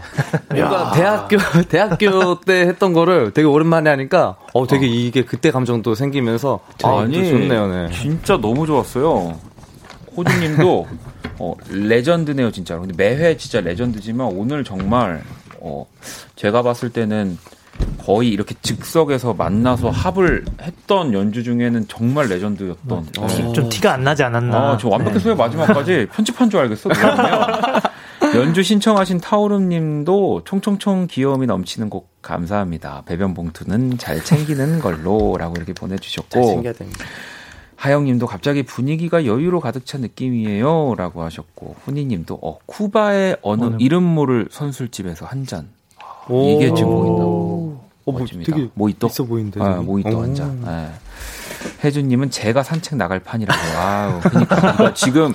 뭔가 0.52 0.92
대학교 0.92 1.38
대학교 1.68 2.40
때 2.42 2.62
했던 2.62 2.94
거를 2.94 3.32
되게 3.32 3.48
오랜만에 3.48 3.90
하니까 3.90 4.38
어 4.54 4.68
되게 4.68 4.86
이게 4.86 5.26
그때 5.26 5.50
감정도 5.50 5.96
생기면서 5.96 6.60
아, 6.84 7.00
아니, 7.00 7.18
또 7.18 7.26
좋네요. 7.28 7.68
네. 7.70 7.92
진짜 7.92 8.38
너무 8.38 8.68
좋았어요. 8.68 9.40
호주님도 10.16 10.88
어, 11.40 11.56
레전드네요, 11.72 12.52
진짜로. 12.52 12.82
근데 12.82 12.94
매회 12.96 13.36
진짜 13.36 13.62
레전드지만 13.62 14.28
오늘 14.28 14.64
정말 14.64 15.24
어, 15.60 15.88
제가 16.36 16.62
봤을 16.62 16.92
때는 16.92 17.40
거의 18.06 18.30
이렇게 18.30 18.54
즉석에서 18.62 19.34
만나서 19.34 19.90
합을 19.90 20.44
했던 20.62 21.14
연주 21.14 21.44
중에는 21.44 21.88
정말 21.88 22.28
레전드였던. 22.28 23.08
네. 23.14 23.54
좀 23.54 23.70
티가 23.70 23.94
안 23.94 24.04
나지 24.04 24.24
않았나. 24.24 24.58
아, 24.72 24.78
저 24.78 24.90
완벽했어요. 24.90 25.36
마지막까지 25.36 26.08
편집한 26.14 26.50
줄 26.50 26.60
알겠어. 26.62 26.90
연주 28.36 28.62
신청하신 28.64 29.20
타오름님도 29.22 30.42
총총총 30.44 31.08
귀여움이 31.10 31.46
넘치는 31.46 31.90
곡 31.90 32.10
감사합니다. 32.22 33.04
배변 33.06 33.34
봉투는 33.34 33.98
잘 33.98 34.24
챙기는 34.24 34.80
걸로라고 34.80 35.56
이렇게 35.56 35.74
보내주셨고 35.74 36.30
잘 36.30 36.44
챙겨야 36.44 36.74
됩니다. 36.74 37.06
하영님도 37.78 38.28
갑자기 38.28 38.64
분위기가 38.64 39.26
여유로 39.26 39.60
가득 39.60 39.86
찬 39.86 40.02
느낌이에요라고 40.02 41.22
하셨고 41.24 41.76
훈이님도 41.84 42.40
어 42.42 42.58
쿠바의 42.66 43.38
어느 43.42 43.64
어느- 43.66 43.76
이름 43.80 44.04
모를 44.04 44.48
선술집에서 44.52 45.26
한 45.26 45.46
잔. 45.46 45.70
이게 46.30 46.74
지금 46.74 46.90
보인다고. 46.90 47.63
어, 48.06 48.12
뭐 48.12 48.20
멋집니다. 48.22 48.52
되게 48.54 48.70
모히또. 48.74 49.08
있어 49.08 49.24
보이는데. 49.24 49.62
아. 49.62 49.76
모히또 49.82 50.18
오. 50.18 50.22
한 50.24 50.36
잔. 50.36 50.62
예. 50.68 50.90
혜주님은 51.84 52.30
제가 52.30 52.64
산책 52.64 52.98
나갈 52.98 53.20
판이라고. 53.20 53.60
아우, 53.78 54.20
그러니까 54.22 54.56
그러니까 54.56 54.94
지금 54.94 55.34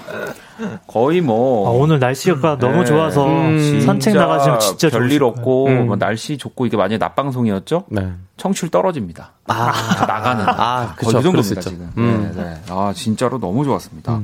거의 0.87 1.21
뭐 1.21 1.69
아, 1.69 1.71
오늘 1.71 1.99
날씨가 1.99 2.59
너무 2.59 2.81
네. 2.81 2.85
좋아서 2.85 3.27
음, 3.27 3.81
산책 3.81 4.13
진짜 4.13 4.21
나가시면 4.27 4.61
진짜 4.61 4.91
별일 4.91 5.23
없고 5.23 5.65
거예요. 5.65 5.81
음. 5.81 5.87
뭐 5.87 5.97
날씨 5.97 6.37
좋고 6.37 6.67
이게 6.67 6.77
만약에 6.77 6.99
낮 6.99 7.15
방송이었죠? 7.15 7.85
네. 7.89 8.13
청취율 8.37 8.71
떨어집니다. 8.71 9.33
아, 9.47 9.73
다 9.73 10.07
나가는. 10.07 10.45
아, 10.49 10.95
거의 10.99 11.07
그쵸. 11.15 11.19
이 11.19 11.23
정도입니다. 11.23 11.61
지금. 11.63 11.93
음. 11.97 12.33
네, 12.35 12.43
네. 12.43 12.61
아 12.69 12.93
진짜로 12.95 13.39
너무 13.39 13.65
좋았습니다. 13.65 14.21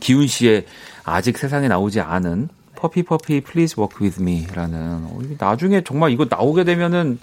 기훈 0.00 0.26
씨의 0.26 0.64
아직 1.04 1.36
세상에 1.36 1.68
나오지 1.68 2.00
않은 2.00 2.48
Puppy 2.76 3.02
Puppy 3.02 3.42
Please 3.42 3.78
Walk 3.78 4.04
With 4.04 4.20
Me라는 4.22 5.36
나중에 5.38 5.82
정말 5.82 6.10
이거 6.10 6.26
나오게 6.28 6.64
되면은 6.64 7.18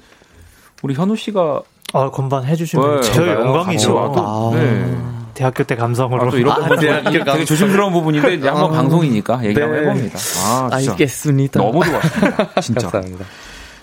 우리 0.84 0.93
현우 0.93 1.15
씨가 1.15 1.61
아, 1.93 2.09
건반 2.11 2.45
해주시면 2.45 3.01
네, 3.01 3.11
저희 3.11 3.30
영광이죠. 3.30 3.97
아. 4.15 4.51
네. 4.55 4.97
대학교 5.34 5.63
때 5.63 5.75
감성으로. 5.75 6.27
아, 6.27 6.30
또 6.30 6.38
이런 6.38 6.51
아, 6.51 6.55
부분 6.67 6.80
대학교 6.80 7.11
되게 7.11 7.19
감성. 7.23 7.45
조심스러운 7.45 7.93
부분인데 7.93 8.34
이제 8.36 8.47
한번 8.47 8.71
아. 8.71 8.77
방송이니까 8.77 9.43
얘기 9.45 9.59
한번 9.59 9.80
네. 9.82 9.88
해봅니다. 9.88 10.17
아, 10.17 10.69
진짜 10.77 10.91
알겠습니다. 10.91 11.59
너무 11.61 11.84
좋았습니다. 11.84 12.61
진짜. 12.61 12.82
감사합니다. 12.91 13.25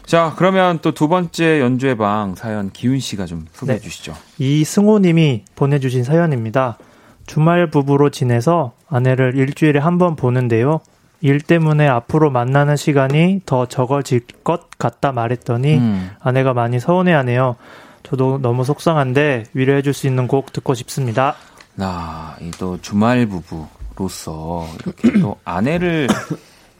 자, 0.04 0.34
그러면 0.36 0.78
또 0.82 0.92
두 0.92 1.08
번째 1.08 1.60
연주회 1.60 1.96
방 1.96 2.34
사연 2.36 2.70
기훈 2.70 3.00
씨가 3.00 3.26
좀 3.26 3.46
소개해 3.52 3.78
네. 3.78 3.82
주시죠. 3.82 4.14
이승호 4.38 5.00
님이 5.00 5.44
보내주신 5.56 6.04
사연입니다. 6.04 6.78
주말 7.26 7.70
부부로 7.70 8.10
지내서 8.10 8.72
아내를 8.88 9.34
일주일에 9.36 9.80
한 9.80 9.98
번 9.98 10.14
보는데요. 10.14 10.80
일 11.20 11.40
때문에 11.40 11.88
앞으로 11.88 12.30
만나는 12.30 12.76
시간이 12.76 13.42
더 13.46 13.66
적어질 13.66 14.20
것 14.44 14.70
같다 14.78 15.12
말했더니 15.12 15.76
음. 15.76 16.10
아내가 16.20 16.52
많이 16.52 16.78
서운해하네요. 16.78 17.56
저도 18.02 18.38
너무 18.38 18.64
속상한데 18.64 19.44
위로해줄 19.54 19.92
수 19.92 20.06
있는 20.06 20.28
곡 20.28 20.52
듣고 20.52 20.74
싶습니다. 20.74 21.34
나, 21.74 22.36
이또 22.40 22.80
주말 22.80 23.26
부부로서 23.26 24.66
이렇게 24.84 25.18
또 25.20 25.36
아내를, 25.44 26.06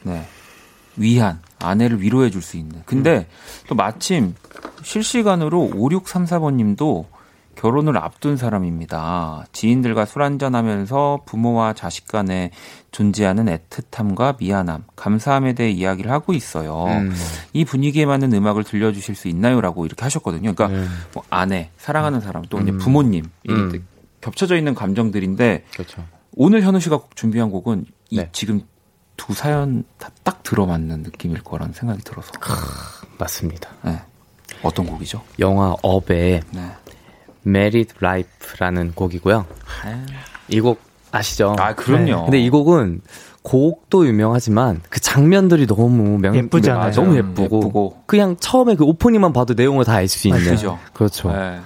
네, 0.03 0.27
위한, 0.97 1.41
아내를 1.59 2.01
위로해 2.01 2.31
줄 2.31 2.43
수 2.43 2.57
있는. 2.57 2.83
근데 2.87 3.27
또 3.69 3.75
마침 3.75 4.35
실시간으로 4.83 5.71
5634번 5.75 6.55
님도 6.55 7.07
결혼을 7.57 7.97
앞둔 7.99 8.37
사람입니다. 8.37 9.47
지인들과 9.53 10.05
술 10.05 10.23
한잔하면서 10.23 11.23
부모와 11.27 11.73
자식 11.73 12.07
간에 12.07 12.51
존재하는 12.93 13.47
애틋함과 13.47 14.39
미안함, 14.39 14.85
감사함에 14.95 15.55
대해 15.55 15.71
이야기를 15.71 16.11
하고 16.11 16.33
있어요. 16.33 16.85
음. 16.85 17.15
이 17.53 17.65
분위기에 17.65 18.07
맞는 18.07 18.33
음악을 18.33 18.63
들려주실 18.65 19.15
수 19.15 19.29
있나요?라고 19.29 19.87
이렇게 19.87 20.03
하셨거든요. 20.05 20.55
그러니까 20.55 20.69
네. 20.69 20.87
뭐 21.13 21.25
아내, 21.31 21.71
사랑하는 21.79 22.21
사람, 22.21 22.45
또 22.45 22.59
음. 22.59 22.79
부모님 22.79 23.25
음. 23.49 23.87
겹쳐져 24.21 24.57
있는 24.57 24.75
감정들인데 24.75 25.65
그렇죠. 25.73 26.05
오늘 26.37 26.63
현우 26.63 26.79
씨가 26.79 27.01
준비한 27.15 27.51
곡은 27.51 27.87
이 28.11 28.19
네. 28.19 28.29
지금 28.33 28.61
두 29.17 29.33
사연 29.33 29.85
다 29.99 30.11
딱 30.27 30.43
들어맞는 30.43 31.05
느낌일 31.05 31.45
거라는 31.45 31.73
생각이 31.73 32.03
들어서 32.03 32.33
맞습니다. 33.17 33.71
네. 33.83 34.03
어떤 34.63 34.87
곡이죠? 34.87 35.23
영화 35.39 35.75
업의 35.83 36.41
네. 36.51 36.71
Married 37.47 37.95
Life라는 38.03 38.93
곡이고요. 38.95 39.47
이 40.49 40.61
곡 40.61 40.81
아시죠? 41.13 41.57
아 41.59 41.75
그럼요. 41.75 42.25
근데 42.25 42.39
이 42.39 42.51
곡은 42.51 43.01
곡도 43.43 44.07
유명하지만 44.09 44.81
그 44.91 45.01
장면들이 45.01 45.67
너무 45.67 46.19
명, 46.19 46.35
예쁘잖아요. 46.35 46.83
아, 46.83 46.91
너무 46.91 47.13
음, 47.13 47.17
예쁘고, 47.17 47.57
예쁘고. 47.59 47.97
그냥 48.07 48.37
처음에 48.41 48.75
그 48.75 48.85
오프닝만 48.85 49.33
봐도 49.33 49.55
내용을 49.55 49.85
다 49.85 49.95
알 49.95 50.09
수 50.09 50.27
있는 50.29 50.43
그죠. 50.43 50.79
그렇죠. 50.93 51.31
네. 51.31 51.59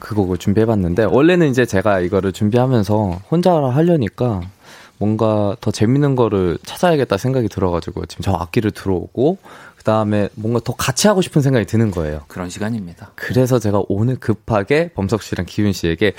그 0.00 0.14
곡을 0.14 0.38
준비해봤는데 0.38 1.04
원래는 1.04 1.48
이제 1.50 1.64
제가 1.64 2.00
이거를 2.00 2.32
준비하면서 2.32 3.20
혼자 3.30 3.54
하려니까 3.54 4.42
뭔가 4.98 5.56
더 5.60 5.70
재밌는 5.70 6.14
거를 6.16 6.58
찾아야겠다 6.64 7.16
생각이 7.16 7.48
들어가지고 7.48 8.06
지금 8.06 8.22
저 8.22 8.32
악기를 8.32 8.72
들어오고 8.72 9.38
그 9.84 9.90
다음에 9.90 10.30
뭔가 10.34 10.60
더 10.64 10.74
같이 10.74 11.08
하고 11.08 11.20
싶은 11.20 11.42
생각이 11.42 11.66
드는 11.66 11.90
거예요. 11.90 12.22
그런 12.26 12.48
시간입니다. 12.48 13.10
그래서 13.16 13.58
제가 13.58 13.82
오늘 13.90 14.16
급하게 14.16 14.88
범석 14.94 15.22
씨랑 15.22 15.44
기훈 15.44 15.74
씨에게 15.74 16.14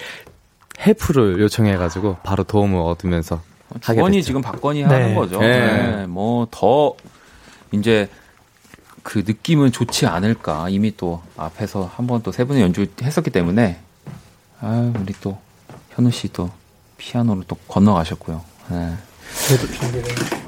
헬프를 0.85 1.39
요청해 1.39 1.75
가지고 1.77 2.17
바로 2.21 2.43
도움을 2.43 2.79
얻으면서 2.79 3.41
주원이 3.81 4.17
됐죠. 4.17 4.25
지금 4.27 4.41
박건이 4.43 4.83
네. 4.83 4.85
하는 4.85 5.15
거죠. 5.15 5.39
네. 5.39 5.95
네. 5.95 6.05
뭐더 6.05 6.93
이제 7.71 8.07
그 9.01 9.23
느낌은 9.25 9.71
좋지 9.71 10.05
않을까. 10.05 10.69
이미 10.69 10.95
또 10.95 11.23
앞에서 11.35 11.89
한 11.91 12.05
번 12.05 12.21
또 12.21 12.31
세 12.31 12.43
분의 12.43 12.61
연주 12.61 12.85
했었기 13.01 13.31
때문에 13.31 13.79
아 14.61 14.93
우리 15.01 15.11
또 15.21 15.39
현우 15.89 16.11
씨또 16.11 16.51
피아노를 16.97 17.45
또 17.47 17.55
건너가셨고요. 17.67 18.43
네. 18.69 18.93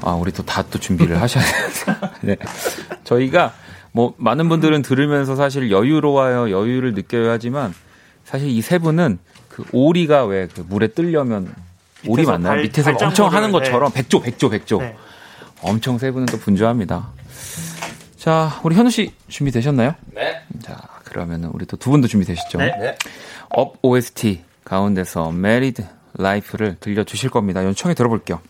아, 0.02 0.12
우리 0.14 0.32
또 0.32 0.44
다 0.44 0.64
또 0.70 0.80
준비를 0.80 1.22
하셔야 1.22 1.44
돼요. 1.44 1.96
네. 2.22 2.38
저희가 3.04 3.54
뭐 3.92 4.14
많은 4.18 4.50
분들은 4.50 4.82
들으면서 4.82 5.36
사실 5.36 5.72
여유로워요, 5.72 6.52
여유를 6.52 6.94
느껴야 6.94 7.32
하지만 7.32 7.74
사실 8.26 8.50
이 8.50 8.62
세 8.62 8.78
분은 8.78 9.20
그 9.50 9.64
오리가 9.72 10.26
왜 10.26 10.48
그 10.54 10.62
물에 10.68 10.88
뜨려면 10.90 11.54
오리 12.08 12.24
맞나요? 12.26 12.54
발- 12.54 12.62
밑에서 12.64 12.92
엄청 13.02 13.32
하는 13.34 13.52
것처럼 13.52 13.92
네. 13.92 14.02
백조, 14.02 14.22
백조, 14.22 14.50
백조. 14.50 14.78
네. 14.80 14.96
엄청 15.62 15.98
세 15.98 16.12
분은 16.12 16.28
또 16.28 16.38
분주합니다. 16.38 17.10
자, 18.18 18.60
우리 18.64 18.76
현우 18.76 18.90
씨 18.92 19.14
준비되셨나요? 19.28 19.96
네. 20.14 20.42
자, 20.62 20.78
그러면 21.04 21.46
은 21.46 21.50
우리 21.54 21.66
또 21.66 21.78
두 21.78 21.90
분도 21.90 22.08
준비되셨죠? 22.08 22.58
네. 22.60 22.96
업 23.50 23.76
OST 23.82 24.44
가운데서 24.64 25.30
Married 25.30 25.84
Life를 26.20 26.78
들려주실 26.80 27.30
겁니다. 27.30 27.64
연청해 27.64 27.96
들어볼게요. 27.96 28.42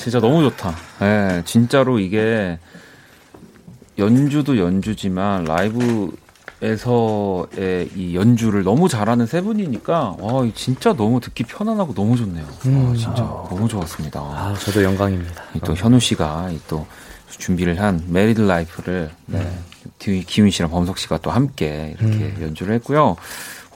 진짜 0.00 0.18
너무 0.18 0.42
좋다. 0.42 0.74
예, 1.02 1.42
진짜로 1.44 1.98
이게 1.98 2.58
연주도 3.98 4.56
연주지만 4.56 5.44
라이브에서의 6.60 7.90
이 7.94 8.14
연주를 8.16 8.62
너무 8.64 8.88
잘하는 8.88 9.26
세 9.26 9.40
분이니까 9.42 10.16
와, 10.18 10.44
이 10.44 10.52
진짜 10.54 10.94
너무 10.94 11.20
듣기 11.20 11.44
편안하고 11.44 11.92
너무 11.94 12.16
좋네요. 12.16 12.44
와, 12.44 12.94
진짜 12.96 13.14
너무 13.22 13.68
좋았습니다. 13.68 14.20
아, 14.20 14.54
저도 14.58 14.82
영광입니다. 14.82 15.42
이또 15.56 15.74
현우 15.74 16.00
씨가 16.00 16.50
이또 16.50 16.86
준비를 17.28 17.80
한 17.80 18.02
Married 18.08 18.40
Life를 18.40 19.10
네. 19.26 19.52
기- 19.98 20.24
기훈 20.24 20.50
씨랑 20.50 20.70
범석 20.70 20.98
씨가 20.98 21.18
또 21.18 21.30
함께 21.30 21.94
이렇게 22.00 22.34
연주를 22.42 22.74
했고요. 22.76 23.16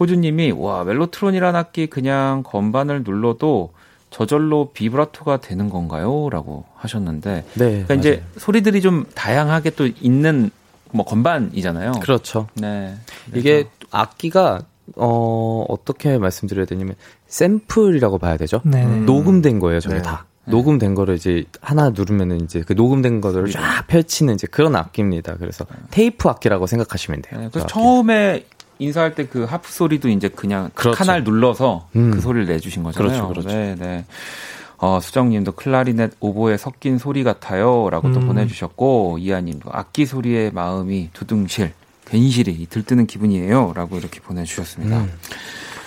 호주님이 0.01 0.53
와 0.57 0.85
Mellotron이란 0.85 1.55
악기 1.55 1.87
그냥 1.87 2.43
건반을 2.45 3.03
눌러도 3.05 3.73
저절로 4.15 4.71
비브라토가 4.73 5.39
되는 5.39 5.69
건가요?라고 5.69 6.65
하셨는데, 6.77 7.45
네. 7.55 7.71
그러니까 7.71 7.95
이제 7.95 8.23
소리들이 8.37 8.81
좀 8.81 9.07
다양하게 9.13 9.71
또 9.71 9.89
있는 9.89 10.53
뭐 10.93 11.05
건반이잖아요. 11.05 11.95
그렇죠. 12.01 12.47
네. 12.55 12.95
이게 13.35 13.65
악기가 13.91 14.61
어 14.95 15.65
어떻게 15.69 16.17
말씀드려야 16.19 16.65
되냐면 16.65 16.95
샘플이라고 17.27 18.19
봐야 18.19 18.37
되죠. 18.37 18.61
네. 18.65 18.85
음. 18.85 19.05
녹음된 19.05 19.59
거예요, 19.59 19.81
저게 19.81 19.97
네. 19.97 20.03
다. 20.03 20.27
녹음된 20.47 20.95
거를 20.95 21.17
이제 21.17 21.43
하나 21.61 21.91
누르면은 21.91 22.43
이제 22.43 22.63
그 22.65 22.75
녹음된 22.75 23.21
거를 23.21 23.51
쫙 23.51 23.87
펼치는 23.89 24.35
이제 24.35 24.47
그런 24.47 24.77
악기입니다. 24.77 25.39
그래서 25.39 25.67
테이프 25.91 26.29
악기라고 26.29 26.69
생각하시면 26.69 27.23
돼요. 27.23 27.41
네, 27.41 27.47
저 27.47 27.51
그래서 27.51 27.65
악기. 27.65 27.73
처음에 27.73 28.47
인사할 28.79 29.15
때 29.15 29.25
그 29.27 29.45
하프 29.45 29.71
소리도 29.73 30.09
이제 30.09 30.29
그냥 30.29 30.71
그렇죠. 30.75 30.97
카날 30.97 31.25
눌러서 31.25 31.89
음. 31.97 32.11
그 32.13 32.21
소리를 32.21 32.47
내주신 32.47 32.83
거잖아요. 32.83 33.29
그렇죠, 33.29 33.29
그렇죠. 33.29 33.49
네, 33.49 33.75
네. 33.79 34.05
어, 34.79 35.01
수정님도 35.01 35.53
클라리넷 35.53 36.13
오보에 36.21 36.57
섞인 36.57 36.99
소리 36.99 37.25
같아요라고 37.25 38.13
또 38.13 38.21
음. 38.21 38.27
보내주셨고 38.27 39.19
이하님도 39.19 39.71
악기 39.73 40.05
소리에 40.07 40.51
마음이 40.53 41.11
두둥실 41.13 41.73
괜시리 42.07 42.67
들뜨는 42.69 43.07
기분이에요라고 43.07 43.97
이렇게 43.97 44.21
보내주셨습니다. 44.21 44.99
음. 44.99 45.13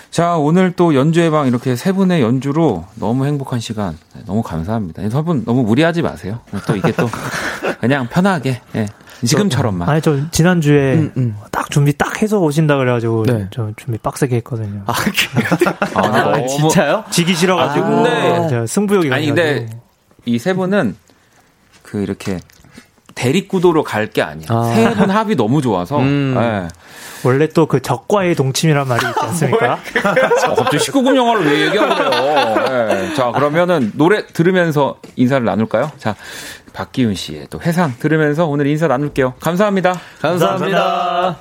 자 0.10 0.38
오늘 0.38 0.72
또 0.72 0.96
연주의 0.96 1.30
방 1.30 1.48
이렇게 1.48 1.76
세 1.76 1.92
분의 1.92 2.22
연주로 2.22 2.86
너무 2.96 3.26
행복한 3.26 3.60
시간 3.60 3.98
네, 4.16 4.22
너무 4.26 4.42
감사합니다. 4.42 5.04
여러분 5.04 5.44
너무 5.46 5.64
무리하지 5.64 6.02
마세요. 6.02 6.40
또 6.66 6.76
이게 6.76 6.92
또 6.94 7.08
그냥 7.80 8.08
편하게 8.10 8.62
예, 8.76 8.88
지금처럼만. 9.26 9.90
아니 9.90 10.02
저 10.02 10.30
지난주에 10.32 10.94
음, 10.96 11.12
음. 11.18 11.36
딱 11.52 11.70
준비 11.72 11.98
딱 11.98 12.22
해서 12.22 12.40
오신다 12.40 12.78
그래가지고 12.78 13.24
네. 13.24 13.48
저 13.52 13.72
준비 13.78 13.98
빡세게 13.98 14.36
했거든요. 14.38 14.84
아, 14.86 14.94
아, 15.96 16.02
아, 16.36 16.46
진짜요? 16.46 17.04
지기 17.10 17.34
싫어가지고 17.34 17.86
아, 17.86 17.90
근데- 17.90 18.48
제가 18.50 18.66
승부욕이 18.68 19.12
아니 19.12 19.28
가가지고. 19.30 19.36
근데 19.36 19.80
이 20.26 20.38
세 20.40 20.54
분은 20.54 20.96
그 21.84 22.02
이렇게 22.02 22.40
대립구도로 23.16 23.84
갈 23.84 24.08
게 24.12 24.22
아니야. 24.22 24.46
아. 24.50 24.72
세분 24.76 25.10
합이 25.10 25.36
너무 25.36 25.62
좋아서. 25.62 26.00
음. 26.00 26.36
예. 26.38 26.68
원래 27.24 27.48
또 27.50 27.66
그 27.68 27.82
적과의 27.82 28.36
동침이란 28.36 28.88
말이 28.88 29.06
있지 29.08 29.20
않습니까? 29.20 29.74
어, 29.74 30.56
갑자기 30.56 30.78
19금 30.78 31.16
영화를 31.16 31.46
왜 31.46 31.66
얘기하고 31.68 31.96
그래요? 31.96 33.10
예. 33.10 33.14
자 33.16 33.32
그러면은 33.32 33.92
노래 33.96 34.26
들으면서 34.28 35.00
인사를 35.16 35.44
나눌까요? 35.46 35.92
자 35.98 36.16
박기훈 36.74 37.16
씨의 37.16 37.48
또 37.50 37.60
회상 37.60 37.94
들으면서 38.00 38.46
오늘 38.46 38.68
인사 38.68 38.88
나눌게요. 38.88 39.34
감사합니다. 39.40 40.00
감사합니다. 40.22 41.38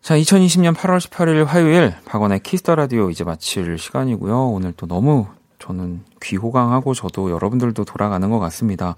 자, 0.00 0.16
2020년 0.16 0.74
8월 0.74 0.98
18일 0.98 1.44
화요일 1.44 1.94
박원의 2.06 2.40
Kiss 2.40 2.59
the 2.59 2.74
Radio 2.74 3.08
이제 3.10 3.22
마칠 3.22 3.78
시간이고요. 3.78 4.48
오늘 4.48 4.72
또 4.76 4.86
너무 4.86 5.26
저는 5.60 6.02
귀호강하고 6.20 6.94
저도 6.94 7.30
여러분들도 7.30 7.84
돌아가는 7.84 8.28
것 8.28 8.40
같습니다. 8.40 8.96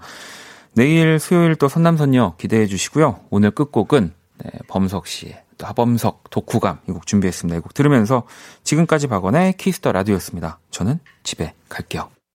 내일 0.73 1.19
수요일 1.19 1.55
또 1.55 1.67
선남선녀 1.67 2.35
기대해 2.39 2.65
주시고요. 2.65 3.19
오늘 3.29 3.51
끝곡은 3.51 4.13
네, 4.43 4.49
범석 4.67 5.05
씨의 5.05 5.39
또 5.57 5.65
하범석 5.67 6.29
독후감 6.29 6.79
이 6.87 6.91
곡 6.91 7.05
준비했습니다. 7.07 7.57
이 7.57 7.61
곡 7.61 7.73
들으면서 7.73 8.23
지금까지 8.63 9.07
박원의 9.07 9.53
Kiss 9.53 9.75
the 9.75 9.91
Radio였습니다. 9.91 10.59
저는 10.71 10.99
집에 11.23 11.53
갈게요. 11.69 12.14